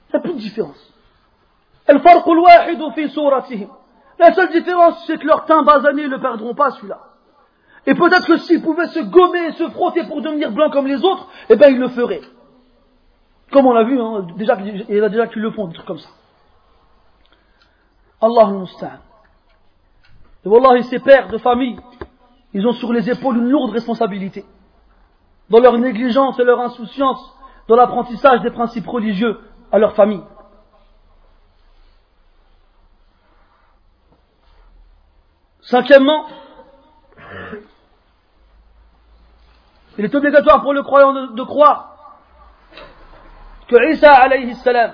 [0.08, 0.92] Il n'y a plus de différence.
[4.18, 7.00] La seule différence, c'est que leur teint basané ne perdront pas, celui-là.
[7.86, 11.02] Et peut-être que s'ils pouvaient se gommer et se frotter pour devenir blancs comme les
[11.02, 12.20] autres, eh bien, ils le feraient.
[13.52, 15.74] Comme on l'a vu, hein, déjà, il y en a déjà qui le font, des
[15.74, 16.08] trucs comme ça.
[18.20, 18.98] Allah musta'an.
[20.44, 21.78] Et Wallah, ces pères de famille,
[22.54, 24.44] ils ont sur les épaules une lourde responsabilité.
[25.50, 27.20] Dans leur négligence et leur insouciance,
[27.68, 29.38] dans l'apprentissage des principes religieux
[29.70, 30.22] à leur famille.
[35.60, 36.26] Cinquièmement,
[39.98, 41.91] il est obligatoire pour le croyant de, croire
[43.72, 44.92] que Isa alayhi salam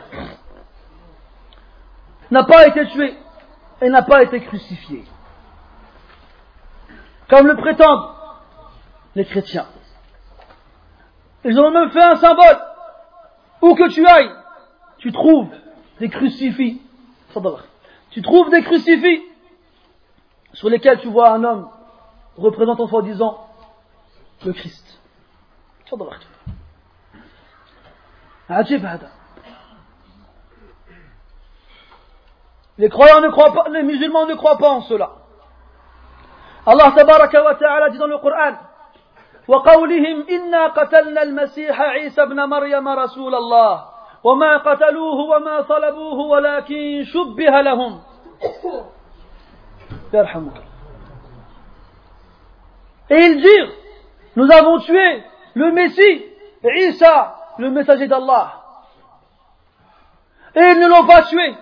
[2.30, 3.16] n'a pas été tué
[3.80, 5.04] et n'a pas été crucifié.
[7.28, 8.14] Comme le prétendent
[9.14, 9.66] les chrétiens.
[11.44, 12.58] Ils ont même fait un symbole.
[13.62, 14.32] Où que tu ailles,
[14.98, 15.50] tu trouves
[15.98, 16.80] des crucifix.
[18.10, 19.22] Tu trouves des crucifix
[20.52, 21.68] sur lesquels tu vois un homme
[22.36, 23.48] représentant soi-disant
[24.44, 25.00] le Christ.
[32.77, 35.11] Les croyants ne croient pas, les musulmans ne croient pas en cela.
[36.65, 38.53] Allah tabaraka wa ta'ala dit dans le Coran
[39.47, 43.85] وقولهم إنا قتلنا المسيح عيسى ابن مريم رسول الله
[44.23, 48.01] وما قتلوه وما صلبوه ولكن شبه لهم
[53.09, 53.71] Et ils dirent,
[54.35, 55.23] nous avons tué
[55.55, 56.25] le Messie,
[56.63, 58.54] Isa, le messager d'Allah.
[60.54, 61.54] Et ils ne l'ont pas tué.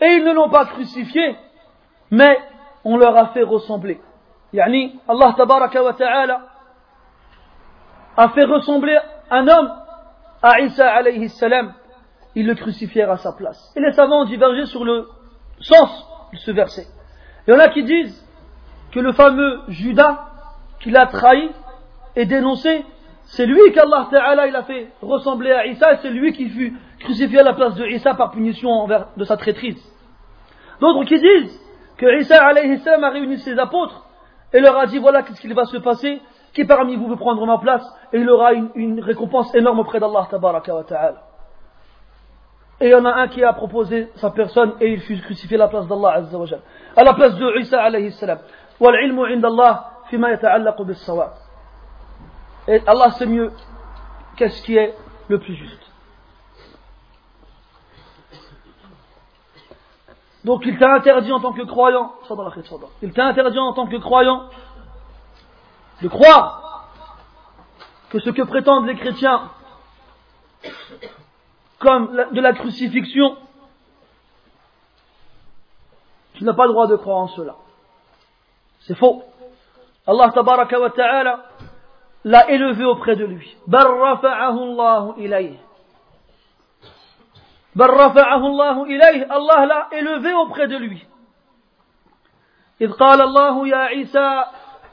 [0.00, 1.36] Et ils ne l'ont pas crucifié.
[2.10, 2.38] Mais
[2.84, 4.00] on leur a fait ressembler.
[4.52, 6.40] Yani, Allah tabaraka wa ta'ala
[8.16, 8.96] a fait ressembler
[9.30, 9.72] un homme
[10.42, 11.74] à Isa alayhi salam.
[12.34, 13.72] Ils le crucifièrent à sa place.
[13.76, 15.08] Et les savants ont divergé sur le
[15.60, 16.86] sens de ce verset.
[17.46, 18.24] Il y en a qui disent
[18.92, 20.26] que le fameux Judas,
[20.80, 21.50] qui l'a trahi
[22.16, 22.84] et dénoncé,
[23.25, 26.75] c'est lui qu'Allah Ta'ala il a fait ressembler à Isa et c'est lui qui fut
[26.99, 29.81] crucifié à la place de Isa par punition envers, de sa traîtrise.
[30.81, 31.61] D'autres qui disent
[31.97, 34.05] que Isa alayhi salam a réuni ses apôtres
[34.51, 36.21] et leur a dit voilà qu'est-ce qu'il va se passer,
[36.53, 39.99] qui parmi vous veut prendre ma place et il aura une, une récompense énorme auprès
[39.99, 41.23] d'Allah Ta'ala.
[42.81, 45.55] Et il y en a un qui a proposé sa personne et il fut crucifié
[45.57, 46.45] à la place d'Allah Azza wa
[46.95, 48.39] À la place de Isa alayhi salam.
[48.79, 51.31] والعلم عند الله فيما يتعلق بالصواب.
[52.66, 53.52] et Allah sait mieux
[54.36, 54.94] qu'est-ce qui est
[55.28, 55.80] le plus juste.
[60.44, 62.14] Donc il t'a interdit en tant que croyant,
[63.02, 64.48] il t'a interdit en tant que croyant
[66.02, 66.90] de croire
[68.10, 69.50] que ce que prétendent les chrétiens
[71.78, 73.36] comme de la crucifixion,
[76.34, 77.56] tu n'as pas le droit de croire en cela.
[78.80, 79.24] C'est faux.
[80.06, 80.90] Allah tabaraka wa
[82.24, 83.56] l'a élevé auprès de lui.
[89.30, 91.06] Allah l'a élevé auprès de lui.
[92.80, 94.44] إذ قال الله يا عيسى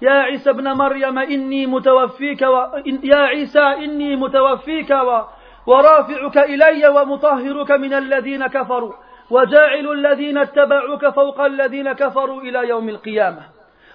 [0.02, 2.56] يا عيسى ابن مريم إني متوفيك و...
[3.03, 5.22] يا عيسى إني متوفيك و...
[5.68, 8.94] ورافعك إلي ومطهرك من الذين كفروا
[9.30, 13.41] وجاعل الذين اتبعوك فوق الذين كفروا إلى يوم القيامة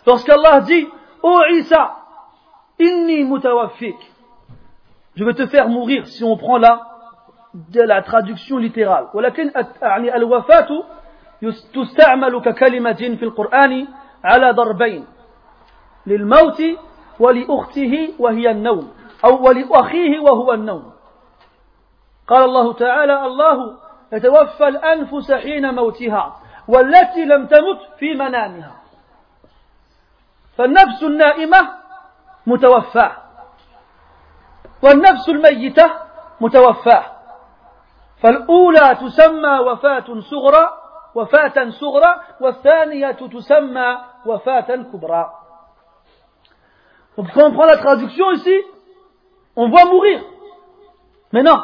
[0.07, 0.89] Lorsqu'Allah dit,
[1.23, 2.06] Ô Isa,
[2.79, 3.97] inni mutawaffik,
[5.17, 6.87] je vais te faire mourir si on prend là
[7.55, 9.09] de la traduction littérale.
[9.15, 9.51] ولكن
[9.83, 10.69] يعني الوفاة
[11.75, 13.89] تستعمل ككلمة في القرآن
[14.25, 15.07] على ضربين
[16.07, 16.63] للموت
[17.21, 18.93] ولأخته وهي النوم
[19.25, 20.93] أو ولأخيه وهو النوم
[22.29, 23.77] قال الله تعالى الله
[24.13, 26.37] يتوفى الأنفس حين موتها
[26.69, 28.73] والتي لم تمت في منامها
[30.59, 31.69] فالنفس النائمة
[32.47, 33.13] متوفاة
[34.83, 35.91] والنفس الميتة
[36.41, 37.05] متوفاة
[38.23, 40.71] فالأولى تسمى وفاة صغرى
[41.15, 45.31] وفاة صغرى والثانية تسمى وفاة كبرى
[47.17, 48.55] Donc quand on prend la traduction ici,
[49.57, 50.21] on voit mourir.
[51.33, 51.63] Mais non,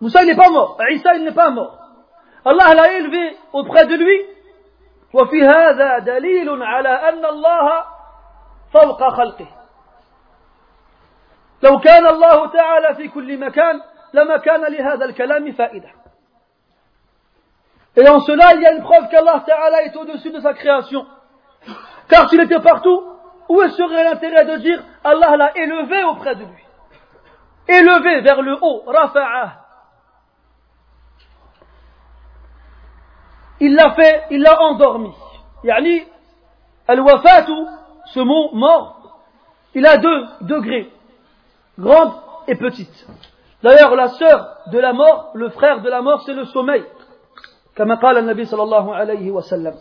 [0.00, 1.76] Moussa il n'est pas mort, Isa il n'est pas mort.
[2.46, 4.26] Allah l'a élevé auprès de lui.
[5.14, 7.84] وفي هذا دليل على أن الله
[8.72, 9.59] فوق خلقه
[11.63, 13.81] لو كان الله تعالى في كل مكان
[14.13, 15.89] لما كان لهذا الكلام فائدة
[17.97, 21.05] Et en cela, il y a une preuve qu'Allah Ta'ala est au-dessus de sa création.
[22.09, 23.01] Car s'il était partout,
[23.47, 26.63] où serait l'intérêt de dire Allah l'a élevé auprès de lui
[27.69, 29.65] Élevé vers le haut, rafa'ah.
[33.59, 35.11] il l'a fait, il l'a endormi.
[35.63, 36.03] Yani,
[36.87, 37.53] al-wafatu,
[38.13, 39.21] ce mot mort,
[39.73, 40.91] il a deux degrés,
[41.79, 42.13] grande
[42.47, 43.07] et petite.
[43.63, 46.85] D'ailleurs, la sœur de la mort, le frère de la mort, c'est le sommeil.
[47.75, 49.75] Comme قال النبي صلى الله عليه وسلم.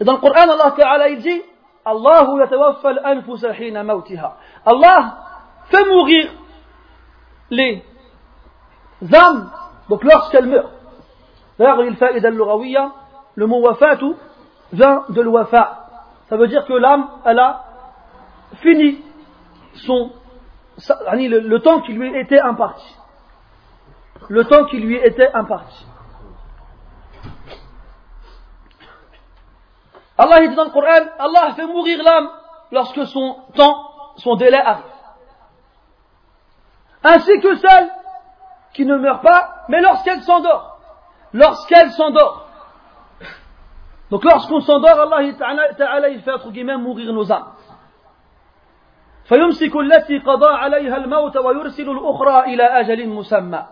[0.00, 1.42] Et dans le Coran, Allah Ta'ala, il dit,
[1.84, 4.36] Allah yatawaffa al-anfusa hina mautiha.
[4.64, 5.16] Allah
[5.70, 6.30] fait mourir
[7.50, 7.82] les
[9.14, 9.50] âmes,
[9.88, 10.70] donc lorsqu'elles meurent.
[11.58, 12.20] D'ailleurs, il fait
[13.36, 14.14] le mot wafatu
[14.72, 15.86] vient de l'wafa.
[16.28, 17.64] Ça veut dire que l'âme, elle a
[18.62, 19.00] fini
[19.75, 20.11] son,
[20.77, 22.95] le, le temps qui lui était imparti.
[24.29, 25.85] Le temps qui lui était imparti.
[30.17, 32.29] Allah dit dans le Coran, Allah fait mourir l'âme
[32.71, 34.83] lorsque son temps, son délai arrive.
[37.03, 37.89] Ainsi que celle
[38.73, 40.79] qui ne meurt pas, mais lorsqu'elle s'endort.
[41.33, 42.47] Lorsqu'elle s'endort.
[44.11, 47.53] Donc lorsqu'on s'endort, Allah il fait entre guillemets mourir nos âmes.
[49.30, 53.64] فيمسك التي قضى عليها الموت ويرسل الأخرى إلى أجل مسمى.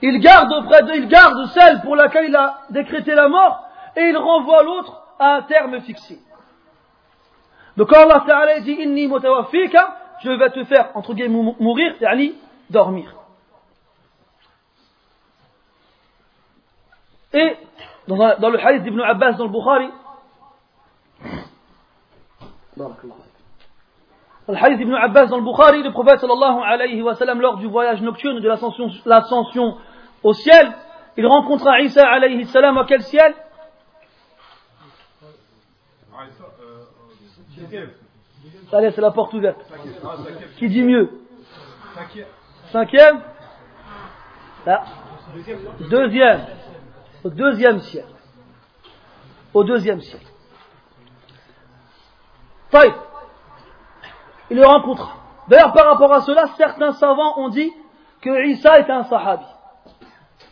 [0.00, 3.66] Il garde auprès de, il garde celle pour laquelle il a décrété la mort
[3.96, 6.18] et il renvoie l'autre à un terme fixé.
[7.76, 12.34] Donc quand Allah Ta'ala dit Inni mutawafika, je vais te faire entre guillemets mourir, yani
[12.70, 13.12] dormir.
[17.34, 17.56] Et
[18.08, 19.90] dans, dans le hadith d'Ibn Abbas dans le Bukhari,
[24.47, 27.67] le hadith d'Ibn Abbas dans le Bukhari, le prophète sallallahu alayhi wa sallam, lors du
[27.67, 28.47] voyage nocturne de
[29.05, 29.77] l'ascension
[30.23, 30.73] au ciel,
[31.17, 33.33] il rencontra Isa alayhi salam à quel ciel?
[38.71, 39.59] Allez, c'est la porte ouverte.
[40.57, 41.09] Qui dit mieux?
[42.71, 43.21] Cinquième?
[44.65, 44.83] Là.
[45.89, 46.45] Deuxième.
[47.23, 48.13] Au deuxième siècle.
[49.53, 50.01] Au deuxième.
[52.69, 52.93] Taï.
[54.49, 55.17] Il le rencontre.
[55.47, 57.71] D'ailleurs, par rapport à cela, certains savants ont dit
[58.21, 59.45] que Isa était un sahabi.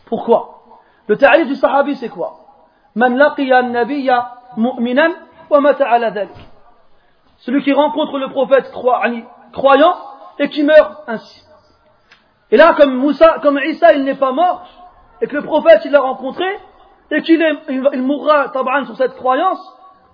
[0.06, 0.62] Pourquoi?
[1.08, 2.38] Le ta'alif du sahabi, c'est quoi?
[7.38, 8.72] Celui qui rencontre le prophète
[9.52, 9.96] croyant
[10.38, 11.44] et qui meurt ainsi.
[12.50, 13.36] Et là, comme Moussa,
[13.66, 14.66] Isa, il n'est pas mort,
[15.20, 16.46] et que le prophète, l'a rencontré,
[17.10, 19.60] et qu'il il mourra taban sur cette croyance,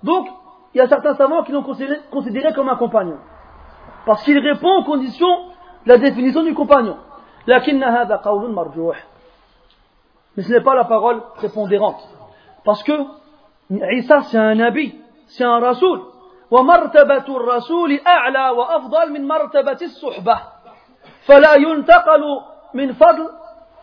[0.02, 0.28] donc,
[0.74, 3.18] il y a certains savants qui l'ont considéré, comme un compagnon.
[4.05, 5.49] Parce qu'il répond aux conditions
[5.85, 6.97] de la définition du compagnon.
[7.47, 7.59] Mais
[10.43, 12.01] ce n'est pas la parole prépondérante.
[12.63, 12.93] Parce que
[13.69, 14.95] Isa, c'est un nabi,
[15.27, 16.01] c'est un rasoul.
[16.51, 20.39] ومرتبة الرسول أعلى وأفضل من مرتبة الصحبة
[21.25, 22.23] فلا ينتقل
[22.73, 23.29] من فضل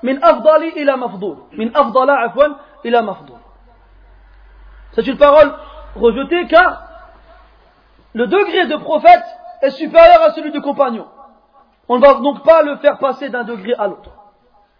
[0.03, 2.47] من أفضل إلى مفضول من أفضل عفوا
[2.85, 3.39] إلى مفضول
[4.93, 5.53] C'est une parole
[5.97, 6.85] rejetée car
[8.15, 9.25] le degré de prophète
[9.63, 11.07] est supérieur à celui de compagnon.
[11.89, 14.11] On ne va donc pas le faire passer d'un degré à l'autre,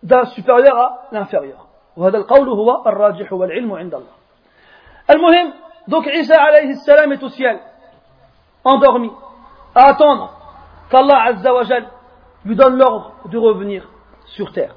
[0.03, 1.67] d'un supérieur à l'inférieur.
[1.97, 4.15] وهذا القول هو الراجح والعلم عند الله.
[5.11, 5.53] المهم
[5.89, 7.61] donc Isa alayhi salam est au ciel
[8.65, 9.11] endormi,
[9.75, 10.33] à attendre
[10.91, 11.87] qu'Allah Azzawajal
[12.45, 13.87] lui donne l'ordre de revenir
[14.27, 14.75] sur terre.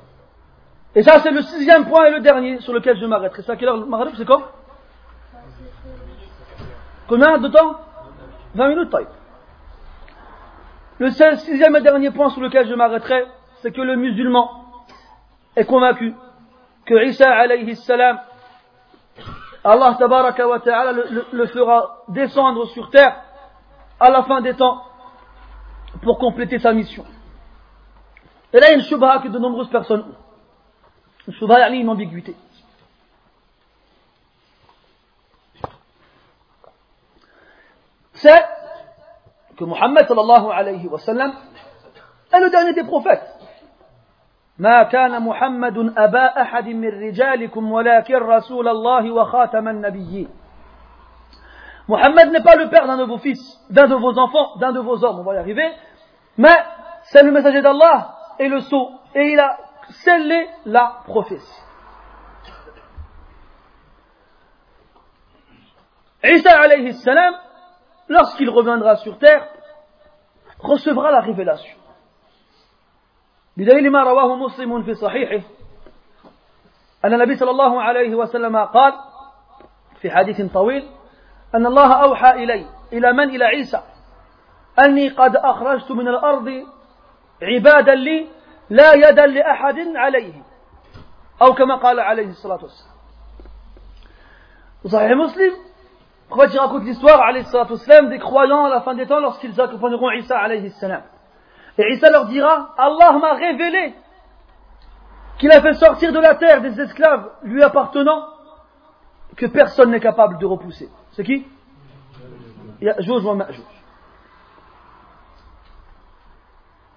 [0.96, 3.44] Et ça, c'est le sixième point et le dernier sur lequel je m'arrêterai.
[3.44, 3.88] Ça, quelle heure le
[4.18, 4.52] c'est quoi
[7.08, 7.76] Combien de temps
[8.56, 9.08] 20 minutes, taille.
[10.99, 13.27] Le sixième et dernier point sur lequel je m'arrêterai,
[13.61, 14.65] c'est que le musulman
[15.57, 16.15] est convaincu
[16.85, 18.21] que Isa alayhi salam,
[19.65, 20.93] Allah tabaraka wa ta'ala
[21.33, 23.23] le fera descendre sur terre
[24.01, 24.83] à la fin des temps
[26.03, 27.05] pour compléter sa mission.
[28.53, 30.17] Et là, il y a une shubha que de nombreuses personnes ont.
[31.29, 32.35] Une shubha, il y a une ambiguïté.
[38.15, 38.45] C'est
[39.62, 41.34] que Muhammad sallallahu alayhi wa sallam
[42.32, 43.34] est le dernier des prophètes.
[44.60, 50.30] ما كان محمد أبا أحد من رجالكم ولكن رسول الله وخاتم النبيين
[51.88, 53.40] Mohammed n'est pas le père d'un de vos fils,
[53.70, 55.72] d'un de vos enfants, d'un de vos hommes, on va y arriver,
[56.38, 56.56] mais
[57.04, 59.58] c'est le messager d'Allah et le sceau, et il a
[59.90, 61.62] scellé la prophétie.
[66.24, 67.36] Isa alayhi salam,
[68.13, 69.49] lorsqu'il reviendra sur terre,
[70.61, 71.79] recevra la révélation.
[73.57, 75.47] بدليل ما رواه مسلم في صحيحه
[77.05, 78.93] أن النبي صلى الله عليه وسلم قال
[80.01, 80.89] في حديث طويل
[81.55, 83.83] أن الله أوحى إلي إلى من إلى عيسى
[84.79, 86.49] أني قد أخرجت من الأرض
[87.43, 88.29] عبادا لي
[88.71, 90.43] لا يدا لأحد عليه
[91.43, 92.93] أو كما قال عليه الصلاة والسلام
[94.85, 95.15] Vous avez
[96.33, 100.11] Muslim En fait, il raconte l'histoire, des croyants à la fin des temps lorsqu'ils accompagneront
[100.13, 101.03] Isa, alayhi salam?
[101.79, 103.95] Et Isa leur dira, Allah m'a révélé
[105.39, 108.29] qu'il a fait sortir de la terre des esclaves lui appartenant
[109.37, 110.89] que personne n'est capable de repousser.
[111.13, 111.47] C'est qui?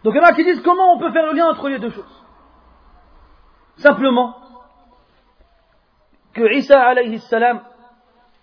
[0.03, 1.79] Donc il y en a qui disent comment on peut faire le lien entre les
[1.79, 2.23] deux choses?
[3.77, 4.35] Simplement
[6.33, 7.61] que Isa alayhi salam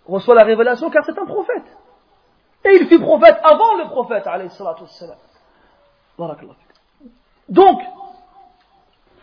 [0.07, 1.65] reçoit la révélation car c'est un prophète.
[2.65, 4.51] Et il fut prophète avant le prophète alayhi.
[7.49, 7.81] Donc,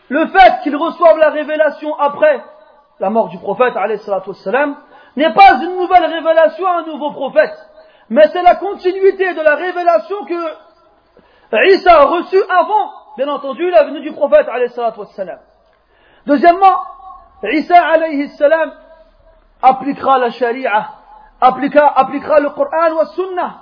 [0.08, 2.42] le fait qu'il reçoive la révélation après
[2.98, 3.74] la mort du prophète
[5.16, 7.56] n'est pas une nouvelle révélation à un nouveau prophète,
[8.10, 13.84] mais c'est la continuité de la révélation que Isa a reçue avant, bien entendu, la
[13.84, 14.46] venue du prophète
[16.26, 16.84] Deuxièmement,
[17.42, 18.72] Isa alayhi salam
[19.61, 20.89] appliquera la sharia,
[21.41, 23.61] appliquera, appliquera le Coran wa sunnah.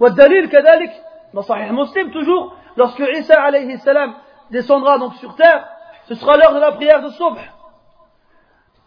[0.00, 0.92] والدليل كذلك
[1.32, 4.14] dans Sahih Muslim toujours, lorsque Isa alayhi salam
[4.50, 5.68] descendra donc sur terre,
[6.06, 7.38] ce sera l'heure de la prière de Subh.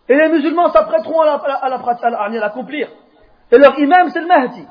[0.08, 2.90] Et les musulmans s'apprêteront à l'accomplir.
[3.52, 4.66] Et leur imam, c'est le Mahdi.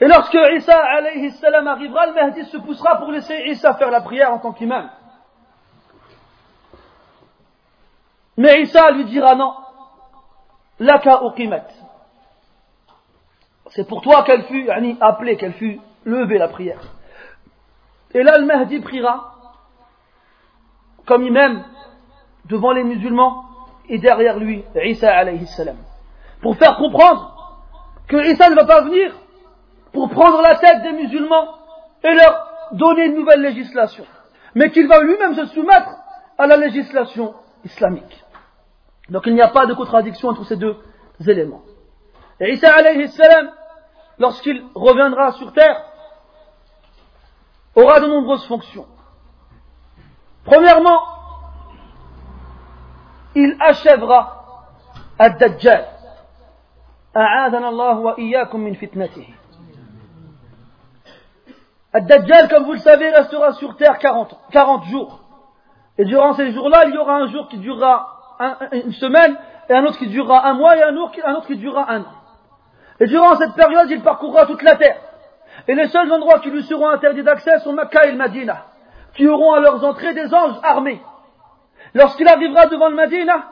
[0.00, 4.00] Et lorsque Isa alayhi salam arrivera, le Mahdi se poussera pour laisser Isa faire la
[4.00, 4.90] prière en tant qu'imam.
[8.36, 9.54] Mais Isa lui dira non.
[10.79, 11.67] Laka uqimat.
[13.71, 14.69] C'est pour toi qu'elle fut
[15.01, 16.81] appelée, qu'elle fut levée la prière.
[18.13, 19.35] Et là, le Mahdi priera
[21.05, 21.63] comme imam
[22.45, 23.45] devant les musulmans
[23.87, 25.77] et derrière lui Isa alayhi salam.
[26.41, 27.65] Pour faire comprendre
[28.07, 29.13] que Isa ne va pas venir
[29.91, 31.55] pour prendre la tête des musulmans
[32.03, 34.05] et leur donner une nouvelle législation,
[34.55, 35.89] mais qu'il va lui-même se soumettre
[36.37, 37.33] à la législation
[37.65, 38.23] islamique.
[39.09, 40.77] Donc il n'y a pas de contradiction entre ces deux
[41.27, 41.61] éléments.
[42.39, 42.69] Et Isa
[44.17, 45.83] lorsqu'il reviendra sur terre,
[47.75, 48.87] aura de nombreuses fonctions.
[50.45, 50.99] Premièrement,
[53.35, 54.39] il achèvera
[55.17, 55.87] Ad-Dajjal.
[57.13, 59.33] Allah wa iyyakum min fitnatihi.
[61.93, 65.21] Ad-Dajjal, comme vous le savez, restera sur terre 40, 40 jours.
[65.97, 69.37] Et durant ces jours-là, il y aura un jour qui durera un, une semaine,
[69.69, 72.01] et un autre qui durera un mois, et un autre, un autre qui durera un
[72.01, 72.13] an.
[72.99, 74.97] Et durant cette période, il parcourra toute la terre.
[75.67, 78.65] Et les seuls endroits qui lui seront interdits d'accès sont Makkah et le Madina
[79.13, 81.01] qui auront à leurs entrées des anges armés.
[81.93, 83.51] Lorsqu'il arrivera devant le Madina,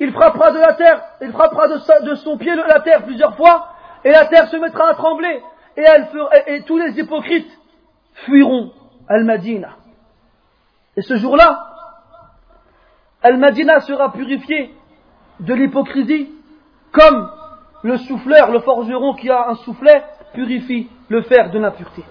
[0.00, 3.68] il frappera de la terre, il frappera de, son pied la terre plusieurs fois,
[4.04, 5.42] et la terre se mettra à trembler,
[5.76, 5.84] et,
[6.46, 7.50] et, tous les hypocrites
[8.24, 8.72] fuiront
[9.08, 9.70] Al-Madina.
[10.96, 11.75] Et ce jour-là,
[13.22, 14.74] Al-Madina sera purifié
[15.40, 16.30] de l'hypocrisie,
[16.92, 17.30] comme
[17.82, 22.04] le souffleur, le forgeron qui a un soufflet, purifie le fer de l'impureté.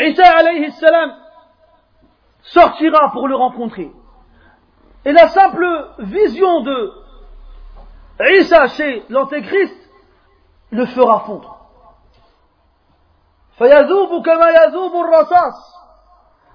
[0.00, 1.14] Isa alayhi salam
[2.42, 3.90] sortira pour le rencontrer.
[5.04, 5.66] Et la simple
[5.98, 6.92] vision de
[8.38, 9.90] Isa chez l'Antéchrist
[10.70, 11.58] le fera fondre.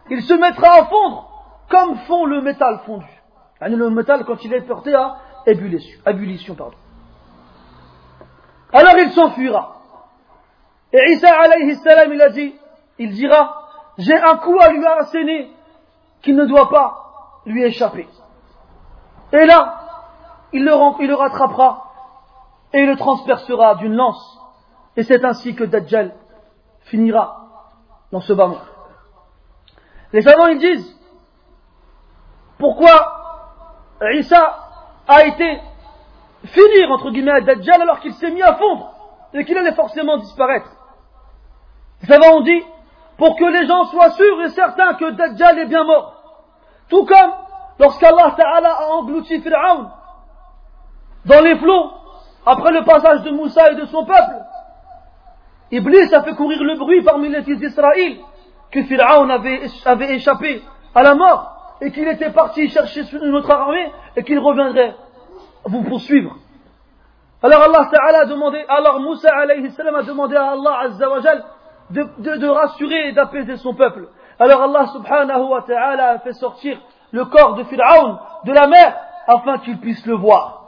[0.10, 1.30] Il se mettra à fondre
[1.70, 3.08] comme fond le métal fondu.
[3.62, 6.56] Le métal quand il est porté à ébullition.
[8.74, 9.76] Alors il s'enfuira.
[10.94, 11.78] Et Isa alayhi
[12.14, 12.56] il a dit
[13.00, 13.68] il dira,
[13.98, 15.52] j'ai un coup à lui asséner
[16.22, 18.08] qui ne doit pas lui échapper.
[19.34, 19.82] Et là,
[20.54, 20.72] il le,
[21.04, 21.84] il rattrapera
[22.74, 24.40] et le transpercera d'une lance.
[24.96, 26.16] Et c'est ainsi que Dajjal
[26.86, 27.48] finira
[28.12, 28.77] dans ce bas monde.
[30.14, 30.98] Les savants ils disent
[32.58, 33.14] pourquoi
[34.14, 34.58] Isa
[35.08, 35.62] a été
[36.46, 38.94] finir entre guillemets à Dajjal alors qu'il s'est mis à fondre
[39.34, 40.70] et qu'il allait forcément disparaître.
[42.02, 42.64] Les savants ont dit
[43.18, 46.14] pour que les gens soient sûrs et certains que Dajjal est bien mort.
[46.90, 47.32] Tout comme
[47.80, 49.92] lorsqu'Allah Ta'ala a englouti Fir'aun
[51.26, 51.92] dans les flots
[52.46, 54.38] après le passage de Moussa et de son peuple.
[55.72, 58.20] Iblis a fait courir le bruit parmi les fils d'Israël
[58.71, 60.63] que Fir'aun avait, avait échappé
[60.95, 64.95] à la mort et qu'il était parti chercher une autre armée et qu'il reviendrait
[65.65, 66.37] vous poursuivre.
[67.43, 71.21] Alors Allah Ta'ala a demandé, alors Moussa alayhi salam a demandé à Allah Azza wa
[71.91, 74.09] de, de, de rassurer et d'apaiser son peuple.
[74.39, 76.79] Alors Allah subhanahu wa ta'ala a fait sortir
[77.11, 78.97] le corps de Pharaon de la mer
[79.27, 80.63] afin qu'il puisse le voir.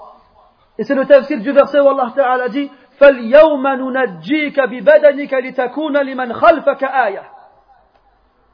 [0.79, 2.71] Et c'est le tafsir du verset où Allah ta'ala dit
[3.01, 7.23] فَالْيَوْمَ نُنَجِّيكَ بِبَدَنِكَ لِتَكُونَ لِمَنْ خَلْفَكَ آيَةً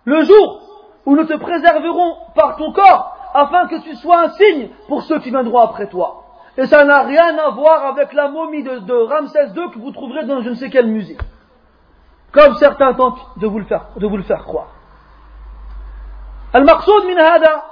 [0.06, 0.62] le jour
[1.06, 5.20] où nous te préserverons par ton corps afin que tu sois un signe pour ceux
[5.20, 6.24] qui viendront après toi.
[6.58, 10.26] Et ça n'a rien à voir avec la momie de, Ramsès II que vous trouverez
[10.26, 11.18] dans je ne sais quel musée.
[12.32, 14.68] Comme certains tentent de vous le faire, de vous le faire croire.
[16.54, 17.66] Al-Maqsoud min hada,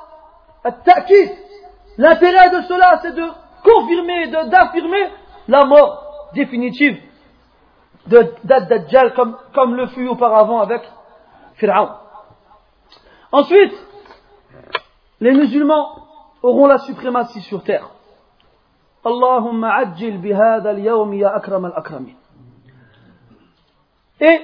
[1.97, 3.25] L'intérêt de cela, c'est de
[3.63, 5.09] confirmer, d'affirmer
[5.47, 6.97] la mort définitive
[8.07, 10.81] de Dajjal comme, comme le fut auparavant avec
[11.55, 11.89] Pharaon.
[13.33, 13.73] Ensuite,
[15.19, 16.07] les musulmans
[16.43, 17.89] auront la suprématie sur terre.
[19.03, 22.13] Allahumma ajil bihada al-yawm ya akram al-akramin.
[24.21, 24.39] Et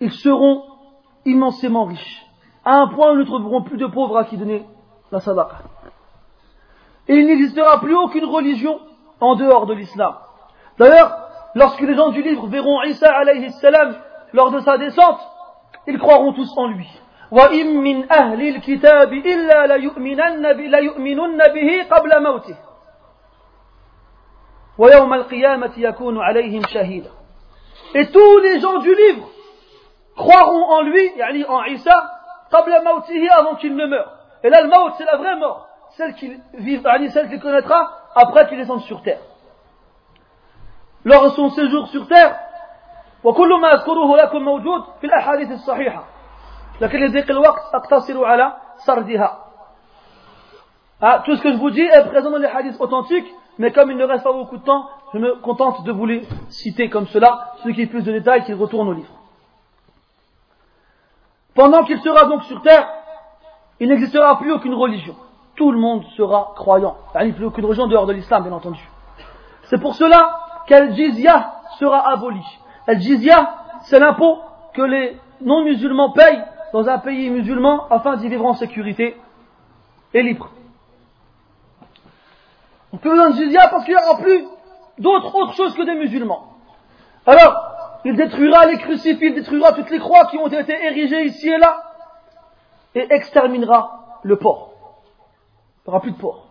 [0.00, 0.64] ils seront
[1.24, 2.26] immensément riches,
[2.64, 4.66] à un point où nous ne trouverons plus de pauvres à qui donner
[5.12, 5.58] la sadaqa.
[7.06, 8.80] Et il n'existera plus aucune religion
[9.20, 10.16] en dehors de l'islam.
[10.78, 11.16] D'ailleurs,
[11.54, 13.94] lorsque les gens du livre verront Isa alayhi salam
[14.33, 15.19] lors de sa descente,
[15.87, 16.87] ils croiront tous en lui.
[17.31, 22.57] وإن من أهل الكتاب إلا ليؤمنن ليؤمنن به قبل موته
[24.77, 27.11] ويوم القيامة يكون عليهم شهيدا
[27.95, 29.27] Et tous les gens du livre
[30.15, 32.11] croiront en lui, yani en Isa,
[32.51, 34.11] قبل موته avant qu'il ne meure.
[34.43, 38.47] Et là, le maut, c'est la vraie mort, celle qu'il vivra, celle qu'il connaîtra après
[38.47, 39.19] qu'il descende sur terre.
[41.03, 42.39] Lors de son séjour sur terre,
[43.23, 46.03] وكل ما أذكره لكم موجود في الأحاديث الصحيحة
[46.81, 49.47] لكن لضيق الوقت أقتصر على سردها
[50.99, 53.91] ah, tout ce que je vous dis est présent dans les hadiths authentiques, mais comme
[53.91, 57.05] il ne reste pas beaucoup de temps, je me contente de vous les citer comme
[57.07, 59.13] cela, ceux qui ont plus de détails, qu'ils retournent au livre.
[61.53, 62.87] Pendant qu'il sera donc sur terre,
[63.79, 65.15] il n'existera plus aucune religion.
[65.55, 66.97] Tout le monde sera croyant.
[67.19, 68.81] Il n'y a plus aucune religion dehors de l'islam, bien entendu.
[69.63, 72.43] C'est pour cela qu'Al Jizya sera aboli.
[72.86, 74.40] Al Jizya, c'est l'impôt
[74.74, 79.16] que les non-musulmans payent dans un pays musulman afin d'y vivre en sécurité
[80.14, 80.50] et libre.
[82.92, 84.44] On peut donner Jizya parce qu'il n'y aura plus
[84.98, 86.54] d'autres autres choses que des musulmans.
[87.26, 91.48] Alors, il détruira les crucifix, il détruira toutes les croix qui ont été érigées ici
[91.48, 91.82] et là,
[92.94, 94.72] et exterminera le porc.
[95.84, 96.48] Il n'y aura plus de porc.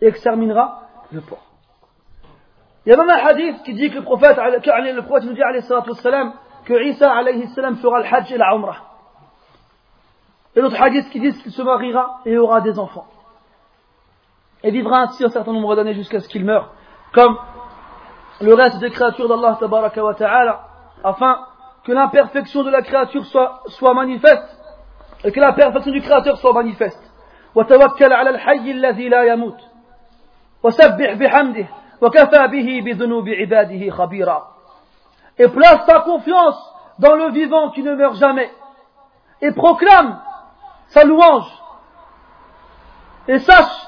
[0.00, 0.82] Et exterminera
[1.12, 1.42] le porc.
[2.85, 5.41] Il y a même un hadith qui dit que le prophète, le prophète nous dit
[6.65, 8.77] que Isa alayhi salam fera le hajj et la umrah.
[10.55, 13.07] Et d'autres hadiths qui disent qu'il se mariera et aura des enfants.
[14.63, 16.71] Et vivra ainsi un certain nombre d'années jusqu'à ce qu'il meure.
[17.13, 17.37] Comme
[18.41, 20.61] le reste des créatures d'Allah tabaraka wa ta'ala,
[21.03, 21.39] afin
[21.83, 24.57] que l'imperfection de la créature soit, soit manifeste
[25.23, 27.09] et que la perfection du créateur soit manifeste.
[27.55, 29.61] وتوكل على الحي الذي لا يموت
[30.63, 31.67] وسبح بحمده
[35.38, 38.50] et place ta confiance dans le vivant qui ne meurt jamais.
[39.40, 40.20] Et proclame
[40.88, 41.50] sa louange.
[43.26, 43.86] Et sache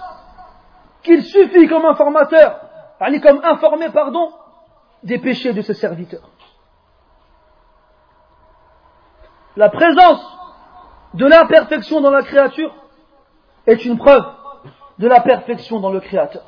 [1.03, 2.61] qu'il suffit comme informateur,
[3.23, 4.33] comme informé, pardon,
[5.03, 6.29] des péchés de ses serviteurs.
[9.57, 10.39] La présence
[11.15, 12.75] de l'imperfection dans la créature
[13.67, 14.25] est une preuve
[14.99, 16.45] de la perfection dans le Créateur.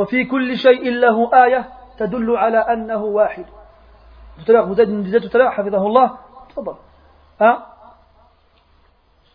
[0.00, 1.68] وفي كل شيء له آية
[1.98, 3.46] تدل على أنه واحد.
[4.38, 6.18] tout à l'heure حفظه الله.
[6.50, 6.74] تفضل.
[7.40, 7.66] ها؟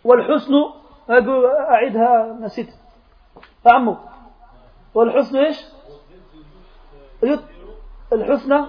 [0.04, 0.54] والحسن
[1.70, 2.70] أعيدها نسيت.
[3.66, 3.98] عمو.
[4.94, 5.66] والحسن إيش؟
[8.14, 8.66] الحسنى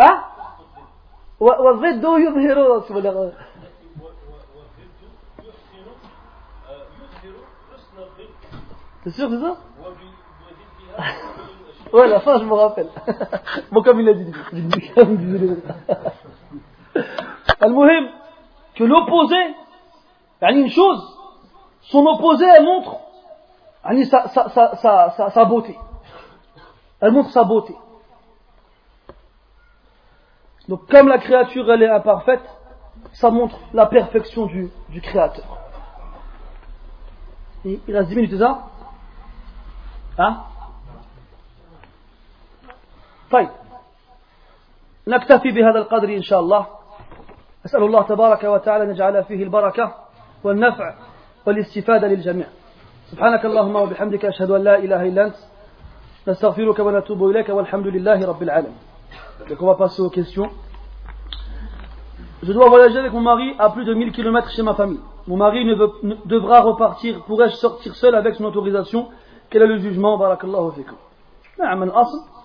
[0.00, 0.24] ها؟
[1.40, 2.58] والضد يظهر.
[9.04, 9.56] C'est sûr, c'est ça
[11.92, 12.88] ouais, la fin, je me rappelle.
[13.72, 14.32] bon, comme il a dit.
[17.60, 18.08] Al-Muhim,
[18.74, 19.36] que l'opposé,
[20.42, 21.02] une chose,
[21.82, 22.96] son opposé, elle montre
[24.10, 25.78] sa, sa, sa, sa, beauté.
[27.00, 27.74] Elle montre sa beauté.
[30.68, 32.42] Donc, comme la créature, elle est imparfaite,
[33.12, 35.58] ça montre la perfection du, du Créateur.
[37.64, 38.66] il reste 10 minutes, c'est ça?
[40.18, 40.42] Hein?
[43.36, 43.48] طيب
[45.08, 46.66] نكتفي بهذا القدر إن شاء الله
[47.64, 49.94] أسأل الله تبارك وتعالى أن يجعل فيه البركة
[50.44, 50.94] والنفع
[51.46, 52.46] والاستفادة للجميع
[53.10, 55.36] سبحانك اللهم وبحمدك أشهد أن لا إله إلا أنت
[56.28, 58.78] نستغفرك ونتوب إليك والحمد لله رب العالمين
[59.48, 60.50] Donc on va passer aux questions.
[62.42, 65.00] Je dois voyager avec mon mari à plus de 1000 km chez ma famille.
[65.28, 67.22] Mon mari ne, veut, ne devra repartir.
[67.26, 69.08] Pourrais-je sortir seul avec son autorisation
[69.50, 70.96] Quel est le jugement Barakallahu fikum.
[71.58, 72.35] نعم الأصل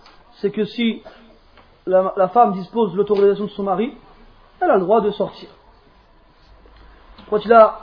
[0.42, 1.04] c'est que si
[1.86, 3.94] la, femme dispose de l'autorisation de son mari,
[4.60, 5.50] elle a le droit de sortir.
[7.30, 7.80] quand il a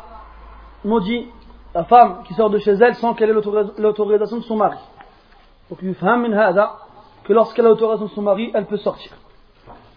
[0.85, 1.29] maudit
[1.75, 3.41] la femme qui sort de chez elle sans qu'elle ait
[3.79, 4.79] l'autorisation de son mari.
[5.71, 9.13] Donc il que lorsqu'elle a l'autorisation de son mari, elle peut sortir.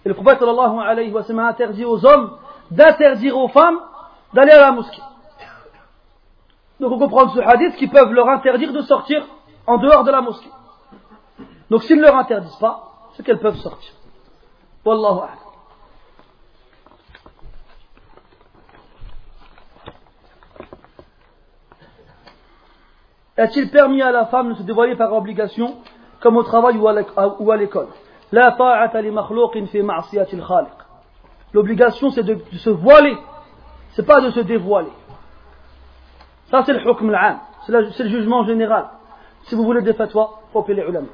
[0.06, 2.38] Et le prophète sallallahu a interdit aux hommes
[2.70, 3.80] d'interdire aux femmes
[4.34, 5.02] d'aller à la mosquée.
[6.80, 9.26] Donc on comprend ce hadith qu'ils peuvent leur interdire de sortir
[9.68, 10.50] en dehors de la mosquée.
[11.72, 13.94] Donc s'ils ne leur interdisent pas, c'est qu'elles peuvent sortir.
[14.84, 15.30] Wallahu a'lam.
[23.38, 25.78] Est-il permis à la femme de se dévoiler par obligation,
[26.20, 27.88] comme au travail ou à l'école?
[31.54, 33.18] L'obligation, c'est de, se voiler,
[33.92, 34.92] c'est pas de se dévoiler.
[36.50, 37.18] Ça, c'est le hukm
[37.66, 38.90] c'est le jugement général.
[39.44, 41.08] Si vous voulez des fatwas, faut les ulama.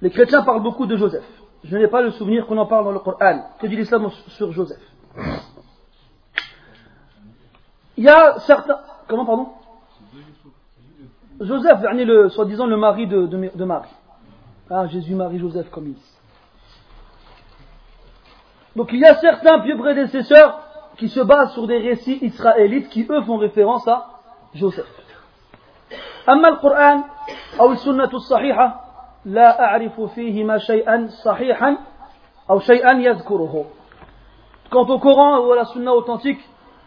[0.00, 1.24] Les chrétiens parlent beaucoup de Joseph.
[1.64, 3.42] Je n'ai pas le souvenir qu'on en parle dans le Coran.
[3.58, 4.80] Que dit l'islam sur Joseph
[7.96, 8.80] Il y a certains.
[9.08, 9.48] Comment, pardon
[11.40, 13.88] Joseph, le, soi-disant le mari de, de, Marie.
[14.70, 16.12] Ah, Jésus, Marie, Joseph, comme il dit.
[18.76, 20.60] Donc il y a certains pieux prédécesseurs
[20.96, 24.20] qui se basent sur des récits israélites qui, eux, font référence à
[24.54, 24.86] Joseph.
[26.28, 27.04] أما القرآن
[27.60, 28.84] أو السنة الصحيحة
[29.24, 31.78] لا أعرف فيهما شيئا صحيحا
[32.50, 33.64] أو شيئا يذكره.
[34.70, 36.40] Quant au Coran ou à la Sunna authentique,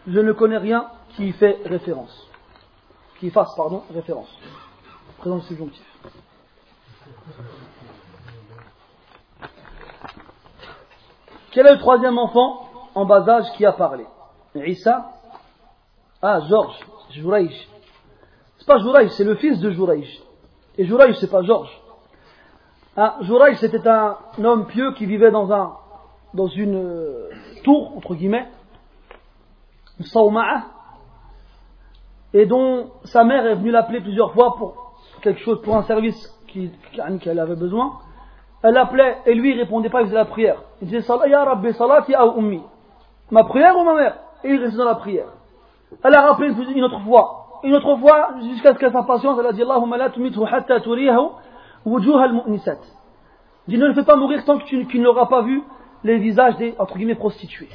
[0.06, 2.28] je ne connais rien qui fait référence,
[3.18, 4.28] qui fasse pardon référence.
[5.18, 5.84] Présent subjonctif.
[11.50, 14.06] Quel est le troisième enfant en bas âge qui a parlé
[14.54, 15.10] Issa
[16.22, 16.78] Ah, Georges,
[17.10, 17.68] Jouraïch.
[18.58, 20.20] C'est pas Jouraïch, c'est le fils de Jouraïch.
[20.76, 21.76] Et Jouraïch, c'est pas Georges.
[22.95, 25.73] Ah, Jouraïch, c'était un homme pieux qui vivait dans, un,
[26.35, 27.29] dans une euh,
[27.63, 28.47] tour, entre guillemets,
[29.99, 30.65] sawma'a,
[32.33, 36.29] et dont sa mère est venue l'appeler plusieurs fois pour quelque chose, pour un service
[37.21, 37.93] qu'elle avait besoin.
[38.61, 40.57] Elle l'appelait et lui il répondait pas, il faisait la prière.
[40.81, 42.61] Il disait Ya Rabbi salati ummi.
[43.31, 44.17] Ma prière ou ma mère?
[44.43, 45.27] Et il restait dans la prière.
[46.03, 47.59] Elle a rappelé une autre fois.
[47.63, 50.79] Une autre fois, jusqu'à ce qu'elle sa patience, elle a dit Allahumma la tumithu hatta
[50.79, 51.29] turiyahu
[51.85, 52.79] al-mu'nisat.
[53.67, 55.61] Dit ne le fais pas mourir tant qu'il tu, n'auras pas vu
[56.03, 57.69] les visages des, entre guillemets, prostituées.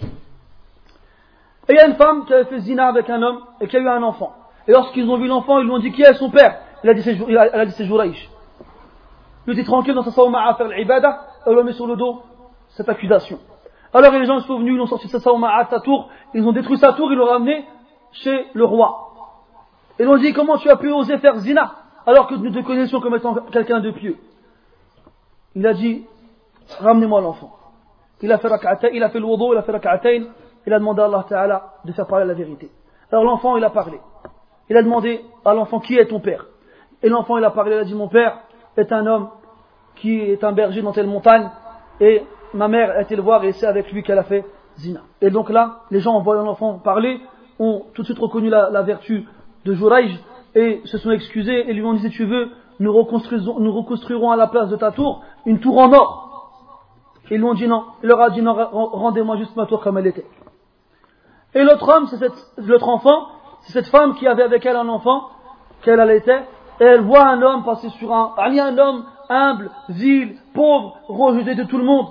[1.68, 3.76] Et il y a une femme qui avait fait zina avec un homme et qui
[3.76, 4.32] a eu un enfant.
[4.66, 6.58] Et lorsqu'ils ont vu l'enfant, ils lui ont dit qui est son père?
[6.82, 6.94] Elle a
[7.66, 8.30] dit c'est Jouraïch.
[9.46, 11.96] Il était tranquille dans sa sauma à faire l'ibada, elle lui a mis sur le
[11.96, 12.22] dos
[12.70, 13.38] cette accusation.
[13.94, 16.52] Alors les gens sont venus, ils ont sorti sa sauma à sa tour, ils ont
[16.52, 17.64] détruit sa tour, ils l'ont ramené
[18.12, 19.08] chez le roi.
[19.98, 21.72] Ils ont dit comment tu as pu oser faire zina?
[22.06, 24.16] Alors que nous te connaissions comme étant quelqu'un de pieux.
[25.54, 26.04] Il a dit
[26.78, 27.54] ramenez-moi l'enfant.
[28.20, 28.48] Il a fait
[28.92, 30.26] il a fait le wudu, il a fait rak'atayn,
[30.66, 32.70] il a demandé à Allah Ta'ala de faire parler la vérité.
[33.10, 33.98] Alors l'enfant il a parlé.
[34.68, 36.46] Il a demandé à l'enfant qui est ton père?
[37.02, 38.38] Et l'enfant il a parlé, il a dit mon père
[38.76, 39.28] est un homme
[39.96, 41.50] qui est un berger dans telle montagne,
[42.00, 42.22] et
[42.54, 44.44] ma mère a été le voir et c'est avec lui qu'elle a fait
[44.78, 45.00] zina.
[45.20, 47.20] Et donc là, les gens en voyant l'enfant parler,
[47.58, 49.26] ont tout de suite reconnu la, vertu
[49.64, 50.18] de Jouraïj
[50.58, 54.32] et se sont excusés et lui ont dit si tu veux, nous reconstruirons, nous reconstruirons
[54.32, 56.24] à la place de ta tour une tour en or.
[57.30, 57.84] Et ils lui ont dit non.
[58.02, 60.26] Il leur a dit non, rendez-moi juste ma tour comme elle était.
[61.54, 62.20] Et l'autre homme, c'est
[62.58, 63.28] l'autre enfant,
[63.62, 65.28] c'est cette femme qui avait avec elle un enfant,
[65.82, 66.42] qu'elle allaitait,
[66.80, 71.64] et elle voit un homme passer sur un, un homme humble, vil, pauvre, rejeté de
[71.64, 72.06] tout le monde.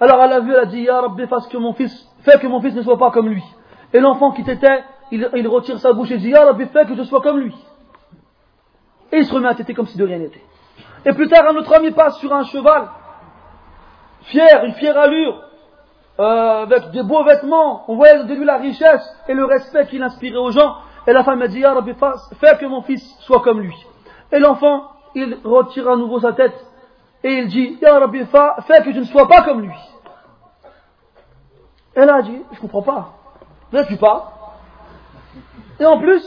[0.00, 1.92] Alors elle a vu, elle a dit, Ya Rabbi, fasse que mon fils,
[2.22, 3.44] fais que mon fils ne soit pas comme lui.
[3.92, 7.02] Et l'enfant qui t'était, il, retire sa bouche et dit, Ya Rabbi, fais que je
[7.04, 7.54] sois comme lui.
[9.12, 10.42] Et il se remet à têter comme si de rien n'était.
[11.04, 12.88] Et plus tard, un autre il passe sur un cheval,
[14.22, 15.42] fier, une fière allure,
[16.18, 17.84] euh, avec des beaux vêtements.
[17.88, 20.76] On voyait de lui la richesse et le respect qu'il inspirait aux gens.
[21.06, 21.94] Et la femme a dit, Ya Rabbi,
[22.40, 23.74] fais que mon fils soit comme lui.
[24.30, 26.54] Et l'enfant, il retire à nouveau sa tête
[27.24, 29.74] et il dit Ya Rabbi, fais que je ne sois pas comme lui.
[31.94, 33.12] Elle a dit Je comprends pas.
[33.72, 34.32] Ne suis pas.
[35.80, 36.22] Et en plus,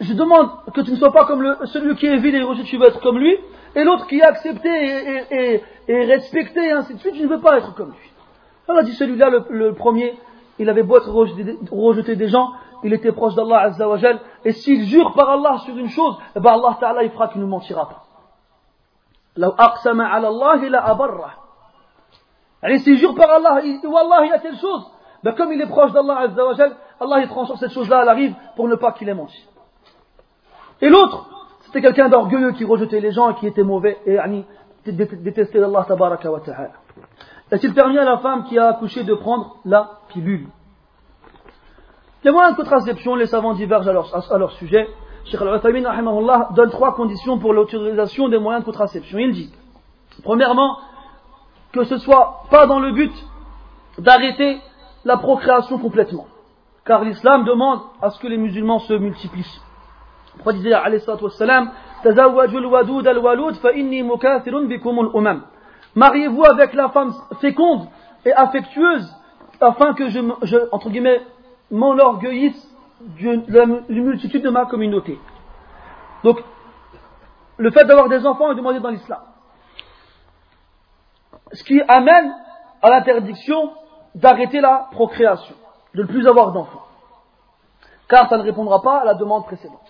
[0.00, 2.76] je demande que tu ne sois pas comme celui qui est vil et reçu, tu
[2.76, 3.36] veux être comme lui,
[3.74, 4.68] et l'autre qui est accepté
[5.88, 8.12] et, respecté, et ainsi de suite, tu ne veux pas être comme lui.
[8.68, 10.18] Allah dit celui-là, le, premier,
[10.58, 12.52] il avait beau être rejeté, des gens,
[12.84, 16.52] il était proche d'Allah Azzawajal, et s'il jure par Allah sur une chose, eh ben
[16.52, 18.02] Allah Ta'ala il fera qu'il ne mentira pas.
[22.68, 24.90] Et s'il jure par Allah, il, Wallah, il a telle chose,
[25.22, 28.16] ben comme il est proche d'Allah Azzawajal, Allah il transforme cette chose-là à la
[28.56, 29.46] pour ne pas qu'il ait menti.
[30.80, 31.26] Et l'autre,
[31.64, 34.18] c'était quelqu'un d'orgueilleux qui rejetait les gens et qui était mauvais et
[34.92, 36.70] détestait Allah Tabaraka wa Ta'ala.
[37.50, 40.48] Est-il permis à la femme qui a accouché de prendre la pilule?
[42.24, 44.88] Les moyens de contraception, les savants divergent à leur, sujet.
[45.26, 49.18] Sheikh al donne trois conditions pour l'autorisation des moyens de contraception.
[49.18, 49.52] Il dit,
[50.24, 50.78] premièrement,
[51.72, 53.12] que ce soit pas dans le but
[53.98, 54.60] d'arrêter
[55.04, 56.26] la procréation complètement.
[56.84, 59.60] Car l'islam demande à ce que les musulmans se multiplient.
[60.52, 60.74] Disait,
[65.94, 67.88] Mariez-vous avec la femme féconde
[68.24, 69.16] et affectueuse
[69.60, 71.22] afin que je, entre guillemets,
[71.70, 75.18] m'enorgueillisse d'une multitude de ma communauté.
[76.22, 76.42] Donc,
[77.56, 79.20] le fait d'avoir des enfants est demandé dans l'islam.
[81.52, 82.34] Ce qui amène
[82.82, 83.72] à l'interdiction
[84.14, 85.54] d'arrêter la procréation,
[85.94, 86.84] de ne plus avoir d'enfants.
[88.08, 89.85] Car ça ne répondra pas à la demande précédente.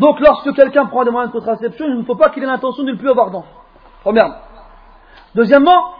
[0.00, 2.82] Donc lorsque quelqu'un prend des moyens de contraception, il ne faut pas qu'il ait l'intention
[2.84, 3.60] de ne plus avoir d'enfants.
[4.00, 4.36] Premièrement.
[5.34, 5.92] Deuxièmement,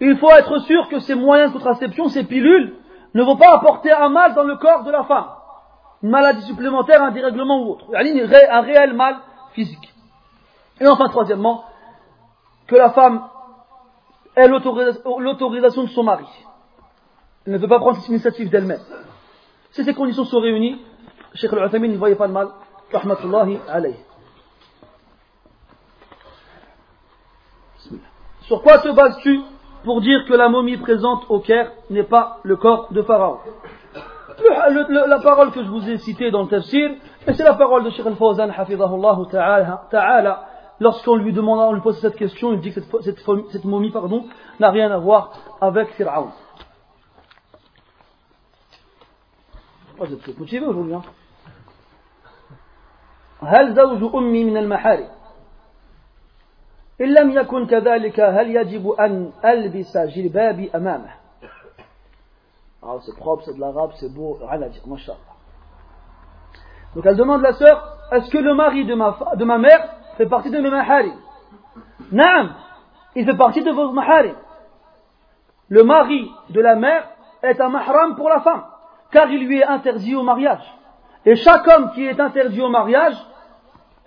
[0.00, 2.74] il faut être sûr que ces moyens de contraception, ces pilules,
[3.14, 5.26] ne vont pas apporter un mal dans le corps de la femme.
[6.02, 7.86] Une maladie supplémentaire, un dérèglement ou autre.
[7.94, 9.18] Un réel mal
[9.52, 9.94] physique.
[10.80, 11.64] Et enfin, troisièmement,
[12.66, 13.22] que la femme
[14.36, 16.26] ait l'autorisation de son mari.
[17.46, 18.82] Elle ne veut pas prendre cette initiative d'elle-même.
[19.70, 20.80] Si ces conditions sont réunies,
[21.34, 22.48] Cheikh Al-Uthaymin ne voyait pas de mal.
[28.42, 29.40] Sur quoi te bases-tu
[29.84, 33.38] pour dire que la momie présente au Caire n'est pas le corps de Pharaon?
[34.38, 36.92] La parole que je vous ai citée dans le tafsir,
[37.26, 38.48] c'est la parole de Sheikh al-Fawzan,
[39.90, 40.44] ta'ala,
[40.80, 44.24] lorsqu'on lui demande, on lui pose cette question, il dit que cette, momie pardon,
[44.60, 46.30] n'a rien à voir avec Pharaon.
[49.98, 51.02] Vous êtes motivé aujourd'hui, hein?
[53.43, 55.07] هل زوج أمي من المحارم
[57.01, 61.23] إن لم يكن كذلك هل يجب أن ألبس جلبابي أمامه
[62.85, 65.17] Ah, c'est propre, c'est de l'arabe, c'est beau, rien à dire, mashallah.
[66.95, 70.25] Donc elle demande la sœur, est-ce que le mari de ma, de ma mère fait
[70.25, 71.15] partie de mes maharim
[72.11, 72.55] Naam,
[73.15, 74.35] il fait partie de vos maharim.
[75.69, 77.07] Le mari de la mère
[77.41, 78.65] est un mahram pour la femme,
[79.11, 80.63] car il lui est interdit au mariage.
[81.27, 83.15] Et chaque homme qui est interdit au mariage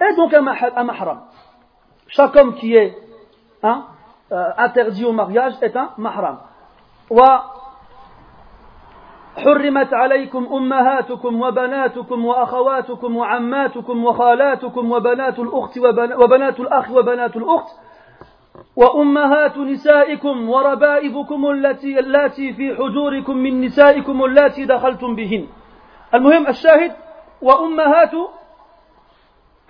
[0.00, 1.22] est donc un mahram.
[2.08, 2.96] Chaque homme qui est
[3.62, 3.86] hein,
[4.32, 6.38] euh, interdit au mariage est un mahram.
[9.36, 15.78] حرمت عليكم أمهاتكم وبناتكم وأخواتكم وعماتكم وخالاتكم وبنات الأخت
[16.18, 17.76] وبنات الأخ وبنات الأخت
[18.76, 25.46] وأمهات نسائكم وربائبكم التي اللاتي في حجوركم من نسائكم اللاتي دخلتم بهن
[26.14, 26.92] المهم الشاهد
[27.42, 28.12] وأمهات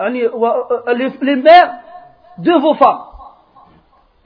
[0.01, 0.29] يعني
[1.23, 1.75] les mères
[2.39, 3.03] de vos femmes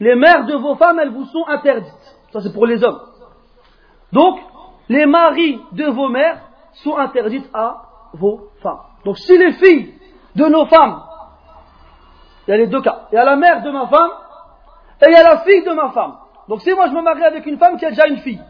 [0.01, 3.01] les mères de vos femmes elles vous sont interdites ça c'est pour les hommes
[4.13, 4.41] donc
[4.89, 6.41] les maris de vos mères
[6.73, 7.83] sont interdites à
[8.15, 9.95] vos femmes donc si les filles
[10.35, 11.03] de nos femmes
[12.47, 14.11] il y a les deux cas il y a la mère de ma femme
[15.03, 16.15] et il y a la fille de ma femme
[16.49, 18.43] donc si moi je me marie avec une femme qui a déjà une fille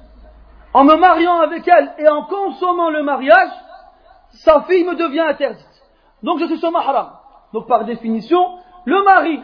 [0.72, 3.50] en me mariant avec elle et en consommant le mariage
[4.34, 5.66] sa fille me devient interdite.
[6.22, 7.10] Donc je suis son mahram.
[7.52, 8.42] Donc par définition,
[8.84, 9.40] le mari,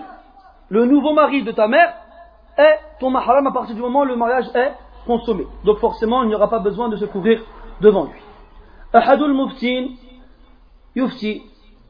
[0.69, 1.95] le nouveau mari de ta mère,
[2.59, 4.73] est ton mahram à partir du moment où le mariage est
[5.07, 5.47] consommé.
[5.65, 7.41] Donc forcément, il n'y aura pas besoin de se couvrir
[7.81, 8.21] devant lui.
[8.97, 9.97] أحد المفتين
[10.97, 11.43] يفتي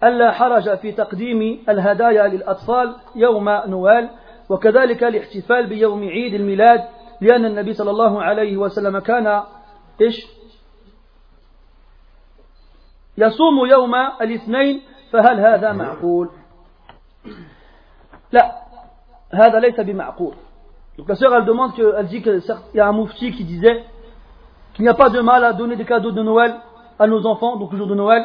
[0.05, 4.11] ألا حرج في تقديم الهدايا للأطفال يوم نوال
[4.51, 6.85] وكذلك الاحتفال بيوم عيد الميلاد
[7.21, 9.43] لأن النبي صلى الله عليه وسلم كان
[10.01, 10.27] إيش
[13.19, 16.31] يصوم يوم الاثنين فهل هذا معقول
[18.33, 18.53] لا
[19.33, 20.35] هذا ليس بمعقول
[20.99, 22.43] donc la sœur elle demande que, elle dit qu'il
[22.75, 23.85] y a un moufti qui disait
[24.75, 26.55] qu'il n'y a pas de mal à donner des cadeaux de Noël
[26.99, 28.25] à nos enfants donc le jour de Noël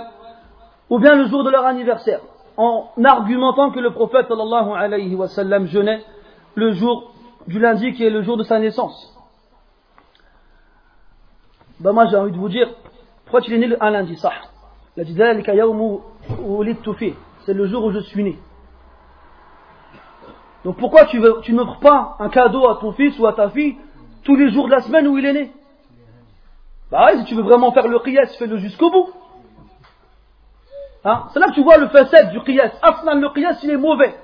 [0.90, 2.22] ou bien le jour de leur anniversaire
[2.58, 6.04] en argumentant que le prophète sallallahu alayhi wa sallam jeûnait
[6.56, 7.14] le jour
[7.48, 9.18] du lundi qui est le jour de sa naissance
[11.80, 12.70] ben moi j'ai envie de vous dire
[13.26, 14.32] pourquoi tu es né un lundi ça
[17.45, 18.39] C'est le jour où je suis né.
[20.65, 23.77] Donc pourquoi tu, n'offres pas un cadeau à ton fils ou à ta fille
[24.25, 25.53] tous les jours de la semaine où il est né?
[26.91, 29.11] Bah si tu veux vraiment faire le qiyas, fais-le jusqu'au bout.
[31.05, 31.25] Hein?
[31.33, 32.73] C'est là que tu vois le facette du qiyas.
[32.81, 34.15] Afnan, le qiyas, il est mauvais.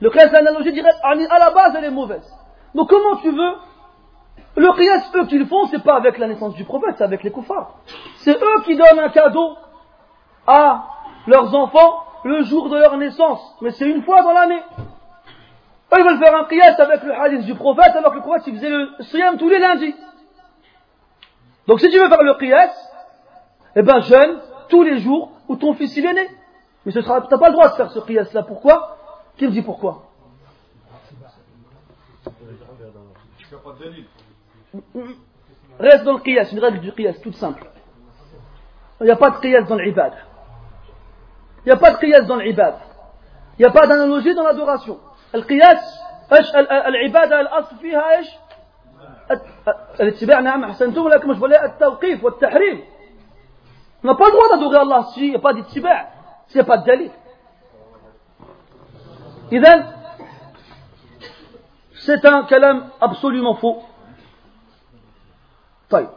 [0.00, 2.28] Le qiyas, l'analogie directe, à la base, elle est mauvaise.
[2.74, 3.52] Donc comment tu veux?
[4.56, 7.30] Le qiyas, eux qu'ils font, c'est pas avec la naissance du prophète, c'est avec les
[7.30, 7.74] koufars.
[8.16, 9.56] C'est eux qui donnent un cadeau
[10.46, 10.88] à
[11.26, 13.40] leurs enfants le jour de leur naissance.
[13.60, 14.62] Mais c'est une fois dans l'année.
[15.92, 18.44] Eux, ils veulent faire un qiyas avec le hadith du prophète, alors que le prophète,
[18.46, 19.94] il faisait le siyam tous les lundis.
[21.66, 22.72] Donc si tu veux faire le qiyas,
[23.76, 26.28] eh ben jeûne tous les jours où ton fils il est né.
[26.84, 28.42] Mais tu n'as pas le droit de faire ce qiyas là.
[28.42, 28.96] Pourquoi?
[29.36, 30.04] Qui me dit pourquoi?
[35.78, 37.66] Reste dans le qiyas, une règle du qiyas toute simple.
[39.00, 40.14] Il n'y a pas de qiyas dans l'ibad.
[41.64, 42.74] Il n'y a pas de qiyas dans l'ibad.
[43.58, 44.98] Il n'y a pas d'analogie dans l'adoration.
[45.34, 46.00] القياس
[46.32, 48.26] إيش العباده الاصل فيها إيش؟
[50.00, 52.84] الاتباع نعم احسنتم ولكن مش بقول التوقيف والتحريم
[54.04, 56.08] On n'a pas le droit d'adorer Allah s'il n'y a pas d'ittiba,
[56.48, 57.10] s'il n'y a pas de dalil.
[59.52, 59.86] إذن
[62.04, 63.82] c'est un kalam absolument faux.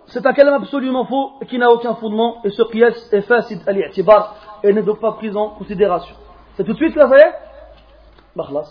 [0.07, 3.71] C'est un kalam absolument faux qui n'a aucun fondement et ce qiyas est facile à
[3.71, 4.35] l'itibar
[4.65, 6.15] et n'est donc pas pris en considération.
[6.55, 7.33] C'est tout de suite là, ça y est
[8.35, 8.69] بخلص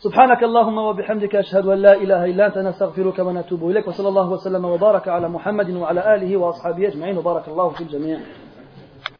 [0.00, 4.64] سبحانك اللهم وبحمدك أشهد أن لا إله إلا أنت نستغفرك ونتوب إليك وصلى الله وسلم
[4.64, 8.18] وبارك على محمد وعلى آله وأصحابه أجمعين وبارك الله في الجميع